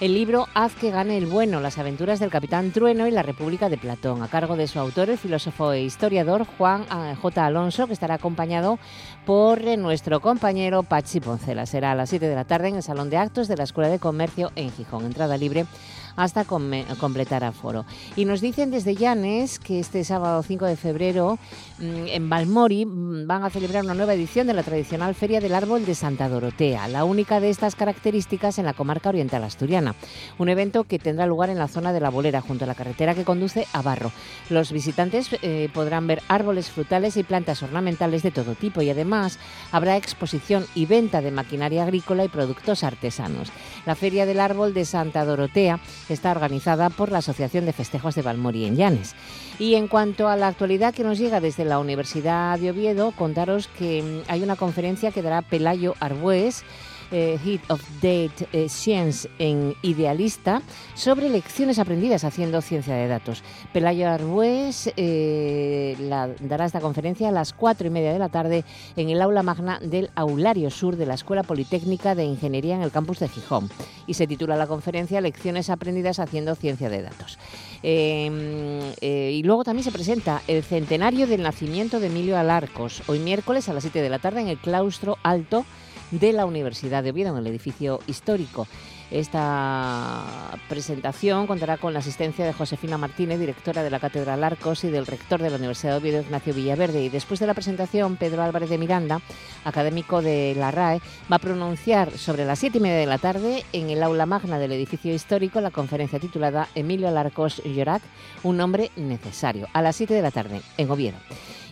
el 0.01 0.15
libro 0.15 0.47
Haz 0.55 0.73
que 0.73 0.89
gane 0.89 1.15
el 1.15 1.27
bueno, 1.27 1.59
las 1.59 1.77
aventuras 1.77 2.19
del 2.19 2.31
Capitán 2.31 2.71
Trueno 2.71 3.07
y 3.07 3.11
la 3.11 3.21
República 3.21 3.69
de 3.69 3.77
Platón, 3.77 4.23
a 4.23 4.27
cargo 4.27 4.55
de 4.55 4.67
su 4.67 4.79
autor, 4.79 5.11
el 5.11 5.19
filósofo 5.19 5.73
e 5.73 5.83
historiador 5.83 6.47
Juan 6.57 6.87
eh, 6.91 7.15
J. 7.21 7.45
Alonso, 7.45 7.85
que 7.85 7.93
estará 7.93 8.15
acompañado 8.15 8.79
por 9.27 9.61
eh, 9.61 9.77
nuestro 9.77 10.19
compañero 10.19 10.81
Pachi 10.81 11.19
Poncela. 11.19 11.67
Será 11.67 11.91
a 11.91 11.95
las 11.95 12.09
7 12.09 12.27
de 12.27 12.33
la 12.33 12.45
tarde 12.45 12.69
en 12.69 12.77
el 12.77 12.83
Salón 12.83 13.11
de 13.11 13.17
Actos 13.17 13.47
de 13.47 13.57
la 13.57 13.63
Escuela 13.63 13.91
de 13.91 13.99
Comercio 13.99 14.51
en 14.55 14.71
Gijón. 14.71 15.05
Entrada 15.05 15.37
libre 15.37 15.67
hasta 16.15 16.45
completar 16.45 17.43
aforo. 17.43 17.85
Y 18.15 18.25
nos 18.25 18.41
dicen 18.41 18.71
desde 18.71 18.95
Llanes 18.95 19.59
que 19.59 19.79
este 19.79 20.03
sábado 20.03 20.43
5 20.43 20.65
de 20.65 20.75
febrero 20.75 21.39
mm, 21.79 22.07
en 22.07 22.29
Balmori 22.29 22.85
mm, 22.85 23.27
van 23.27 23.43
a 23.43 23.49
celebrar 23.49 23.83
una 23.83 23.93
nueva 23.93 24.13
edición 24.13 24.47
de 24.47 24.53
la 24.53 24.63
tradicional 24.63 25.15
Feria 25.15 25.39
del 25.39 25.55
Árbol 25.55 25.85
de 25.85 25.95
Santa 25.95 26.29
Dorotea, 26.29 26.87
la 26.87 27.03
única 27.03 27.39
de 27.39 27.49
estas 27.49 27.75
características 27.75 28.59
en 28.59 28.65
la 28.65 28.73
comarca 28.73 29.09
oriental 29.09 29.43
asturiana. 29.43 29.95
Un 30.37 30.49
evento 30.49 30.83
que 30.83 30.99
tendrá 30.99 31.25
lugar 31.25 31.49
en 31.49 31.59
la 31.59 31.67
zona 31.67 31.93
de 31.93 31.99
la 31.99 32.09
Bolera, 32.09 32.41
junto 32.41 32.65
a 32.65 32.67
la 32.67 32.75
carretera 32.75 33.15
que 33.15 33.25
conduce 33.25 33.67
a 33.73 33.81
Barro. 33.81 34.11
Los 34.49 34.71
visitantes 34.71 35.29
eh, 35.41 35.69
podrán 35.73 36.07
ver 36.07 36.21
árboles 36.27 36.69
frutales 36.69 37.17
y 37.17 37.23
plantas 37.23 37.63
ornamentales 37.63 38.23
de 38.23 38.31
todo 38.31 38.55
tipo 38.55 38.81
y 38.81 38.89
además 38.89 39.39
habrá 39.71 39.97
exposición 39.97 40.65
y 40.75 40.85
venta 40.85 41.21
de 41.21 41.31
maquinaria 41.31 41.83
agrícola 41.83 42.23
y 42.23 42.29
productos 42.29 42.83
artesanos. 42.83 43.49
La 43.85 43.95
Feria 43.95 44.25
del 44.25 44.39
Árbol 44.39 44.73
de 44.73 44.85
Santa 44.85 45.25
Dorotea 45.25 45.79
está 46.13 46.31
organizada 46.31 46.89
por 46.89 47.11
la 47.11 47.19
Asociación 47.19 47.65
de 47.65 47.73
Festejos 47.73 48.15
de 48.15 48.21
Balmori 48.21 48.65
en 48.65 48.75
Llanes. 48.75 49.15
Y 49.59 49.75
en 49.75 49.87
cuanto 49.87 50.27
a 50.27 50.35
la 50.35 50.47
actualidad 50.47 50.93
que 50.93 51.03
nos 51.03 51.17
llega 51.17 51.39
desde 51.39 51.65
la 51.65 51.79
Universidad 51.79 52.59
de 52.59 52.71
Oviedo, 52.71 53.11
contaros 53.11 53.67
que 53.67 54.01
mm, 54.01 54.31
hay 54.31 54.43
una 54.43 54.55
conferencia 54.55 55.11
que 55.11 55.21
dará 55.21 55.41
Pelayo 55.41 55.95
Arbues 55.99 56.63
eh, 57.11 57.37
Heat 57.43 57.61
of 57.69 57.81
Date 58.01 58.47
eh, 58.53 58.69
Science 58.69 59.29
en 59.39 59.75
Idealista 59.81 60.61
sobre 60.95 61.29
lecciones 61.29 61.79
aprendidas 61.79 62.23
haciendo 62.23 62.61
ciencia 62.61 62.95
de 62.95 63.07
datos. 63.07 63.43
Pelayo 63.73 64.09
Arbues 64.09 64.91
eh, 64.97 65.95
dará 66.39 66.65
esta 66.65 66.81
conferencia 66.81 67.29
a 67.29 67.31
las 67.31 67.53
cuatro 67.53 67.87
y 67.87 67.89
media 67.89 68.13
de 68.13 68.19
la 68.19 68.29
tarde 68.29 68.63
en 68.95 69.09
el 69.09 69.21
aula 69.21 69.43
magna 69.43 69.79
del 69.79 70.09
Aulario 70.15 70.69
Sur 70.69 70.95
de 70.95 71.05
la 71.05 71.15
Escuela 71.15 71.43
Politécnica 71.43 72.15
de 72.15 72.25
Ingeniería 72.25 72.75
en 72.75 72.81
el 72.81 72.91
campus 72.91 73.19
de 73.19 73.29
Gijón 73.29 73.69
y 74.07 74.13
se 74.13 74.27
titula 74.27 74.55
la 74.55 74.67
conferencia 74.67 75.21
Lecciones 75.21 75.69
aprendidas 75.69 76.19
haciendo 76.19 76.55
ciencia 76.55 76.89
de 76.89 77.01
datos. 77.01 77.37
Eh, 77.83 78.93
eh, 79.01 79.31
y 79.33 79.43
luego 79.43 79.63
también 79.63 79.83
se 79.83 79.91
presenta 79.91 80.41
el 80.47 80.63
centenario 80.63 81.27
del 81.27 81.41
nacimiento 81.41 81.99
de 81.99 82.07
Emilio 82.07 82.37
Alarcos, 82.37 83.03
hoy 83.07 83.19
miércoles 83.19 83.69
a 83.69 83.73
las 83.73 83.83
7 83.83 84.01
de 84.01 84.09
la 84.09 84.19
tarde 84.19 84.41
en 84.41 84.47
el 84.47 84.57
claustro 84.57 85.17
alto 85.23 85.65
de 86.11 86.33
la 86.33 86.45
Universidad 86.45 87.03
de 87.03 87.11
Oviedo, 87.11 87.31
en 87.31 87.37
el 87.37 87.47
edificio 87.47 87.99
histórico. 88.07 88.67
Esta 89.11 90.23
presentación 90.69 91.45
contará 91.45 91.75
con 91.75 91.91
la 91.91 91.99
asistencia 91.99 92.45
de 92.45 92.53
Josefina 92.53 92.97
Martínez, 92.97 93.39
directora 93.39 93.83
de 93.83 93.89
la 93.89 93.99
Catedral 93.99 94.41
Arcos, 94.41 94.85
y 94.85 94.89
del 94.89 95.05
rector 95.05 95.41
de 95.41 95.49
la 95.49 95.57
Universidad 95.57 95.91
de 95.91 95.97
Oviedo, 95.97 96.21
Ignacio 96.21 96.53
Villaverde. 96.53 97.03
Y 97.03 97.09
después 97.09 97.41
de 97.41 97.47
la 97.47 97.53
presentación, 97.53 98.15
Pedro 98.15 98.41
Álvarez 98.41 98.69
de 98.69 98.77
Miranda, 98.77 99.21
académico 99.65 100.21
de 100.21 100.55
la 100.57 100.71
RAE, 100.71 101.01
va 101.29 101.35
a 101.35 101.39
pronunciar 101.39 102.17
sobre 102.17 102.45
las 102.45 102.59
siete 102.59 102.77
y 102.77 102.81
media 102.81 102.97
de 102.97 103.05
la 103.05 103.17
tarde 103.17 103.65
en 103.73 103.89
el 103.89 104.01
aula 104.01 104.25
magna 104.25 104.59
del 104.59 104.71
edificio 104.71 105.13
histórico 105.13 105.59
la 105.59 105.71
conferencia 105.71 106.19
titulada 106.19 106.69
Emilio 106.73 107.09
Alarcos 107.09 107.61
Llorac, 107.65 108.01
un 108.43 108.55
nombre 108.55 108.91
necesario, 108.95 109.67
a 109.73 109.81
las 109.81 109.97
siete 109.97 110.13
de 110.13 110.21
la 110.21 110.31
tarde 110.31 110.61
en 110.77 110.89
Oviedo. 110.89 111.17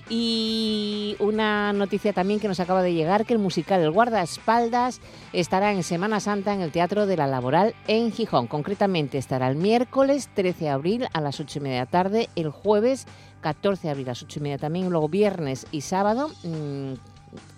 Y 0.09 1.15
una 1.19 1.71
noticia 1.71 2.13
también 2.13 2.39
que 2.39 2.47
nos 2.47 2.59
acaba 2.59 2.81
de 2.81 2.93
llegar, 2.93 3.25
que 3.25 3.33
el 3.33 3.39
musical 3.39 3.81
El 3.81 3.91
guardaespaldas 3.91 5.01
estará 5.33 5.71
en 5.71 5.83
Semana 5.83 6.19
Santa 6.19 6.53
en 6.53 6.61
el 6.61 6.71
Teatro 6.71 7.05
de 7.05 7.15
la 7.15 7.27
Laboral 7.27 7.75
en 7.87 8.11
Gijón. 8.11 8.47
Concretamente 8.47 9.19
estará 9.19 9.47
el 9.47 9.55
miércoles 9.55 10.29
13 10.33 10.65
de 10.65 10.69
abril 10.69 11.07
a 11.13 11.21
las 11.21 11.39
8 11.39 11.59
y 11.59 11.61
media 11.61 11.85
tarde, 11.85 12.27
el 12.35 12.49
jueves 12.49 13.05
14 13.41 13.83
de 13.83 13.91
abril 13.91 14.07
a 14.07 14.11
las 14.11 14.23
8 14.23 14.39
y 14.39 14.41
media 14.41 14.57
también, 14.57 14.87
y 14.87 14.89
luego 14.89 15.09
viernes 15.09 15.67
y 15.71 15.81
sábado 15.81 16.29
mmm, 16.43 16.93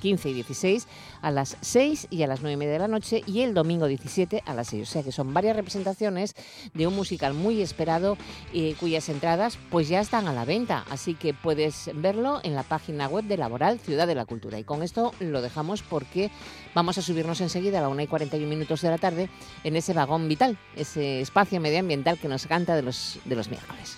15 0.02 0.30
y 0.30 0.34
16 0.34 0.88
a 1.22 1.32
las 1.32 1.58
6 1.62 2.08
y 2.10 2.24
a 2.24 2.28
las 2.28 2.42
9 2.42 2.54
y 2.54 2.58
media 2.58 2.74
de 2.74 2.80
la 2.80 2.88
noche 2.88 3.24
y 3.26 3.42
el 3.42 3.54
domingo 3.54 3.88
17 3.88 4.44
a 4.46 4.54
las 4.54 4.68
6. 4.68 4.88
O 4.88 4.92
sea 4.92 5.04
que 5.04 5.12
son 5.12 5.34
varias 5.34 5.56
representaciones 5.56 6.36
de 6.74 6.88
un 6.88 6.96
musical 6.96 7.34
muy 7.34 7.62
esperado 7.62 8.18
y 8.54 8.74
cuyas 8.74 9.10
entradas 9.10 9.58
pues 9.70 9.88
ya 9.88 10.00
están 10.00 10.28
a 10.28 10.34
la 10.34 10.46
venta. 10.46 10.86
Así 10.90 11.16
que 11.16 11.34
puedes 11.34 11.92
verlo 11.94 12.40
en 12.44 12.56
la 12.56 12.64
página 12.64 13.08
web 13.08 13.26
de 13.26 13.38
Laboral 13.38 13.80
Ciudad 13.80 14.08
de 14.08 14.16
la 14.16 14.26
Cultura. 14.26 14.60
Y 14.60 14.64
con 14.64 14.84
esto 14.84 15.14
lo 15.20 15.42
dejamos 15.42 15.82
porque 15.82 16.32
vamos 16.74 16.98
a 16.98 17.02
subirnos 17.02 17.42
enseguida 17.42 17.80
a 17.80 17.82
la 17.82 17.90
1 17.90 18.02
y 18.02 18.08
41 18.08 18.48
minutos 18.48 18.82
de 18.82 18.90
la 18.90 18.98
tarde 18.98 19.30
en 19.64 19.76
ese 19.76 19.94
vagón 19.94 20.28
vital, 20.28 20.58
ese 20.76 21.22
espacio 21.22 21.60
medioambiental 21.60 22.18
que 22.18 22.28
nos 22.28 22.48
canta 22.48 22.76
de 22.76 22.82
los, 22.82 23.20
de 23.26 23.36
los 23.36 23.50
miércoles. 23.50 23.98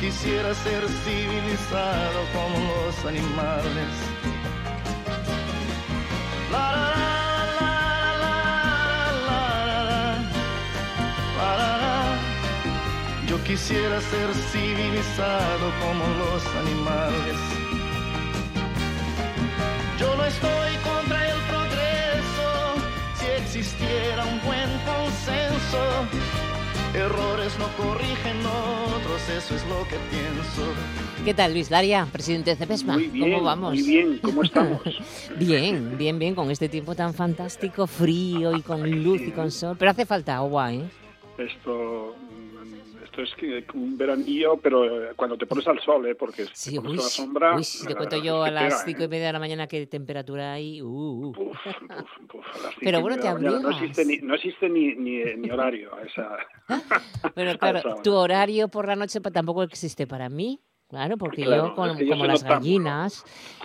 quisiera 0.00 0.54
ser 0.54 0.88
civilizado 1.04 2.20
como 2.32 2.58
los 2.58 3.04
animales. 3.04 3.92
Yo 13.26 13.42
quisiera 13.44 14.00
ser 14.00 14.34
civilizado 14.52 15.66
como 15.82 16.04
los 16.22 16.46
animales. 16.64 17.36
Yo 19.98 20.14
no 20.16 20.24
estoy 20.24 20.76
contra 20.76 21.28
el 21.28 21.40
progreso 21.42 22.48
si 23.18 23.26
existiera 23.42 24.24
un 24.24 24.40
buen 24.46 24.70
consenso. 24.86 26.57
Errores 26.98 27.56
no 27.60 27.68
corrigen 27.76 28.36
otros, 28.44 29.28
eso 29.28 29.54
es 29.54 29.64
lo 29.68 29.84
que 29.84 29.96
pienso. 30.10 30.62
¿Qué 31.24 31.32
tal, 31.32 31.52
Luis 31.52 31.70
Laria, 31.70 32.06
presidente 32.10 32.50
de 32.50 32.56
CEPESMA? 32.56 32.94
Muy 32.94 33.06
bien, 33.06 33.30
¿Cómo 33.30 33.44
vamos? 33.44 33.74
muy 33.74 33.82
bien, 33.82 34.18
¿cómo 34.20 34.42
estamos? 34.42 34.80
bien, 35.38 35.96
bien, 35.96 36.18
bien, 36.18 36.34
con 36.34 36.50
este 36.50 36.68
tiempo 36.68 36.96
tan 36.96 37.14
fantástico, 37.14 37.86
frío 37.86 38.56
y 38.56 38.62
con 38.62 38.90
luz 39.04 39.20
y 39.22 39.30
con 39.30 39.50
sol. 39.52 39.76
Pero 39.78 39.92
hace 39.92 40.06
falta 40.06 40.36
agua, 40.38 40.72
¿eh? 40.74 40.90
Esto, 41.38 42.16
esto 43.22 43.22
es 43.22 43.66
que 43.70 43.76
un 43.76 43.96
veranillo, 43.98 44.56
pero 44.58 45.10
eh, 45.10 45.12
cuando 45.16 45.36
te 45.36 45.46
pones 45.46 45.66
al 45.66 45.80
sol, 45.80 46.06
¿eh? 46.06 46.14
Porque 46.14 46.44
si 46.46 46.70
Sí, 46.70 46.74
te 46.76 46.80
pones 46.80 46.92
uy, 46.92 46.98
a 46.98 47.02
la 47.02 47.08
sombra... 47.08 47.56
uy, 47.56 47.64
si 47.64 47.86
te 47.86 47.94
cuento 47.94 48.22
yo 48.22 48.42
a 48.42 48.50
las 48.50 48.74
pega, 48.74 48.84
cinco 48.84 49.02
y 49.04 49.08
media 49.08 49.26
de 49.28 49.32
la 49.32 49.38
mañana 49.38 49.66
qué 49.66 49.86
temperatura 49.86 50.52
hay. 50.52 50.80
Uh, 50.82 50.86
uh. 50.86 51.28
Uf, 51.30 51.38
uf, 51.38 51.66
uf, 51.66 52.46
a 52.46 52.58
las 52.62 52.74
cinco 52.74 52.80
Pero 52.80 53.00
bueno, 53.00 53.16
te 53.16 53.24
mañana 53.32 53.50
No 53.50 53.56
abrigas. 53.68 53.82
existe 53.82 54.04
ni, 54.04 54.18
no 54.18 54.34
existe 54.34 54.68
ni, 54.68 54.94
ni, 54.94 55.24
ni 55.36 55.50
horario 55.50 55.94
a 55.94 56.02
esa... 56.02 56.36
Pero 57.34 57.50
a 57.50 57.56
claro, 57.58 57.78
esa 57.78 58.02
tu 58.02 58.14
horario 58.14 58.68
por 58.68 58.86
la 58.86 58.96
noche 58.96 59.20
tampoco 59.20 59.62
existe 59.62 60.06
para 60.06 60.28
mí. 60.28 60.60
Claro, 60.88 61.18
porque 61.18 61.42
Claro, 61.44 61.66
yo, 61.68 61.74
con- 61.74 61.90
es 61.90 61.96
que 61.98 62.06
yo 62.06 62.12
como 62.12 62.24
las 62.26 62.42
gallinas, 62.42 63.24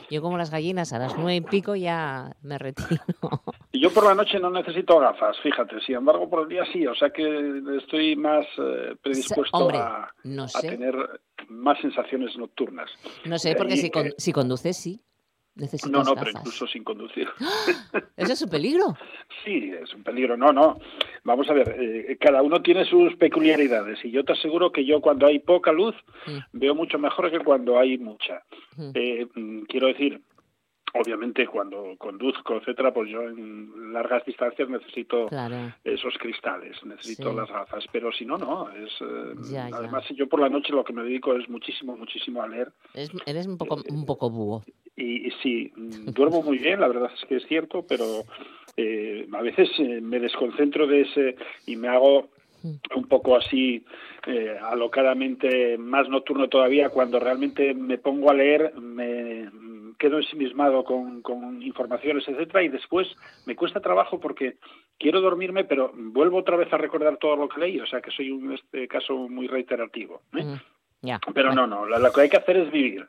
yo 0.10 0.22
como 0.22 0.38
las 0.38 0.52
gallinas 0.52 0.92
a 0.92 1.00
las 1.00 1.18
nueve 1.18 1.36
y 1.38 1.42
pico 1.42 1.76
ya 1.76 2.36
me 2.42 2.58
retiro. 2.58 3.02
Yo 3.76 3.92
por 3.92 4.06
la 4.06 4.14
noche 4.14 4.40
no 4.40 4.52
necesito 4.52 5.00
gafas, 5.00 5.36
fíjate. 5.42 5.80
Sin 5.82 5.96
embargo, 5.96 6.30
por 6.30 6.44
el 6.44 6.48
día 6.48 6.64
sí. 6.72 6.86
O 6.86 6.94
sea 6.94 7.10
que 7.10 7.62
estoy 7.80 8.16
más 8.16 8.46
eh, 8.60 8.96
predispuesto 9.02 9.58
Hombre, 9.58 9.80
a, 9.80 10.14
no 10.26 10.44
a 10.44 10.48
sé. 10.48 10.70
tener 10.70 10.96
más 11.50 11.80
sensaciones 11.82 12.38
nocturnas. 12.38 12.88
No 13.26 13.40
sé, 13.40 13.56
porque 13.56 13.76
si, 13.78 13.90
con- 13.90 14.08
eh, 14.08 14.14
si 14.18 14.32
conduces, 14.32 14.78
sí. 14.78 15.02
Necesitas 15.56 15.92
No, 15.92 16.04
no, 16.04 16.16
pero 16.16 16.32
incluso 16.32 16.66
sin 16.66 16.84
conducir. 16.84 17.28
Eso 18.18 18.34
es 18.34 18.42
un 18.42 18.50
peligro. 18.50 18.86
Sí, 19.44 19.72
es 19.78 19.94
un 19.94 20.04
peligro. 20.04 20.38
No, 20.38 20.54
no. 20.54 20.78
Vamos 21.26 21.50
a 21.50 21.54
ver, 21.54 21.76
eh, 21.78 22.18
cada 22.18 22.42
uno 22.42 22.62
tiene 22.62 22.86
sus 22.86 23.14
peculiaridades 23.18 24.00
y 24.06 24.12
yo 24.12 24.24
te 24.24 24.32
aseguro 24.34 24.72
que 24.72 24.86
yo 24.86 25.02
cuando 25.02 25.28
hay 25.28 25.40
poca 25.40 25.72
luz 25.74 25.96
Mm. 26.28 26.38
veo 26.54 26.74
mucho 26.76 26.98
mejor 26.98 27.30
que 27.30 27.40
cuando 27.40 27.78
hay 27.78 27.98
mucha. 27.98 28.44
Mm. 28.78 28.92
Eh, 28.94 29.28
mm, 29.36 29.62
quiero 29.64 29.88
decir, 29.88 30.22
obviamente 30.94 31.46
cuando 31.48 31.96
conduzco, 31.98 32.56
etcétera, 32.58 32.94
pues 32.94 33.10
yo 33.10 33.24
en 33.24 33.92
largas 33.92 34.24
distancias 34.26 34.70
necesito 34.70 35.26
Claro. 35.28 35.74
esos 35.84 36.14
cristales, 36.20 36.78
necesito 36.86 37.32
Sí. 37.32 37.36
las 37.36 37.50
gafas, 37.50 37.84
pero 37.92 38.12
si 38.14 38.26
no, 38.26 38.38
no. 38.38 38.70
Es, 38.70 38.92
eh, 39.02 39.34
ya. 39.52 39.70
además, 39.74 40.06
yo 40.16 40.28
por 40.30 40.40
la 40.40 40.50
noche 40.50 40.72
lo 40.72 40.84
que 40.86 40.94
me 40.94 41.04
dedico 41.04 41.36
es 41.36 41.50
muchísimo, 41.50 41.98
muchísimo 41.98 42.42
a 42.42 42.48
leer 42.48 42.72
Es- 42.94 43.12
eres 43.26 43.48
un 43.48 43.58
poco, 43.58 43.82
un 43.90 44.06
poco 44.06 44.30
búho. 44.30 44.64
Y, 44.96 45.28
y 45.28 45.32
sí, 45.42 45.72
duermo 45.76 46.42
muy 46.44 46.58
bien, 46.58 46.80
la 46.80 46.88
verdad 46.88 47.12
es 47.14 47.26
que 47.26 47.38
es 47.38 47.48
cierto, 47.48 47.86
pero 47.88 48.24
eh, 48.78 49.28
a 49.32 49.42
veces 49.42 49.70
eh, 49.80 50.02
me 50.02 50.20
desconcentro 50.20 50.88
de 50.88 51.02
ese 51.02 51.36
y 51.66 51.76
me 51.76 51.88
hago 51.88 52.30
un 52.96 53.08
poco 53.10 53.36
así 53.36 53.84
eh, 54.26 54.58
alocadamente 54.62 55.78
más 55.78 56.08
nocturno 56.08 56.48
todavía 56.48 56.90
cuando 56.90 57.20
realmente 57.20 57.74
me 57.74 57.98
pongo 57.98 58.32
a 58.32 58.34
leer, 58.34 58.74
me 58.80 59.50
quedo 60.00 60.18
ensimismado 60.18 60.84
con, 60.84 61.22
con 61.22 61.62
informaciones, 61.62 62.28
etcétera, 62.28 62.64
y 62.64 62.70
después 62.70 63.08
me 63.46 63.56
cuesta 63.56 63.82
trabajo 63.82 64.20
porque 64.20 64.56
quiero 64.98 65.20
dormirme, 65.20 65.66
pero 65.66 65.92
vuelvo 65.94 66.38
otra 66.38 66.56
vez 66.56 66.72
a 66.72 66.78
recordar 66.78 67.18
todo 67.18 67.36
lo 67.36 67.50
que 67.50 67.60
leí, 67.60 67.80
o 67.80 67.86
sea 67.86 68.02
que 68.02 68.12
soy 68.12 68.32
un, 68.32 68.54
este 68.54 68.88
caso 68.88 69.14
muy 69.28 69.48
reiterativo. 69.48 70.22
¿eh? 70.38 70.44
Mm. 70.44 70.60
Pero 71.34 71.54
no, 71.54 71.68
no, 71.68 71.86
lo, 71.86 72.00
lo 72.00 72.14
que 72.14 72.22
hay 72.22 72.30
que 72.30 72.38
hacer 72.38 72.56
es 72.56 72.72
vivir. 72.72 73.06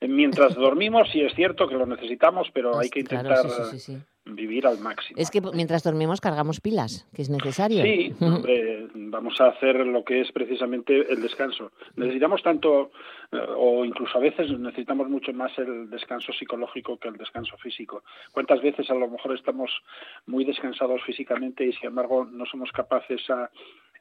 Mientras 0.00 0.54
dormimos, 0.54 1.08
sí 1.10 1.20
es 1.20 1.34
cierto 1.34 1.68
que 1.68 1.74
lo 1.74 1.84
necesitamos, 1.84 2.48
pero 2.52 2.78
hay 2.78 2.88
que 2.88 3.00
intentar 3.00 3.38
sí, 3.42 3.48
sí, 3.50 3.62
sí, 3.70 3.78
sí. 3.80 3.92
eh, 3.94 4.00
vivir 4.26 4.66
al 4.66 4.78
máximo. 4.78 5.18
Es 5.18 5.30
que 5.30 5.40
mientras 5.40 5.82
dormimos 5.82 6.20
cargamos 6.20 6.60
pilas, 6.60 7.08
que 7.14 7.22
es 7.22 7.30
necesario. 7.30 7.82
Sí, 7.82 8.14
vamos 8.94 9.40
a 9.40 9.48
hacer 9.48 9.74
lo 9.86 10.04
que 10.04 10.20
es 10.20 10.30
precisamente 10.30 11.12
el 11.12 11.20
descanso. 11.20 11.72
Necesitamos 11.96 12.42
tanto, 12.44 12.92
eh, 13.32 13.38
o 13.56 13.84
incluso 13.84 14.18
a 14.18 14.20
veces 14.20 14.50
necesitamos 14.58 15.08
mucho 15.08 15.32
más 15.32 15.56
el 15.58 15.90
descanso 15.90 16.32
psicológico 16.32 16.98
que 16.98 17.08
el 17.08 17.16
descanso 17.16 17.56
físico. 17.56 18.04
¿Cuántas 18.32 18.62
veces 18.62 18.88
a 18.90 18.94
lo 18.94 19.08
mejor 19.08 19.34
estamos 19.34 19.70
muy 20.26 20.44
descansados 20.44 21.02
físicamente 21.04 21.64
y 21.64 21.72
sin 21.72 21.88
embargo 21.88 22.24
no 22.24 22.46
somos 22.46 22.70
capaces 22.70 23.28
a, 23.30 23.50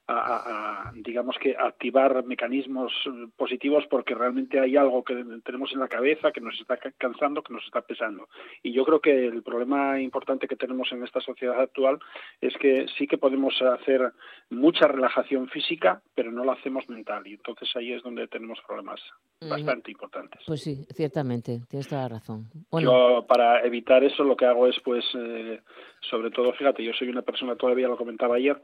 a- 0.09 0.89
a- 0.89 0.91
digamos 0.95 1.35
que 1.37 1.55
activar 1.57 2.23
mecanismos 2.25 2.93
eh, 3.05 3.27
positivos 3.35 3.85
porque 3.89 4.15
realmente 4.15 4.59
hay 4.59 4.77
algo 4.77 5.03
que 5.03 5.15
tenemos 5.43 5.71
en 5.73 5.79
la 5.79 5.87
cabeza 5.89 6.31
que 6.31 6.39
nos 6.41 6.57
está 6.59 6.77
ca- 6.77 6.93
cansando, 6.97 7.43
que 7.43 7.53
nos 7.53 7.65
está 7.65 7.81
pesando. 7.81 8.29
Y 8.63 8.71
yo 8.71 8.85
creo 8.85 9.01
que 9.01 9.27
el 9.27 9.43
problema 9.43 9.99
importante 9.99 10.47
que 10.47 10.55
tenemos 10.55 10.91
en 10.93 11.03
esta 11.03 11.19
sociedad 11.19 11.59
actual 11.59 11.99
es 12.39 12.55
que 12.57 12.85
sí 12.97 13.05
que 13.07 13.17
podemos 13.17 13.61
hacer 13.61 14.13
mucha 14.49 14.87
relajación 14.87 15.49
física, 15.49 16.01
pero 16.15 16.31
no 16.31 16.45
la 16.45 16.53
hacemos 16.53 16.87
mental. 16.89 17.27
Y 17.27 17.33
entonces 17.33 17.69
ahí 17.75 17.91
es 17.91 18.01
donde 18.03 18.27
tenemos 18.27 18.59
problemas 18.65 19.01
bastante 19.41 19.91
importantes. 19.91 20.41
Pues 20.47 20.61
sí, 20.61 20.85
ciertamente, 20.95 21.59
tienes 21.69 21.87
toda 21.87 22.03
la 22.03 22.09
razón. 22.09 22.45
Bueno, 22.71 22.91
Yo 23.19 23.27
para 23.27 23.61
evitar 23.65 24.03
eso 24.03 24.23
lo 24.23 24.37
que 24.37 24.45
hago 24.45 24.67
es 24.67 24.79
pues 24.83 25.03
eh, 25.15 25.61
sobre 25.99 26.31
todo, 26.31 26.53
fíjate, 26.53 26.83
yo 26.83 26.93
soy 26.93 27.09
una 27.09 27.21
persona, 27.23 27.55
todavía 27.55 27.87
lo 27.87 27.97
comentaba 27.97 28.35
ayer, 28.37 28.61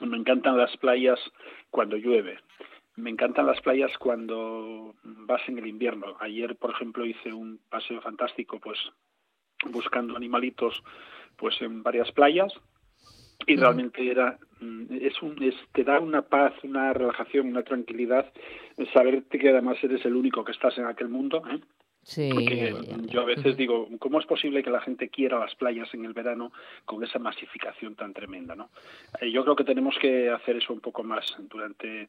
me 0.00 0.16
encantan 0.16 0.56
las 0.56 0.76
playas 0.76 1.18
cuando 1.70 1.96
llueve. 1.96 2.38
Me 2.96 3.10
encantan 3.10 3.46
las 3.46 3.60
playas 3.60 3.90
cuando 3.98 4.94
vas 5.02 5.42
en 5.48 5.58
el 5.58 5.66
invierno. 5.66 6.16
Ayer, 6.20 6.56
por 6.56 6.70
ejemplo, 6.70 7.04
hice 7.04 7.32
un 7.32 7.60
paseo 7.68 8.00
fantástico 8.00 8.58
pues 8.58 8.78
buscando 9.70 10.16
animalitos 10.16 10.82
pues 11.36 11.60
en 11.60 11.82
varias 11.82 12.10
playas 12.12 12.52
y 13.46 13.56
realmente 13.56 14.10
era 14.10 14.38
mm, 14.60 14.84
es 15.00 15.20
un 15.22 15.42
es, 15.42 15.54
te 15.72 15.84
da 15.84 16.00
una 16.00 16.22
paz, 16.22 16.52
una 16.62 16.92
relajación, 16.92 17.48
una 17.48 17.62
tranquilidad 17.62 18.32
saberte 18.92 19.38
que 19.38 19.50
además 19.50 19.76
eres 19.82 20.04
el 20.04 20.16
único 20.16 20.44
que 20.44 20.52
estás 20.52 20.76
en 20.78 20.86
aquel 20.86 21.08
mundo, 21.08 21.42
¿eh? 21.50 21.60
Sí. 22.06 22.30
Porque 22.32 22.56
ya, 22.56 22.70
ya, 22.70 22.96
ya. 22.96 23.06
yo 23.06 23.20
a 23.20 23.24
veces 23.24 23.56
digo, 23.56 23.88
¿cómo 23.98 24.20
es 24.20 24.26
posible 24.26 24.62
que 24.62 24.70
la 24.70 24.80
gente 24.80 25.08
quiera 25.08 25.38
las 25.38 25.54
playas 25.54 25.92
en 25.92 26.04
el 26.04 26.12
verano 26.12 26.52
con 26.84 27.02
esa 27.02 27.18
masificación 27.18 27.94
tan 27.96 28.14
tremenda? 28.14 28.54
¿no? 28.54 28.70
Eh, 29.20 29.30
yo 29.30 29.42
creo 29.42 29.56
que 29.56 29.64
tenemos 29.64 29.96
que 30.00 30.30
hacer 30.30 30.56
eso 30.56 30.72
un 30.72 30.80
poco 30.80 31.02
más 31.02 31.24
durante, 31.50 32.08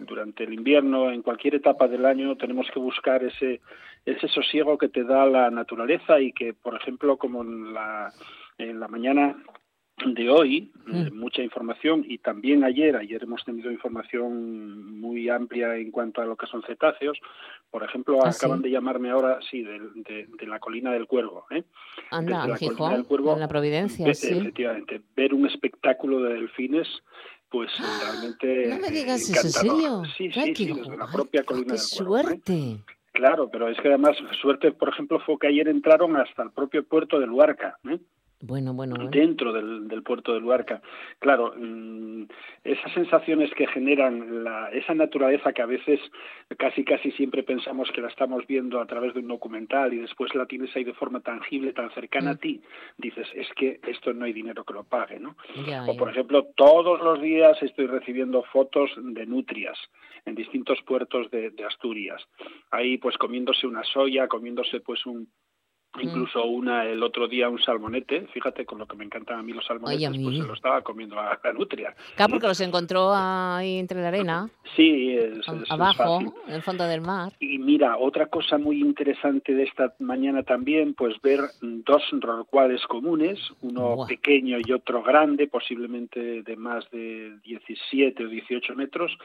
durante 0.00 0.44
el 0.44 0.54
invierno, 0.54 1.10
en 1.10 1.22
cualquier 1.22 1.54
etapa 1.54 1.86
del 1.86 2.04
año 2.06 2.36
tenemos 2.36 2.66
que 2.72 2.80
buscar 2.80 3.22
ese, 3.22 3.60
ese 4.04 4.28
sosiego 4.28 4.76
que 4.78 4.88
te 4.88 5.04
da 5.04 5.26
la 5.26 5.50
naturaleza 5.50 6.20
y 6.20 6.32
que, 6.32 6.52
por 6.52 6.74
ejemplo, 6.74 7.16
como 7.16 7.42
en 7.42 7.72
la, 7.72 8.12
en 8.58 8.80
la 8.80 8.88
mañana 8.88 9.36
de 10.04 10.28
hoy, 10.28 10.70
Mm. 10.84 10.94
eh, 10.94 11.10
mucha 11.10 11.42
información, 11.42 12.04
y 12.06 12.18
también 12.18 12.64
ayer, 12.64 12.96
ayer 12.96 13.22
hemos 13.22 13.42
tenido 13.44 13.72
información 13.72 15.00
muy 15.00 15.28
amplia 15.30 15.74
en 15.76 15.90
cuanto 15.90 16.20
a 16.20 16.26
lo 16.26 16.36
que 16.36 16.46
son 16.46 16.62
cetáceos. 16.62 17.18
Por 17.70 17.82
ejemplo, 17.82 18.18
¿Ah, 18.24 18.28
acaban 18.28 18.58
sí? 18.58 18.64
de 18.64 18.70
llamarme 18.72 19.10
ahora, 19.10 19.38
sí, 19.50 19.62
de, 19.62 19.80
de- 19.94 20.26
de 20.38 20.46
la 20.46 20.58
colina 20.60 20.92
del 20.92 21.06
Cuervo. 21.06 21.46
¿eh? 21.50 21.64
Anda, 22.10 22.46
Desde 22.46 22.48
la 22.50 22.58
colina 22.58 22.58
Gijón, 22.76 22.92
del 22.92 23.04
Cuervo, 23.06 23.32
en 23.34 23.40
la 23.40 23.48
Providencia, 23.48 24.06
ve- 24.06 24.14
sí. 24.14 24.32
Efectivamente, 24.38 25.00
ver 25.16 25.32
un 25.34 25.46
espectáculo 25.46 26.20
de 26.22 26.34
delfines, 26.34 26.86
pues 27.48 27.70
realmente 28.02 28.68
No 28.68 28.78
me 28.80 28.90
digas 28.90 29.22
eso, 29.22 29.32
¿en 29.32 29.46
encantador. 29.48 29.80
serio? 29.80 30.02
Sí, 30.16 30.30
sí, 30.32 30.54
sí, 30.54 30.72
desde 30.74 30.96
la 30.96 31.06
propia 31.06 31.40
ay, 31.40 31.46
colina 31.46 31.74
¡Qué 31.74 31.80
del 31.80 31.88
Cuervo. 31.96 32.18
¿eh? 32.18 32.22
suerte! 32.22 32.76
Claro, 33.12 33.48
pero 33.50 33.68
es 33.70 33.78
que 33.80 33.88
además 33.88 34.14
suerte, 34.42 34.72
por 34.72 34.90
ejemplo, 34.90 35.18
fue 35.20 35.38
que 35.38 35.46
ayer 35.46 35.68
entraron 35.68 36.16
hasta 36.18 36.42
el 36.42 36.50
propio 36.50 36.84
puerto 36.84 37.18
de 37.18 37.26
Luarca, 37.26 37.78
¿eh? 37.88 37.98
Bueno, 38.40 38.74
bueno, 38.74 38.96
bueno. 38.96 39.10
dentro 39.10 39.52
del, 39.52 39.88
del 39.88 40.02
puerto 40.02 40.34
de 40.34 40.40
Luarca. 40.40 40.82
Claro, 41.20 41.54
mm, 41.56 42.24
esas 42.64 42.92
sensaciones 42.92 43.50
que 43.54 43.66
generan 43.66 44.44
la, 44.44 44.68
esa 44.72 44.94
naturaleza 44.94 45.52
que 45.54 45.62
a 45.62 45.66
veces 45.66 45.98
casi 46.58 46.84
casi 46.84 47.12
siempre 47.12 47.42
pensamos 47.42 47.90
que 47.92 48.02
la 48.02 48.08
estamos 48.08 48.46
viendo 48.46 48.78
a 48.78 48.86
través 48.86 49.14
de 49.14 49.20
un 49.20 49.28
documental 49.28 49.94
y 49.94 49.98
después 49.98 50.34
la 50.34 50.44
tienes 50.46 50.74
ahí 50.76 50.84
de 50.84 50.92
forma 50.92 51.20
tangible, 51.20 51.72
tan 51.72 51.90
cercana 51.92 52.32
a 52.32 52.34
Mm. 52.34 52.38
ti, 52.38 52.60
dices, 52.98 53.26
es 53.34 53.48
que 53.56 53.80
esto 53.86 54.12
no 54.12 54.26
hay 54.26 54.34
dinero 54.34 54.64
que 54.64 54.74
lo 54.74 54.84
pague, 54.84 55.18
¿no? 55.18 55.36
O 55.88 55.96
por 55.96 56.10
ejemplo, 56.10 56.44
todos 56.56 57.00
los 57.00 57.20
días 57.22 57.56
estoy 57.62 57.86
recibiendo 57.86 58.42
fotos 58.42 58.90
de 58.96 59.24
nutrias 59.24 59.78
en 60.26 60.34
distintos 60.34 60.78
puertos 60.82 61.30
de, 61.30 61.50
de 61.50 61.64
Asturias. 61.64 62.22
Ahí 62.70 62.98
pues 62.98 63.16
comiéndose 63.16 63.66
una 63.66 63.82
soya, 63.84 64.28
comiéndose 64.28 64.80
pues 64.80 65.06
un. 65.06 65.26
Incluso 66.00 66.44
una 66.44 66.84
el 66.84 67.02
otro 67.02 67.28
día 67.28 67.48
un 67.48 67.60
salmonete, 67.60 68.26
fíjate 68.32 68.64
con 68.64 68.78
lo 68.78 68.86
que 68.86 68.96
me 68.96 69.04
encantan 69.04 69.38
a 69.38 69.42
mí 69.42 69.52
los 69.52 69.64
salmonetes, 69.66 70.08
Ay, 70.08 70.22
pues 70.22 70.34
mí. 70.34 70.40
se 70.40 70.46
lo 70.46 70.54
estaba 70.54 70.82
comiendo 70.82 71.18
a 71.18 71.38
la 71.44 71.52
nutria. 71.52 71.94
Claro, 72.16 72.30
porque 72.30 72.46
los 72.46 72.60
encontró 72.60 73.12
ahí 73.14 73.78
entre 73.78 74.00
la 74.00 74.08
arena, 74.08 74.48
Sí, 74.74 75.16
es, 75.16 75.40
abajo, 75.70 76.20
en 76.48 76.54
el 76.54 76.62
fondo 76.62 76.84
del 76.84 77.00
mar. 77.00 77.32
Y 77.40 77.58
mira, 77.58 77.96
otra 77.96 78.26
cosa 78.26 78.58
muy 78.58 78.80
interesante 78.80 79.54
de 79.54 79.62
esta 79.64 79.94
mañana 80.00 80.42
también, 80.42 80.94
pues 80.94 81.14
ver 81.22 81.40
dos 81.62 82.02
rorcuales 82.20 82.82
comunes, 82.86 83.38
uno 83.62 83.96
Buah. 83.96 84.06
pequeño 84.06 84.58
y 84.64 84.72
otro 84.72 85.02
grande, 85.02 85.46
posiblemente 85.46 86.42
de 86.42 86.56
más 86.56 86.88
de 86.90 87.38
17 87.42 88.24
o 88.24 88.28
18 88.28 88.74
metros, 88.74 89.16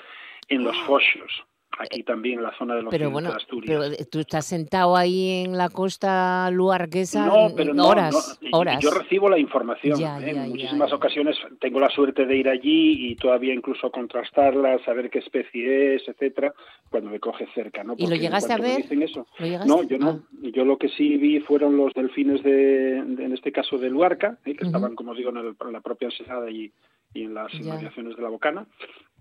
en 0.48 0.64
los 0.64 0.78
Foxos, 0.84 1.44
aquí 1.80 2.04
también 2.04 2.40
en 2.40 2.44
la 2.44 2.56
zona 2.58 2.76
del 2.76 2.86
Ah. 2.86 2.90
Pero 2.92 3.10
bueno, 3.12 3.30
de 3.30 3.36
Asturias. 3.38 3.66
pero 3.68 3.84
eh, 3.94 4.06
tú 4.12 4.20
estás 4.20 4.46
sentado 4.46 4.96
ahí 4.96 5.44
en 5.46 5.58
la 5.58 5.70
costa 5.70 6.50
luarquesa 6.52 7.26
No, 7.26 7.50
pero 7.56 7.74
no, 7.74 7.88
horas, 7.88 8.40
no. 8.42 8.58
horas. 8.58 8.80
Yo 8.84 8.92
recibo 8.92 9.30
la 9.30 9.40
información. 9.40 9.98
Ya, 10.00 10.18
¿eh? 10.20 10.22
ya, 10.22 10.30
en 10.30 10.36
ya, 10.36 10.44
muchísimas 10.50 10.90
ya. 10.90 10.96
ocasiones 10.96 11.38
tengo 11.60 11.80
la 11.80 11.90
suerte 11.90 12.26
de 12.26 12.36
ir 12.38 12.50
allí 12.50 13.12
y 13.12 13.16
todavía 13.16 13.54
incluso 13.54 13.90
contrastarla, 13.92 14.84
saber 14.84 15.10
qué 15.10 15.20
especie 15.20 15.96
es, 15.96 16.08
etcétera, 16.08 16.54
cuando 16.90 17.10
me 17.10 17.20
coge 17.20 17.48
cerca, 17.54 17.84
¿no? 17.84 17.96
¿Y 17.98 18.08
lo 18.08 18.16
llegaste 18.16 18.54
a 18.54 18.58
ver? 18.58 18.78
dicen 18.84 19.02
eso-. 19.04 19.26
No, 19.66 19.84
yo 19.84 19.98
no. 19.98 20.10
Ah, 20.10 20.20
Yo 20.54 20.66
lo 20.66 20.78
que 20.78 20.90
sí 20.90 21.18
vi 21.18 21.40
fueron 21.40 21.78
los 21.78 21.94
delfines 21.94 22.44
de, 22.44 23.02
de- 23.04 23.26
en 23.26 23.32
este 23.34 23.52
caso 23.52 23.78
de 23.78 23.90
Luarca, 23.90 24.38
¿eh? 24.46 24.56
que 24.56 24.66
estaban, 24.66 24.96
como 24.96 25.16
digo, 25.16 25.30
en, 25.30 25.38
el- 25.38 25.56
en 25.60 25.72
la 25.74 25.82
propia 25.82 26.08
ensenada 26.10 26.50
y, 26.52 26.72
y 27.14 27.24
en 27.24 27.34
las 27.34 27.54
inmediaciones 27.54 28.16
de 28.16 28.22
la 28.22 28.30
Bocana. 28.30 28.66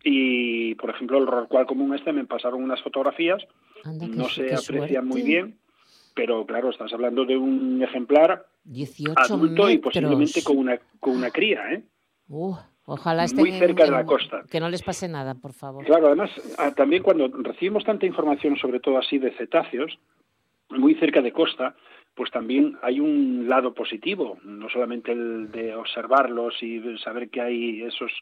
Y, 0.02 0.74
por 0.76 0.90
ejemplo, 0.90 1.18
el 1.18 1.26
rorcual 1.26 1.66
común 1.66 1.94
este 1.94 2.12
me 2.12 2.24
pasaron 2.24 2.62
unas 2.62 2.80
fotografías 2.82 3.42
anda, 3.84 4.06
no 4.08 4.28
se 4.28 4.54
aprecia 4.54 5.02
muy 5.02 5.20
suerte. 5.20 5.28
bien, 5.28 5.58
pero 6.14 6.46
claro, 6.46 6.70
estás 6.70 6.92
hablando 6.92 7.24
de 7.24 7.36
un 7.36 7.82
ejemplar 7.82 8.46
18 8.64 9.14
adulto 9.20 9.70
y 9.70 9.78
posiblemente 9.78 10.42
con 10.42 10.56
una, 10.58 10.78
con 10.98 11.16
una 11.16 11.30
cría, 11.30 11.72
¿eh? 11.72 11.82
Uh, 12.28 12.54
ojalá 12.86 13.24
estén 13.24 13.40
Muy 13.40 13.58
cerca 13.58 13.84
en- 13.84 13.90
de 13.90 13.96
la 13.96 14.04
costa. 14.06 14.42
Que 14.50 14.60
no 14.60 14.68
les 14.68 14.82
pase 14.82 15.08
nada, 15.08 15.34
por 15.34 15.52
favor. 15.52 15.84
Claro, 15.84 16.06
además, 16.08 16.30
ah, 16.58 16.72
también 16.74 17.02
cuando 17.02 17.28
recibimos 17.28 17.84
tanta 17.84 18.06
información, 18.06 18.56
sobre 18.56 18.80
todo 18.80 18.98
así 18.98 19.18
de 19.18 19.32
cetáceos, 19.32 19.98
muy 20.70 20.94
cerca 20.94 21.20
de 21.20 21.32
costa, 21.32 21.74
pues 22.20 22.32
también 22.32 22.76
hay 22.82 23.00
un 23.00 23.48
lado 23.48 23.72
positivo, 23.72 24.36
no 24.44 24.68
solamente 24.68 25.10
el 25.10 25.50
de 25.50 25.74
observarlos 25.74 26.62
y 26.62 26.98
saber 26.98 27.30
que 27.30 27.40
hay 27.40 27.82
esos 27.82 28.12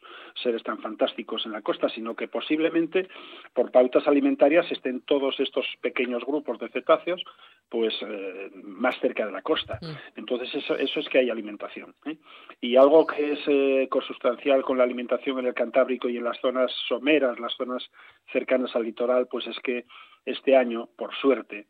seres 0.41 0.63
tan 0.63 0.77
fantásticos 0.77 1.45
en 1.45 1.51
la 1.51 1.61
costa, 1.61 1.89
sino 1.89 2.15
que 2.15 2.29
posiblemente 2.29 3.09
por 3.53 3.73
pautas 3.73 4.07
alimentarias 4.07 4.71
estén 4.71 5.01
todos 5.01 5.37
estos 5.41 5.65
pequeños 5.81 6.23
grupos 6.23 6.59
de 6.59 6.69
cetáceos 6.69 7.21
pues 7.67 7.93
eh, 8.01 8.49
más 8.63 8.97
cerca 9.01 9.25
de 9.25 9.33
la 9.33 9.41
costa. 9.41 9.79
Mm. 9.81 10.19
Entonces 10.19 10.55
eso, 10.55 10.77
eso 10.77 11.01
es 11.01 11.09
que 11.09 11.19
hay 11.19 11.29
alimentación. 11.29 11.93
¿eh? 12.05 12.15
Y 12.61 12.77
algo 12.77 13.05
que 13.05 13.33
es 13.33 13.39
eh, 13.47 13.89
consustancial 13.91 14.61
con 14.61 14.77
la 14.77 14.85
alimentación 14.85 15.39
en 15.39 15.47
el 15.47 15.53
Cantábrico 15.53 16.07
y 16.07 16.15
en 16.15 16.23
las 16.23 16.39
zonas 16.39 16.71
someras, 16.87 17.37
las 17.37 17.53
zonas 17.57 17.83
cercanas 18.31 18.73
al 18.77 18.83
litoral, 18.83 19.27
pues 19.29 19.45
es 19.47 19.59
que 19.59 19.83
este 20.23 20.55
año, 20.55 20.87
por 20.95 21.13
suerte, 21.15 21.67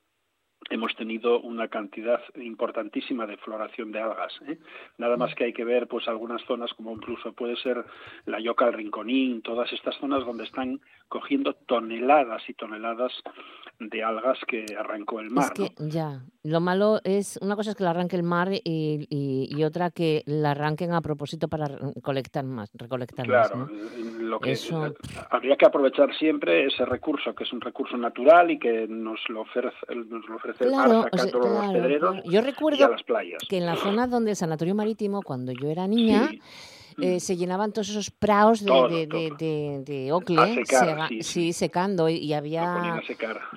hemos 0.69 0.95
tenido 0.95 1.39
una 1.41 1.67
cantidad 1.67 2.21
importantísima 2.35 3.25
de 3.25 3.37
floración 3.37 3.91
de 3.91 3.99
algas. 3.99 4.33
¿eh? 4.47 4.57
Nada 4.97 5.17
más 5.17 5.33
que 5.35 5.45
hay 5.45 5.53
que 5.53 5.63
ver 5.63 5.87
pues 5.87 6.07
algunas 6.07 6.41
zonas 6.43 6.73
como 6.73 6.91
incluso 6.91 7.33
puede 7.33 7.55
ser 7.57 7.83
la 8.25 8.39
Yoca 8.39 8.65
al 8.65 8.73
Rinconín, 8.73 9.41
todas 9.41 9.71
estas 9.73 9.95
zonas 9.97 10.25
donde 10.25 10.43
están 10.43 10.79
cogiendo 11.09 11.53
toneladas 11.53 12.41
y 12.47 12.53
toneladas 12.53 13.11
de 13.79 14.03
algas 14.03 14.37
que 14.47 14.65
arrancó 14.77 15.19
el 15.21 15.29
mar. 15.31 15.45
Es 15.45 15.51
que 15.51 15.83
¿no? 15.83 15.89
ya, 15.89 16.21
lo 16.43 16.59
malo 16.59 16.99
es, 17.03 17.39
una 17.41 17.55
cosa 17.55 17.71
es 17.71 17.75
que 17.77 17.83
la 17.83 17.91
arranque 17.91 18.15
el 18.17 18.23
mar 18.23 18.49
y, 18.53 18.59
y- 18.63 19.47
y 19.49 19.63
otra 19.63 19.89
que 19.89 20.21
la 20.25 20.51
arranquen 20.51 20.93
a 20.93 21.01
propósito 21.01 21.47
para 21.47 21.65
re- 21.67 21.77
colectar 22.03 22.43
más, 22.43 22.69
recolectar 22.73 23.25
Claro, 23.25 23.55
más, 23.57 23.69
¿no? 23.71 24.19
lo 24.19 24.39
que 24.39 24.51
Eso- 24.51 24.93
habría 25.31 25.55
que 25.55 25.65
aprovechar 25.65 26.13
siempre 26.17 26.67
ese 26.67 26.85
recurso, 26.85 27.33
que 27.33 27.45
es 27.45 27.53
un 27.53 27.61
recurso 27.61 27.97
natural 27.97 28.51
y 28.51 28.59
que 28.59 28.85
nos 28.87 29.19
lo 29.29 29.41
ofrece, 29.41 29.75
nos 29.95 30.27
lo 30.27 30.35
ofrece 30.35 30.65
el 30.65 30.69
Claro, 30.71 30.89
mar 30.99 31.09
o 31.11 31.17
sea, 31.17 31.25
sacándolo 31.25 31.45
a 31.45 31.49
los 31.49 31.59
claro, 31.71 31.73
pedreros 31.81 32.11
claro. 32.11 32.25
Yo 32.25 32.31
y 32.31 32.37
a 32.37 32.41
recuerdo 32.41 32.87
las 32.89 33.03
playas. 33.03 33.41
que 33.49 33.57
en 33.57 33.65
la 33.65 33.75
zona 33.77 34.07
donde 34.07 34.31
el 34.31 34.35
sanatorio 34.35 34.75
marítimo, 34.75 35.21
cuando 35.23 35.53
yo 35.53 35.69
era 35.69 35.87
niña, 35.87 36.27
Sí. 36.29 36.41
Eh, 37.01 37.19
se 37.19 37.37
llenaban 37.37 37.71
todos 37.71 37.89
esos 37.89 38.09
praos 38.11 38.61
de, 38.61 38.67
Todo, 38.67 38.87
de, 38.89 39.07
de, 39.07 39.27
todo. 39.29 39.37
de- 39.37 39.83
de 39.85 40.11
ocle, 40.11 40.55
secar, 40.65 41.09
sí, 41.21 41.53
secando, 41.53 42.09
y, 42.09 42.33
había 42.33 43.01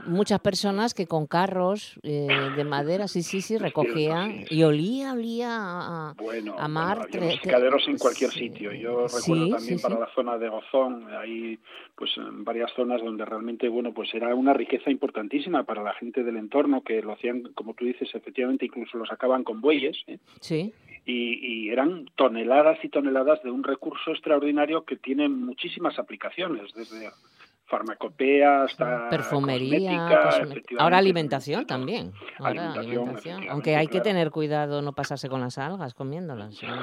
muchas 0.06 0.40
personas 0.40 0.94
que 0.94 1.06
con 1.06 1.26
carros 1.26 1.98
eh, 2.02 2.28
de 2.56 2.64
madera, 2.64 3.08
sí, 3.08 3.22
sí, 3.22 3.40
sí, 3.40 3.58
recogían 3.58 4.32
cierto, 4.32 4.48
sí. 4.48 4.54
y 4.56 4.62
olía, 4.62 5.12
olía 5.12 5.48
a, 5.52 6.14
Bueno, 6.16 6.56
a 6.58 6.68
mar. 6.68 7.08
bueno, 7.10 7.30
secaderos 7.42 7.86
en 7.88 7.98
cualquier 7.98 8.30
sitio. 8.30 8.72
Yo 8.72 9.06
recuerdo 9.06 9.48
también 9.56 9.80
para 9.80 9.98
la 9.98 10.08
zona 10.14 10.38
de 10.38 10.48
Gozón, 10.48 11.06
hay 11.14 11.58
pues 11.96 12.10
en 12.16 12.44
varias 12.44 12.70
zonas 12.74 13.00
donde 13.02 13.24
realmente, 13.24 13.68
bueno, 13.68 13.92
pues 13.92 14.12
era 14.14 14.34
una 14.34 14.52
riqueza 14.52 14.90
importantísima 14.90 15.64
para 15.64 15.82
la 15.82 15.92
gente 15.94 16.24
del 16.24 16.36
entorno 16.36 16.82
que 16.82 17.00
lo 17.02 17.12
hacían, 17.12 17.42
como 17.54 17.74
tú 17.74 17.84
dices, 17.84 18.08
efectivamente 18.14 18.64
incluso 18.66 18.96
lo 18.98 19.06
sacaban 19.06 19.44
con 19.44 19.60
bueyes, 19.60 19.96
¿eh? 20.06 20.18
Sí, 20.40 20.72
y, 21.04 21.66
y 21.66 21.70
eran 21.70 22.06
toneladas 22.16 22.78
y 22.84 22.88
toneladas 22.88 23.42
de 23.42 23.50
un 23.50 23.64
recurso 23.64 24.12
extraordinario 24.12 24.84
que 24.84 24.96
tiene 24.96 25.28
muchísimas 25.28 25.98
aplicaciones, 25.98 26.72
desde 26.74 27.10
farmacopea 27.66 28.64
hasta 28.64 29.08
perfumería, 29.08 30.06
ahora 30.78 30.98
alimentación 30.98 31.66
también. 31.66 32.12
Ahora 32.38 32.72
Alimentación, 32.74 33.48
Aunque 33.48 33.76
hay 33.76 33.86
que 33.88 34.00
tener 34.00 34.30
cuidado 34.30 34.82
no 34.82 34.92
pasarse 34.92 35.28
con 35.28 35.40
las 35.40 35.56
algas 35.58 35.94
comiéndolas. 35.94 36.54
¿sí? 36.56 36.66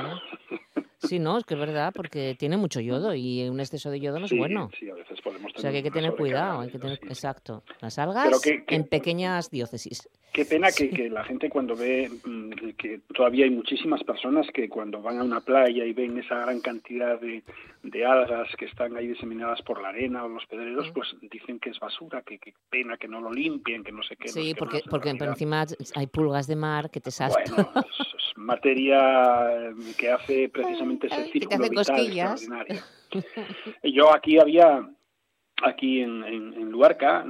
Sí, 1.02 1.18
no, 1.18 1.38
es 1.38 1.46
que 1.46 1.54
es 1.54 1.60
verdad, 1.60 1.94
porque 1.96 2.36
tiene 2.38 2.58
mucho 2.58 2.82
yodo 2.82 3.16
y 3.16 3.48
un 3.48 3.62
exceso 3.62 3.90
de 3.90 4.02
yodo 4.02 4.20
no 4.20 4.26
es 4.26 4.32
Sí, 4.32 4.38
bueno. 4.38 4.70
sí, 4.78 4.90
a 4.90 4.94
veces 4.96 5.20
podemos 5.22 5.50
O 5.56 5.60
sea 5.60 5.72
que 5.72 5.78
hay 5.78 5.84
que 5.84 5.92
tener 5.92 6.14
cuidado, 6.14 6.60
de 6.60 6.66
hay 6.66 6.72
que 6.72 6.78
eso, 6.78 6.82
tener, 6.88 7.00
sí. 7.00 7.06
exacto. 7.08 7.64
Las 7.80 7.98
algas 8.00 8.42
que- 8.42 8.66
que- 8.66 8.76
en 8.76 8.84
pequeñas 8.84 9.50
diócesis. 9.50 10.10
Qué 10.32 10.46
pena 10.46 10.70
que, 10.72 10.90
que 10.90 11.10
la 11.10 11.24
gente 11.24 11.50
cuando 11.50 11.76
ve 11.76 12.10
mm, 12.24 12.72
que 12.78 13.00
todavía 13.16 13.46
hay 13.46 13.52
muchísimas 13.52 14.04
personas 14.04 14.46
que 14.54 14.70
cuando 14.70 15.02
van 15.02 15.20
a 15.20 15.24
una 15.24 15.42
playa 15.42 15.86
y 15.86 15.94
ven 15.94 16.18
esa 16.20 16.36
gran 16.40 16.60
cantidad 16.62 17.20
de, 17.20 17.44
de 17.84 18.06
algas 18.06 18.48
que 18.56 18.66
están 18.66 18.96
ahí 18.96 19.08
diseminadas 19.08 19.62
por 19.64 19.82
la 19.82 19.90
arena 19.90 20.24
o 20.24 20.30
los 20.30 20.46
pedreros, 20.46 20.92
pues 20.94 21.16
dicen 21.22 21.60
que 21.60 21.72
es 21.72 21.80
basura, 21.80 22.22
que 22.22 22.40
pena 22.70 22.98
que 22.98 23.08
no 23.08 23.22
lo 23.22 23.32
limpien, 23.32 23.84
que 23.84 23.92
no 23.92 24.04
sé 24.04 24.16
qué. 24.16 24.28
no 24.28 24.34
Sí, 24.34 24.54
qué 24.54 24.56
porque, 24.56 24.82
porque 24.90 25.16
por 25.16 25.28
encima 25.30 25.66
hay 25.96 26.08
pulgas 26.08 26.48
de 26.48 26.56
mar 26.56 26.92
que 26.92 27.02
te 27.02 27.12
saltan. 27.12 27.44
Bueno, 27.56 27.72
es, 27.76 28.00
es 28.00 28.38
materia 28.38 29.70
eh, 29.70 29.74
que 29.98 30.12
hace 30.12 30.50
precisamente 30.50 31.08
ese 31.08 31.16
Ay, 31.16 31.26
que 31.26 31.32
círculo 31.40 31.64
hace 31.64 31.70
vital 31.70 32.00
extraordinario. 32.00 32.82
Yo 33.84 34.14
aquí 34.14 34.40
había, 34.40 34.88
aquí 35.64 36.02
en, 36.02 36.24
en, 36.24 36.54
en 36.54 36.72
Luarca, 36.72 37.26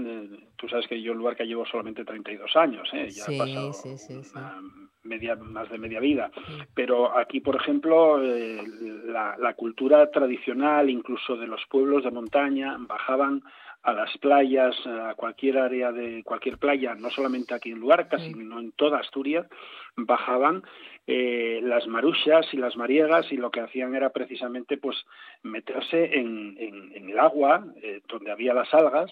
tú 0.59 0.67
sabes 0.67 0.87
que 0.87 1.01
yo 1.01 1.13
en 1.13 1.19
Luarca 1.19 1.43
llevo 1.43 1.65
solamente 1.65 2.03
32 2.03 2.55
años, 2.55 2.87
¿eh? 2.93 3.09
ya 3.09 3.23
Sí, 3.23 3.35
he 3.35 3.37
pasado 3.37 3.73
sí, 3.73 3.97
sí, 3.97 4.21
media, 5.03 5.35
más 5.35 5.69
de 5.69 5.77
media 5.77 5.99
vida. 5.99 6.29
Pero 6.73 7.17
aquí, 7.17 7.39
por 7.39 7.55
ejemplo, 7.55 8.21
eh, 8.21 8.61
la, 9.05 9.37
la 9.37 9.53
cultura 9.53 10.11
tradicional, 10.11 10.89
incluso 10.89 11.37
de 11.37 11.47
los 11.47 11.61
pueblos 11.69 12.03
de 12.03 12.11
montaña, 12.11 12.75
bajaban 12.79 13.41
a 13.83 13.93
las 13.93 14.17
playas, 14.17 14.75
a 14.85 15.13
cualquier 15.15 15.57
área 15.57 15.91
de 15.91 16.21
cualquier 16.23 16.57
playa, 16.57 16.95
no 16.95 17.09
solamente 17.09 17.53
aquí 17.53 17.71
en 17.71 17.79
Luarca, 17.79 18.19
sino 18.19 18.59
en 18.59 18.73
toda 18.73 18.99
Asturias, 18.99 19.47
bajaban 19.95 20.63
eh, 21.07 21.59
las 21.63 21.87
maruchas 21.87 22.45
y 22.53 22.57
las 22.57 22.75
mariegas 22.75 23.31
y 23.31 23.37
lo 23.37 23.49
que 23.49 23.61
hacían 23.61 23.95
era 23.95 24.09
precisamente 24.09 24.77
pues 24.77 24.97
meterse 25.43 26.17
en, 26.19 26.55
el 26.93 27.17
agua 27.17 27.65
eh, 27.81 28.01
donde 28.07 28.31
había 28.31 28.53
las 28.53 28.73
algas. 28.73 29.11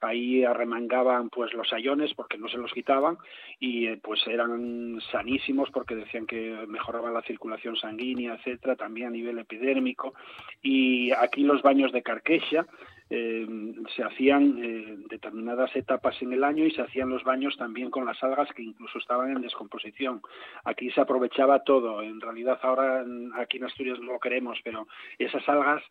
Ahí 0.00 0.44
arremangaban 0.44 1.30
pues 1.30 1.52
los 1.54 1.72
ayones 1.72 2.12
porque 2.14 2.36
no 2.36 2.48
se 2.48 2.58
los 2.58 2.72
quitaban 2.72 3.16
y 3.60 3.86
eh, 3.86 3.98
pues 4.02 4.26
eran 4.26 5.00
sanísimos 5.12 5.70
porque 5.70 5.94
decían 5.94 6.26
que 6.26 6.64
mejoraban 6.66 7.14
la 7.14 7.22
circulación 7.22 7.76
sanguínea, 7.76 8.34
etcétera, 8.34 8.76
también 8.76 9.08
a 9.08 9.10
nivel 9.10 9.38
epidérmico. 9.38 10.14
Y 10.62 11.12
aquí 11.12 11.42
los 11.42 11.62
baños 11.62 11.92
de 11.92 12.02
Carqueja 12.02 12.66
eh, 13.10 13.46
se 13.94 14.02
hacían 14.02 14.58
eh, 14.62 14.96
determinadas 15.10 15.74
etapas 15.76 16.20
en 16.22 16.32
el 16.32 16.42
año 16.42 16.64
y 16.64 16.70
se 16.70 16.82
hacían 16.82 17.10
los 17.10 17.22
baños 17.22 17.56
también 17.56 17.90
con 17.90 18.06
las 18.06 18.22
algas 18.22 18.48
que 18.54 18.62
incluso 18.62 18.98
estaban 18.98 19.30
en 19.30 19.42
descomposición. 19.42 20.22
Aquí 20.64 20.90
se 20.90 21.00
aprovechaba 21.00 21.64
todo. 21.64 22.02
En 22.02 22.20
realidad 22.20 22.58
ahora 22.62 23.04
aquí 23.36 23.58
en 23.58 23.64
Asturias 23.64 23.98
no 24.00 24.12
lo 24.12 24.20
queremos, 24.20 24.58
pero 24.64 24.86
esas 25.18 25.46
algas, 25.48 25.82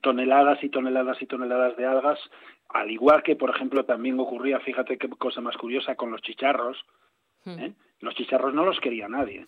toneladas 0.00 0.62
y 0.64 0.68
toneladas 0.68 1.20
y 1.22 1.26
toneladas 1.26 1.76
de 1.76 1.86
algas, 1.86 2.18
al 2.68 2.90
igual 2.90 3.22
que 3.22 3.36
por 3.36 3.50
ejemplo 3.50 3.84
también 3.84 4.18
ocurría, 4.18 4.58
fíjate 4.60 4.98
qué 4.98 5.08
cosa 5.08 5.40
más 5.40 5.56
curiosa 5.56 5.94
con 5.94 6.10
los 6.10 6.22
chicharros. 6.22 6.84
Hmm. 7.44 7.58
¿eh? 7.60 7.74
Los 8.00 8.14
chicharros 8.14 8.54
no 8.54 8.64
los 8.64 8.78
quería 8.80 9.08
nadie. 9.08 9.44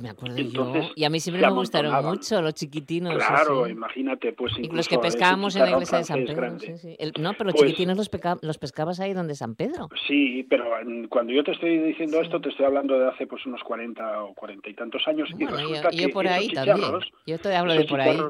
Me 0.00 0.10
acuerdo 0.10 0.36
yo. 0.38 0.90
Y 0.94 1.04
a 1.04 1.10
mí 1.10 1.20
siempre 1.20 1.46
me 1.46 1.52
gustaron 1.52 2.04
mucho 2.04 2.42
los 2.42 2.54
chiquitinos. 2.54 3.14
Claro, 3.14 3.66
imagínate, 3.66 4.32
pues 4.32 4.52
Y 4.58 4.68
los 4.68 4.88
que 4.88 4.98
pescábamos 4.98 5.56
en 5.56 5.62
la 5.62 5.70
iglesia 5.70 5.98
de 5.98 6.04
San 6.04 6.24
Pedro. 6.24 6.50
no, 7.18 7.32
pero 7.32 7.44
los 7.44 7.54
pues 7.54 7.70
chiquitinos 7.70 7.96
los, 7.96 8.10
los, 8.42 8.58
pescabas 8.58 9.00
ahí 9.00 9.12
donde 9.12 9.34
San 9.34 9.54
Pedro. 9.54 9.88
Sí, 10.06 10.46
pero 10.48 10.66
cuando 11.08 11.32
yo 11.32 11.42
te 11.42 11.52
estoy 11.52 11.78
diciendo 11.78 12.20
esto, 12.20 12.40
te 12.40 12.50
estoy 12.50 12.66
hablando 12.66 12.98
de 12.98 13.08
hace 13.08 13.26
pues 13.26 13.44
unos 13.46 13.62
40 13.62 14.24
o 14.24 14.34
40 14.34 14.68
y 14.68 14.74
tantos 14.74 15.02
años. 15.06 15.28
y 15.38 15.46
resulta 15.46 15.90
yo, 15.90 16.10
por 16.10 16.28
ahí 16.28 16.48
también. 16.48 16.92
Yo 17.26 17.38
te 17.38 17.54
hablo 17.54 17.74
de 17.74 17.84
por 17.84 18.00
ahí. 18.00 18.20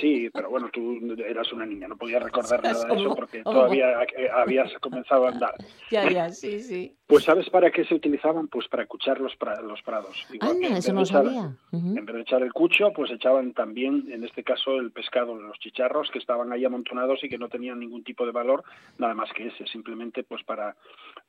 Sí, 0.00 0.28
pero 0.32 0.50
bueno, 0.50 0.68
tú 0.72 0.98
eras 1.26 1.52
una 1.52 1.66
niña, 1.66 1.88
no 1.88 1.96
podías 1.96 2.22
recordar 2.22 2.62
nada 2.64 2.84
de 2.84 3.00
eso 3.00 3.14
porque 3.14 3.42
todavía 3.42 4.02
eh, 4.16 4.28
habías 4.34 4.72
comenzado 4.80 5.26
a 5.26 5.30
andar. 5.30 5.54
Ya, 5.90 6.10
ya, 6.10 6.30
sí, 6.30 6.60
sí. 6.60 6.96
Pues 7.06 7.24
¿sabes 7.24 7.48
para 7.50 7.70
qué 7.70 7.84
se 7.84 7.94
utilizaban? 7.94 8.48
Pues 8.48 8.66
para 8.68 8.82
escuchar 8.84 9.20
los, 9.20 9.36
los 9.62 9.82
prados. 9.82 10.26
Anda, 10.40 10.78
eso 10.78 10.92
no 10.92 11.04
sabía. 11.04 11.54
En 11.72 12.06
vez 12.06 12.14
de 12.14 12.22
echar 12.22 12.42
el 12.42 12.52
cucho, 12.52 12.92
pues 12.94 13.10
echaban 13.10 13.52
también, 13.52 14.06
en 14.10 14.24
este 14.24 14.42
caso, 14.42 14.76
el 14.76 14.90
pescado, 14.90 15.34
los 15.34 15.58
chicharros 15.58 16.10
que 16.10 16.18
estaban 16.18 16.52
ahí 16.52 16.64
amontonados 16.64 17.22
y 17.22 17.28
que 17.28 17.38
no 17.38 17.48
tenían 17.48 17.78
ningún 17.78 18.04
tipo 18.04 18.24
de 18.24 18.32
valor, 18.32 18.64
nada 18.98 19.14
más 19.14 19.30
que 19.32 19.48
ese, 19.48 19.66
simplemente 19.66 20.24
pues 20.24 20.42
para 20.44 20.76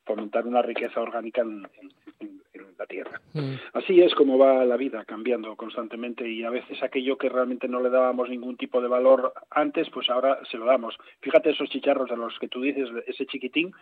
fomentar 0.06 0.46
una 0.46 0.62
riqueza 0.62 1.00
orgánica 1.00 1.42
en, 1.42 1.66
la 2.78 2.86
tierra. 2.86 3.22
Mm. 3.32 3.54
Así 3.72 4.02
es 4.02 4.14
como 4.14 4.36
va 4.36 4.62
la 4.66 4.76
vida, 4.76 5.02
cambiando 5.06 5.56
constantemente 5.56 6.28
y 6.28 6.44
a 6.44 6.50
veces 6.50 6.82
aquello 6.82 7.16
que 7.16 7.30
realmente 7.30 7.68
no 7.68 7.80
le 7.80 7.88
dábamos 7.88 8.28
ningún 8.28 8.58
tipo 8.58 8.82
de 8.82 8.88
valor 8.88 9.32
antes, 9.50 9.88
pues 9.88 10.10
ahora 10.10 10.40
se 10.50 10.58
lo 10.58 10.66
damos. 10.66 10.94
Fíjate 11.20 11.50
esos 11.50 11.70
chicharros 11.70 12.10
a 12.10 12.16
los 12.16 12.38
que 12.38 12.48
tú 12.48 12.60
dices, 12.60 12.90
ese 13.06 13.24
chiquitín, 13.24 13.72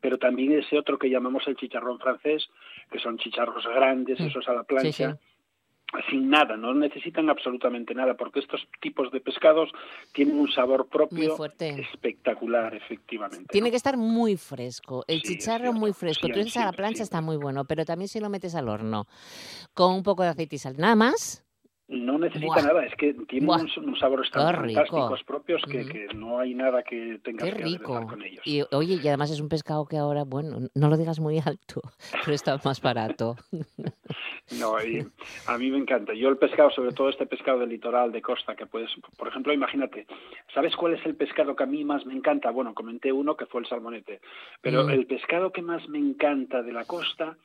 pero 0.00 0.18
también 0.18 0.52
ese 0.52 0.78
otro 0.78 0.98
que 0.98 1.10
llamamos 1.10 1.48
el 1.48 1.56
chicharrón 1.56 1.98
francés, 1.98 2.48
que 2.92 3.00
son 3.00 3.18
chicharros 3.18 3.66
grandes, 3.66 4.20
mm. 4.20 4.26
esos 4.26 4.48
a 4.48 4.54
la 4.54 4.62
plancha 4.62 5.18
sin 6.10 6.30
nada, 6.30 6.56
no 6.56 6.74
necesitan 6.74 7.30
absolutamente 7.30 7.94
nada, 7.94 8.14
porque 8.14 8.40
estos 8.40 8.66
tipos 8.80 9.10
de 9.12 9.20
pescados 9.20 9.70
tienen 10.12 10.38
un 10.38 10.50
sabor 10.50 10.88
propio 10.88 11.36
espectacular, 11.58 12.74
efectivamente. 12.74 13.46
Tiene 13.50 13.70
que 13.70 13.76
estar 13.76 13.96
muy 13.96 14.36
fresco, 14.36 15.04
el 15.08 15.22
chicharro 15.22 15.72
muy 15.72 15.92
fresco. 15.92 16.28
Tú 16.28 16.38
dices 16.38 16.56
a 16.56 16.66
la 16.66 16.72
plancha 16.72 17.02
está 17.02 17.20
muy 17.20 17.36
bueno, 17.36 17.64
pero 17.64 17.84
también 17.84 18.08
si 18.08 18.20
lo 18.20 18.28
metes 18.28 18.54
al 18.54 18.68
horno 18.68 19.06
con 19.74 19.94
un 19.94 20.02
poco 20.02 20.22
de 20.22 20.30
aceite 20.30 20.56
y 20.56 20.58
sal, 20.58 20.76
nada 20.78 20.94
más, 20.94 21.44
no 21.86 22.18
necesita 22.18 22.62
nada, 22.62 22.84
es 22.86 22.94
que 22.96 23.12
tiene 23.28 23.46
un, 23.46 23.96
sabor 23.98 24.26
tan 24.30 24.54
fantásticos 24.54 25.22
propios 25.24 25.62
que, 25.70 25.84
que, 25.84 26.06
no 26.14 26.38
hay 26.38 26.54
nada 26.54 26.82
que 26.82 27.20
tenga 27.22 27.44
que 27.44 27.50
rico. 27.50 28.06
con 28.06 28.22
ellos. 28.22 28.40
Y 28.46 28.62
oye, 28.72 28.98
y 29.02 29.08
además 29.08 29.30
es 29.30 29.40
un 29.40 29.50
pescado 29.50 29.84
que 29.84 29.98
ahora, 29.98 30.24
bueno, 30.24 30.60
no 30.74 30.88
lo 30.88 30.96
digas 30.96 31.20
muy 31.20 31.38
alto, 31.38 31.82
pero 32.24 32.34
está 32.34 32.58
más 32.64 32.80
barato. 32.80 33.36
no, 34.52 34.76
a 34.76 35.58
mí 35.58 35.70
me 35.70 35.78
encanta. 35.78 36.12
Yo 36.12 36.28
el 36.28 36.36
pescado, 36.36 36.70
sobre 36.70 36.92
todo 36.92 37.08
este 37.08 37.26
pescado 37.26 37.60
del 37.60 37.70
litoral, 37.70 38.12
de 38.12 38.20
costa, 38.20 38.54
que 38.54 38.66
puedes, 38.66 38.90
por 39.16 39.28
ejemplo, 39.28 39.52
imagínate, 39.52 40.06
¿sabes 40.52 40.76
cuál 40.76 40.94
es 40.94 41.06
el 41.06 41.16
pescado 41.16 41.56
que 41.56 41.62
a 41.62 41.66
mí 41.66 41.84
más 41.84 42.04
me 42.04 42.14
encanta? 42.14 42.50
Bueno, 42.50 42.74
comenté 42.74 43.12
uno 43.12 43.36
que 43.36 43.46
fue 43.46 43.62
el 43.62 43.66
salmonete, 43.66 44.20
pero 44.60 44.84
mm. 44.84 44.90
el 44.90 45.06
pescado 45.06 45.50
que 45.50 45.62
más 45.62 45.88
me 45.88 45.98
encanta 45.98 46.62
de 46.62 46.72
la 46.72 46.84
costa 46.84 47.36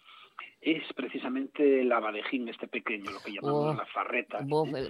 es 0.61 0.83
precisamente 0.93 1.81
el 1.81 1.91
abadejín, 1.91 2.49
este 2.49 2.67
pequeño, 2.67 3.11
lo 3.11 3.19
que 3.19 3.31
llamamos 3.31 3.77
la 3.77 3.85
farreta. 3.85 4.39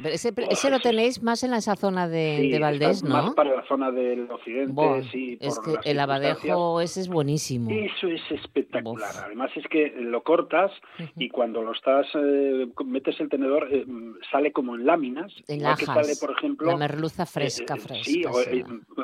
ese, 0.05 0.33
ese, 0.49 0.71
lo 0.71 0.79
tenéis 0.79 1.21
más 1.21 1.43
en 1.43 1.53
esa 1.53 1.75
zona 1.75 2.07
de, 2.07 2.49
de 2.51 2.59
Valdés, 2.59 3.03
¿no? 3.03 3.09
Más 3.09 3.33
para 3.35 3.55
la 3.55 3.67
zona 3.67 3.91
del 3.91 4.29
occidente, 4.31 5.03
sí. 5.11 5.37
Es 5.39 5.59
que 5.59 5.77
el 5.89 5.99
abadejo 5.99 6.81
ese 6.81 7.01
es 7.01 7.07
buenísimo. 7.07 7.69
Eso 7.69 8.07
es 8.07 8.21
espectacular. 8.31 9.11
Además 9.25 9.51
es 9.55 9.67
que 9.67 9.93
lo 9.95 10.23
cortas 10.23 10.71
y 11.15 11.29
cuando 11.29 11.61
lo 11.61 11.73
estás, 11.73 12.07
eh, 12.15 12.67
metes 12.85 13.19
el 13.19 13.29
tenedor, 13.29 13.67
eh, 13.71 13.85
sale 14.31 14.51
como 14.51 14.75
en 14.75 14.87
láminas. 14.87 15.31
En 15.47 15.61
lajas. 15.61 15.85
sale, 15.85 16.15
por 16.19 16.31
ejemplo, 16.31 16.71
la 16.71 16.77
merluza 16.77 17.27
fresca, 17.27 17.75
eh, 17.75 17.79
fresca. 17.79 18.03
Sí, 18.03 18.23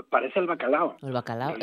parece 0.10 0.40
el 0.40 0.48
bacalao. 0.48 0.98
El 1.04 1.12
bacalao. 1.12 1.54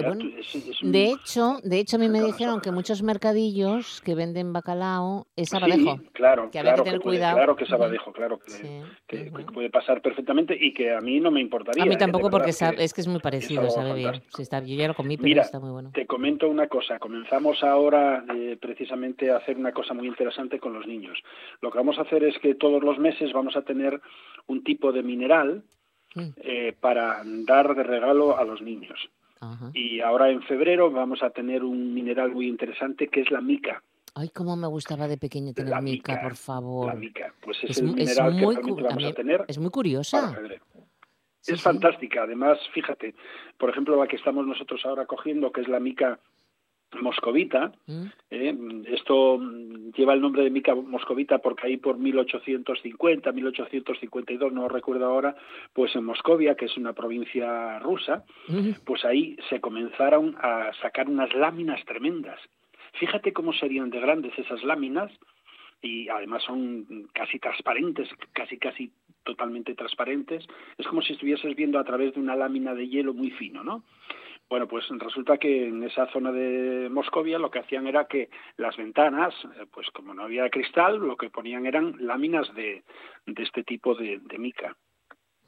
De 0.82 1.10
hecho, 1.10 1.58
de 1.64 1.80
hecho 1.80 1.96
a 1.96 1.98
mí 1.98 2.08
me 2.08 2.22
dijeron 2.22 2.60
que 2.60 2.70
muchos 2.70 3.02
mercadillos 3.02 4.00
que 4.02 4.14
venden 4.14 4.52
bacalao 4.52 4.91
es 5.36 5.52
abadejo. 5.54 5.96
Sí, 5.96 6.08
claro, 6.12 6.50
que 6.50 6.60
claro, 6.60 6.82
que, 6.82 6.90
tener 6.90 7.00
cuidado. 7.00 7.36
claro 7.36 7.56
que 7.56 7.64
es 7.64 7.72
abadejo, 7.72 8.12
claro 8.12 8.38
que, 9.06 9.30
puede 9.52 9.70
pasar 9.70 10.00
perfectamente 10.02 10.56
y 10.58 10.72
que 10.72 10.94
a 10.94 11.00
mí 11.00 11.20
no 11.20 11.30
me 11.30 11.40
importaría. 11.40 11.84
A 11.84 11.86
mí 11.86 11.96
tampoco 11.96 12.30
porque 12.30 12.50
es 12.50 12.92
que 12.94 13.00
es 13.00 13.06
muy 13.06 13.20
parecido, 13.20 13.68
sabe 13.70 13.94
bien. 13.94 14.22
está, 14.38 14.60
yo 14.60 14.74
ya 14.74 14.88
lo 14.88 14.94
comí, 14.94 15.16
pero 15.16 15.40
está 15.40 15.60
muy 15.60 15.70
bueno. 15.70 15.90
Te 15.92 16.06
comento 16.06 16.48
una 16.48 16.68
cosa, 16.68 16.98
comenzamos 16.98 17.62
ahora 17.62 18.24
eh, 18.34 18.56
precisamente 18.60 19.30
a 19.30 19.36
hacer 19.36 19.56
una 19.56 19.72
cosa 19.72 19.94
muy 19.94 20.06
interesante 20.06 20.58
con 20.58 20.72
los 20.72 20.86
niños. 20.86 21.18
Lo 21.60 21.70
que 21.70 21.78
vamos 21.78 21.98
a 21.98 22.02
hacer 22.02 22.24
es 22.24 22.38
que 22.38 22.54
todos 22.54 22.82
los 22.82 22.98
meses 22.98 23.32
vamos 23.32 23.56
a 23.56 23.62
tener 23.62 24.00
un 24.46 24.64
tipo 24.64 24.92
de 24.92 25.02
mineral 25.02 25.62
mm. 26.14 26.28
eh, 26.38 26.74
para 26.80 27.22
dar 27.24 27.74
de 27.74 27.82
regalo 27.82 28.36
a 28.36 28.44
los 28.44 28.62
niños. 28.62 28.98
Y 29.74 30.00
ahora 30.00 30.30
en 30.30 30.42
febrero 30.42 30.90
vamos 30.90 31.22
a 31.22 31.30
tener 31.30 31.64
un 31.64 31.92
mineral 31.94 32.30
muy 32.30 32.46
interesante 32.46 33.08
que 33.08 33.22
es 33.22 33.30
la 33.30 33.40
mica. 33.40 33.82
Ay, 34.14 34.28
cómo 34.28 34.56
me 34.56 34.66
gustaba 34.66 35.08
de 35.08 35.16
pequeño 35.16 35.54
tener 35.54 35.80
mica, 35.80 36.20
por 36.22 36.36
favor. 36.36 36.88
La 36.88 36.94
mica, 36.94 37.34
pues 37.40 37.58
es, 37.62 37.78
el 37.78 37.94
mineral 37.94 38.32
muy, 38.32 38.56
que 38.56 38.82
vamos 38.82 39.04
a 39.04 39.12
tener. 39.12 39.44
Es 39.48 39.58
muy 39.58 39.70
curiosa. 39.70 40.36
es 41.46 41.62
fantástica. 41.62 42.24
Además, 42.24 42.58
fíjate, 42.74 43.14
por 43.56 43.70
ejemplo, 43.70 43.96
la 43.96 44.06
que 44.06 44.16
estamos 44.16 44.46
nosotros 44.46 44.84
ahora 44.84 45.06
cogiendo, 45.06 45.50
que 45.50 45.62
es 45.62 45.68
la 45.68 45.80
mica 45.80 46.20
moscovita. 47.00 47.72
Mm. 47.86 48.04
Eh, 48.30 48.56
esto 48.88 49.40
lleva 49.96 50.12
el 50.14 50.20
nombre 50.20 50.44
de 50.44 50.50
mica 50.50 50.74
moscovita 50.74 51.38
porque 51.38 51.68
ahí 51.68 51.76
por 51.78 51.98
1850, 51.98 53.32
1852, 53.32 54.52
no 54.52 54.68
recuerdo 54.68 55.06
ahora, 55.06 55.34
pues 55.72 55.94
en 55.96 56.04
Moscovia, 56.04 56.54
que 56.54 56.66
es 56.66 56.76
una 56.76 56.92
provincia 56.92 57.78
rusa, 57.78 58.24
mm. 58.48 58.72
pues 58.84 59.04
ahí 59.04 59.36
se 59.48 59.60
comenzaron 59.60 60.36
a 60.38 60.70
sacar 60.82 61.08
unas 61.08 61.34
láminas 61.34 61.82
tremendas. 61.86 62.38
Fíjate 62.94 63.32
cómo 63.32 63.52
serían 63.52 63.90
de 63.90 64.00
grandes 64.00 64.38
esas 64.38 64.62
láminas 64.62 65.10
y 65.80 66.08
además 66.08 66.42
son 66.44 67.08
casi 67.12 67.38
transparentes, 67.38 68.08
casi 68.32 68.58
casi 68.58 68.92
totalmente 69.24 69.74
transparentes. 69.74 70.46
Es 70.78 70.86
como 70.86 71.02
si 71.02 71.14
estuvieses 71.14 71.56
viendo 71.56 71.78
a 71.78 71.84
través 71.84 72.14
de 72.14 72.20
una 72.20 72.36
lámina 72.36 72.74
de 72.74 72.88
hielo 72.88 73.14
muy 73.14 73.30
fino, 73.30 73.64
¿no? 73.64 73.84
Bueno, 74.48 74.68
pues 74.68 74.84
resulta 74.90 75.38
que 75.38 75.68
en 75.68 75.82
esa 75.82 76.06
zona 76.12 76.30
de 76.30 76.88
Moscovia 76.90 77.38
lo 77.38 77.50
que 77.50 77.60
hacían 77.60 77.86
era 77.86 78.06
que 78.06 78.28
las 78.58 78.76
ventanas, 78.76 79.34
eh, 79.56 79.64
pues 79.72 79.90
como 79.90 80.12
no 80.12 80.24
había 80.24 80.50
cristal, 80.50 80.98
lo 80.98 81.16
que 81.16 81.30
ponían 81.30 81.64
eran 81.64 81.94
láminas 81.98 82.52
de, 82.54 82.82
de 83.26 83.42
este 83.42 83.64
tipo 83.64 83.94
de 83.94 84.20
mica. 84.38 84.76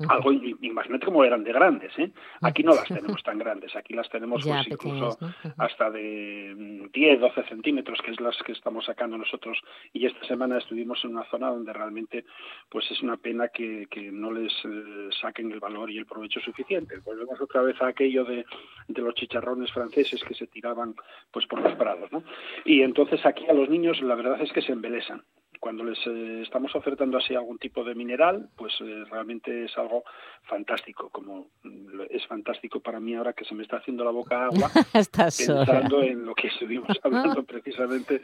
Algo, 0.09 0.33
imagínate 0.33 1.07
cómo 1.07 1.23
eran 1.25 1.45
de 1.45 1.53
grandes, 1.53 1.97
¿eh? 1.99 2.11
Aquí 2.43 2.65
no 2.65 2.75
las 2.75 2.89
tenemos 2.89 3.23
tan 3.23 3.39
grandes, 3.39 3.77
aquí 3.77 3.95
las 3.95 4.09
tenemos 4.09 4.43
pues, 4.43 4.67
incluso 4.67 5.17
hasta 5.57 5.89
de 5.89 6.89
10, 6.93 7.19
mm, 7.19 7.21
12 7.21 7.45
centímetros, 7.45 8.01
que 8.03 8.11
es 8.11 8.21
las 8.21 8.37
que 8.43 8.53
estamos 8.53 8.87
sacando 8.87 9.17
nosotros. 9.17 9.57
Y 9.93 10.07
esta 10.07 10.27
semana 10.27 10.59
estuvimos 10.59 11.05
en 11.05 11.13
una 11.13 11.25
zona 11.31 11.51
donde 11.51 11.73
realmente 11.73 12.25
pues 12.69 12.91
es 12.91 13.03
una 13.03 13.17
pena 13.17 13.49
que, 13.49 13.87
que 13.89 14.11
no 14.11 14.33
les 14.33 14.53
eh, 14.65 15.11
saquen 15.21 15.53
el 15.53 15.61
valor 15.61 15.89
y 15.93 15.99
el 15.99 16.07
provecho 16.07 16.41
suficiente. 16.41 16.99
Volvemos 17.05 17.41
otra 17.41 17.63
vez 17.63 17.81
a 17.81 17.87
aquello 17.87 18.25
de, 18.25 18.45
de 18.89 19.03
los 19.03 19.15
chicharrones 19.15 19.73
franceses 19.73 20.25
que 20.25 20.35
se 20.35 20.49
tiraban 20.49 20.97
pues 21.31 21.47
por 21.47 21.61
los 21.61 21.75
prados, 21.77 22.11
¿no? 22.11 22.25
Y 22.65 22.83
entonces 22.83 23.25
aquí 23.25 23.47
a 23.49 23.53
los 23.53 23.69
niños 23.69 24.03
la 24.03 24.17
verdad 24.17 24.41
es 24.41 24.53
que 24.53 24.63
se 24.63 24.73
embelesan 24.73 25.23
cuando 25.65 25.83
les 25.83 25.99
eh, 26.07 26.43
estamos 26.43 26.77
ofertando 26.77 27.17
así 27.17 27.35
algún 27.35 27.57
tipo 27.57 27.83
de 27.85 27.95
mineral, 27.95 28.51
pues 28.55 28.75
eh, 28.83 29.05
realmente 29.11 29.65
es 29.65 29.73
algo 29.79 30.05
fantástico, 30.43 31.09
como 31.09 31.47
mm, 31.63 32.03
es 32.11 32.27
fantástico 32.27 32.81
para 32.81 33.01
mí 33.01 33.15
ahora 33.15 33.33
que 33.33 33.47
se 33.47 33.55
me 33.55 33.63
está 33.63 33.79
haciendo 33.79 34.05
la 34.05 34.11
boca 34.11 34.45
agua 34.45 34.71
pensando 34.93 36.03
en 36.03 36.27
lo 36.27 36.35
que 36.35 36.49
estuvimos 36.49 36.91
hablando 37.03 37.45
precisamente 37.45 38.21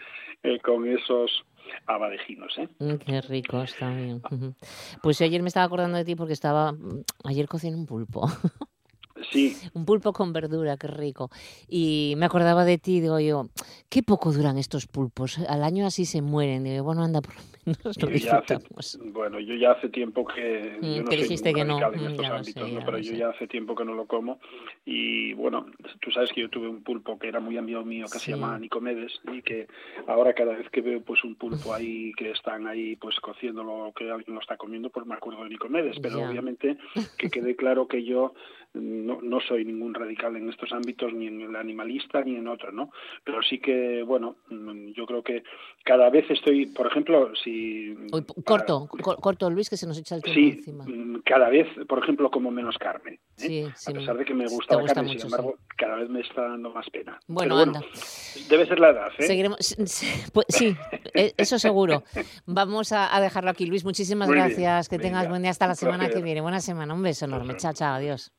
con 0.62 0.86
esos 0.86 1.46
abadejinos. 1.86 2.58
¿eh? 2.58 2.68
Mm, 2.78 2.96
qué 2.96 3.22
ricos 3.22 3.74
también. 3.78 4.20
Pues 5.02 5.18
ayer 5.22 5.40
me 5.40 5.48
estaba 5.48 5.64
acordando 5.64 5.96
de 5.96 6.04
ti 6.04 6.16
porque 6.16 6.34
estaba, 6.34 6.72
mm, 6.72 7.04
ayer 7.24 7.48
cociné 7.48 7.74
un 7.74 7.86
pulpo. 7.86 8.28
Sí. 9.30 9.56
Un 9.74 9.84
pulpo 9.84 10.12
con 10.12 10.32
verdura, 10.32 10.76
qué 10.76 10.86
rico. 10.88 11.30
Y 11.68 12.14
me 12.16 12.26
acordaba 12.26 12.64
de 12.64 12.78
ti, 12.78 13.00
digo 13.00 13.20
yo, 13.20 13.48
qué 13.88 14.02
poco 14.02 14.32
duran 14.32 14.58
estos 14.58 14.86
pulpos. 14.86 15.38
Al 15.48 15.62
año 15.62 15.86
así 15.86 16.04
se 16.04 16.22
mueren. 16.22 16.64
Digo, 16.64 16.84
bueno, 16.84 17.02
anda, 17.02 17.20
por 17.20 17.34
lo 17.34 17.40
menos 17.66 18.02
lo 18.02 18.08
disfrutamos. 18.08 18.98
bueno, 19.12 19.40
yo 19.40 19.54
ya 19.54 19.72
hace 19.72 19.88
tiempo 19.88 20.24
que. 20.24 20.78
Mm, 20.80 20.94
yo 20.94 21.02
no 21.02 21.10
dijiste 21.10 21.52
que 21.52 21.64
no. 21.64 21.78
En 21.92 22.10
estos 22.10 22.26
ámbitos, 22.26 22.70
pero 22.84 22.98
yo 22.98 23.12
ya 23.12 23.30
hace 23.30 23.46
tiempo 23.46 23.74
que 23.74 23.84
no 23.84 23.94
lo 23.94 24.06
como. 24.06 24.40
Y 24.84 25.34
bueno, 25.34 25.66
tú 26.00 26.10
sabes 26.10 26.32
que 26.32 26.42
yo 26.42 26.48
tuve 26.48 26.68
un 26.68 26.82
pulpo 26.82 27.18
que 27.18 27.28
era 27.28 27.40
muy 27.40 27.56
amigo 27.56 27.84
mío 27.84 28.06
que 28.10 28.18
se 28.18 28.32
llama 28.32 28.58
Nicomedes 28.58 29.20
y 29.32 29.42
que 29.42 29.66
ahora 30.06 30.32
cada 30.34 30.54
vez 30.54 30.68
que 30.70 30.80
veo 30.80 31.02
pues 31.02 31.22
un 31.24 31.34
pulpo 31.34 31.74
ahí 31.74 32.12
que 32.16 32.30
están 32.30 32.66
ahí 32.66 32.96
pues 32.96 33.18
cociéndolo 33.20 33.92
que 33.96 34.10
alguien 34.10 34.34
lo 34.34 34.40
está 34.40 34.56
comiendo, 34.56 34.90
pues 34.90 35.06
me 35.06 35.14
acuerdo 35.14 35.42
de 35.44 35.50
Nicomedes. 35.50 35.98
Pero 36.00 36.28
obviamente 36.28 36.76
que 37.18 37.30
quede 37.30 37.56
claro 37.56 37.88
que 37.88 38.04
yo 38.04 38.34
no, 38.74 39.20
no 39.20 39.40
soy 39.40 39.64
ningún 39.64 39.94
radical 39.94 40.36
en 40.36 40.48
estos 40.48 40.72
ámbitos, 40.72 41.12
ni 41.12 41.26
en 41.26 41.40
el 41.40 41.56
animalista 41.56 42.22
ni 42.22 42.36
en 42.36 42.46
otro, 42.46 42.70
¿no? 42.70 42.90
Pero 43.24 43.42
sí 43.42 43.58
que, 43.58 44.02
bueno, 44.02 44.36
mm, 44.48 44.92
yo 44.92 45.06
creo 45.06 45.22
que 45.22 45.42
cada 45.84 46.08
vez 46.10 46.30
estoy, 46.30 46.66
por 46.66 46.86
ejemplo, 46.86 47.32
si... 47.42 47.96
corto, 48.44 48.88
corto, 48.88 49.50
Luis, 49.50 49.68
que 49.68 49.76
se 49.76 49.86
nos 49.86 49.98
echa 49.98 50.16
el 50.16 50.22
tiempo 50.22 50.40
sí, 50.40 50.58
encima. 50.58 50.84
Mm, 50.84 51.22
cada 51.24 51.48
vez, 51.48 51.66
por 51.88 52.02
ejemplo, 52.02 52.30
como 52.30 52.50
menos 52.50 52.78
carne. 52.78 53.18
¿eh? 53.38 53.68
a 53.86 53.92
pesar 53.92 54.16
de 54.16 54.24
que 54.24 54.34
me 54.34 54.46
gusta 54.46 54.80
la 54.80 54.92
carne, 54.92 55.18
sin 55.18 55.26
embargo, 55.26 55.56
cada 55.76 55.96
vez 55.96 56.08
me 56.08 56.20
está 56.20 56.42
dando 56.42 56.70
más 56.70 56.88
pena. 56.90 57.18
Bueno, 57.26 57.58
anda. 57.58 57.80
Debe 58.48 58.66
ser 58.66 58.78
la 58.78 58.90
edad, 58.90 59.08
¿eh? 59.18 59.22
Seguiremos, 59.22 59.58
pues, 60.32 60.46
sí, 60.48 60.76
e, 61.14 61.32
eso 61.36 61.58
seguro. 61.58 62.04
Vamos 62.46 62.92
a, 62.92 63.20
dejarlo 63.20 63.50
aquí. 63.50 63.66
Luis, 63.66 63.84
muchísimas 63.84 64.28
gracias. 64.28 64.88
Que 64.88 64.98
tengas 64.98 65.28
buen 65.28 65.42
día 65.42 65.50
hasta 65.50 65.66
la 65.66 65.74
semana 65.74 66.08
que 66.08 66.22
viene. 66.22 66.40
Buena 66.40 66.60
semana. 66.60 66.94
Un 66.94 67.02
beso 67.02 67.24
enorme. 67.24 67.56
Chao, 67.56 67.72
chao. 67.72 67.94
Adiós. 67.94 68.32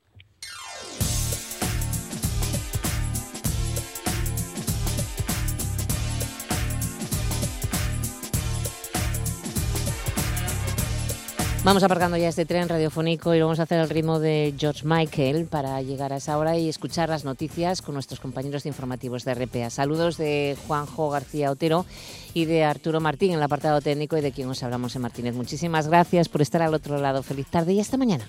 Vamos 11.64 11.84
aparcando 11.84 12.18
ya 12.18 12.28
este 12.28 12.47
tren 12.47 12.68
radiofónico 12.68 13.36
y 13.36 13.39
lo 13.39 13.45
vamos 13.45 13.59
a 13.59 13.64
hacer 13.64 13.80
al 13.80 13.89
ritmo 13.89 14.20
de 14.20 14.55
George 14.57 14.82
Michael 14.84 15.45
para 15.45 15.80
llegar 15.84 16.12
a 16.12 16.16
esa 16.16 16.39
hora 16.39 16.57
y 16.57 16.68
escuchar 16.68 17.09
las 17.09 17.24
noticias 17.24 17.84
con 17.84 17.93
nuestros 17.93 18.20
compañeros 18.20 18.64
de 18.64 18.70
informativos 18.70 19.26
de 19.26 19.36
RPA. 19.36 19.70
Saludos 19.70 20.18
de 20.18 20.57
Juanjo 20.68 21.12
García 21.12 21.51
Otero 21.51 21.86
y 22.34 22.45
de 22.45 22.64
Arturo 22.64 22.99
Martín 22.99 23.30
en 23.32 23.38
el 23.38 23.43
apartado 23.43 23.80
técnico 23.80 24.18
y 24.18 24.22
de 24.22 24.32
quien 24.32 24.49
os 24.49 24.64
hablamos 24.64 24.95
en 24.95 25.03
Martínez. 25.03 25.36
Muchísimas 25.36 25.88
gracias 25.88 26.30
por 26.30 26.41
estar 26.41 26.64
al 26.64 26.74
otro 26.74 26.97
lado. 26.97 27.22
Feliz 27.22 27.45
tarde 27.45 27.74
y 27.74 27.80
hasta 27.80 27.95
mañana. 27.95 28.28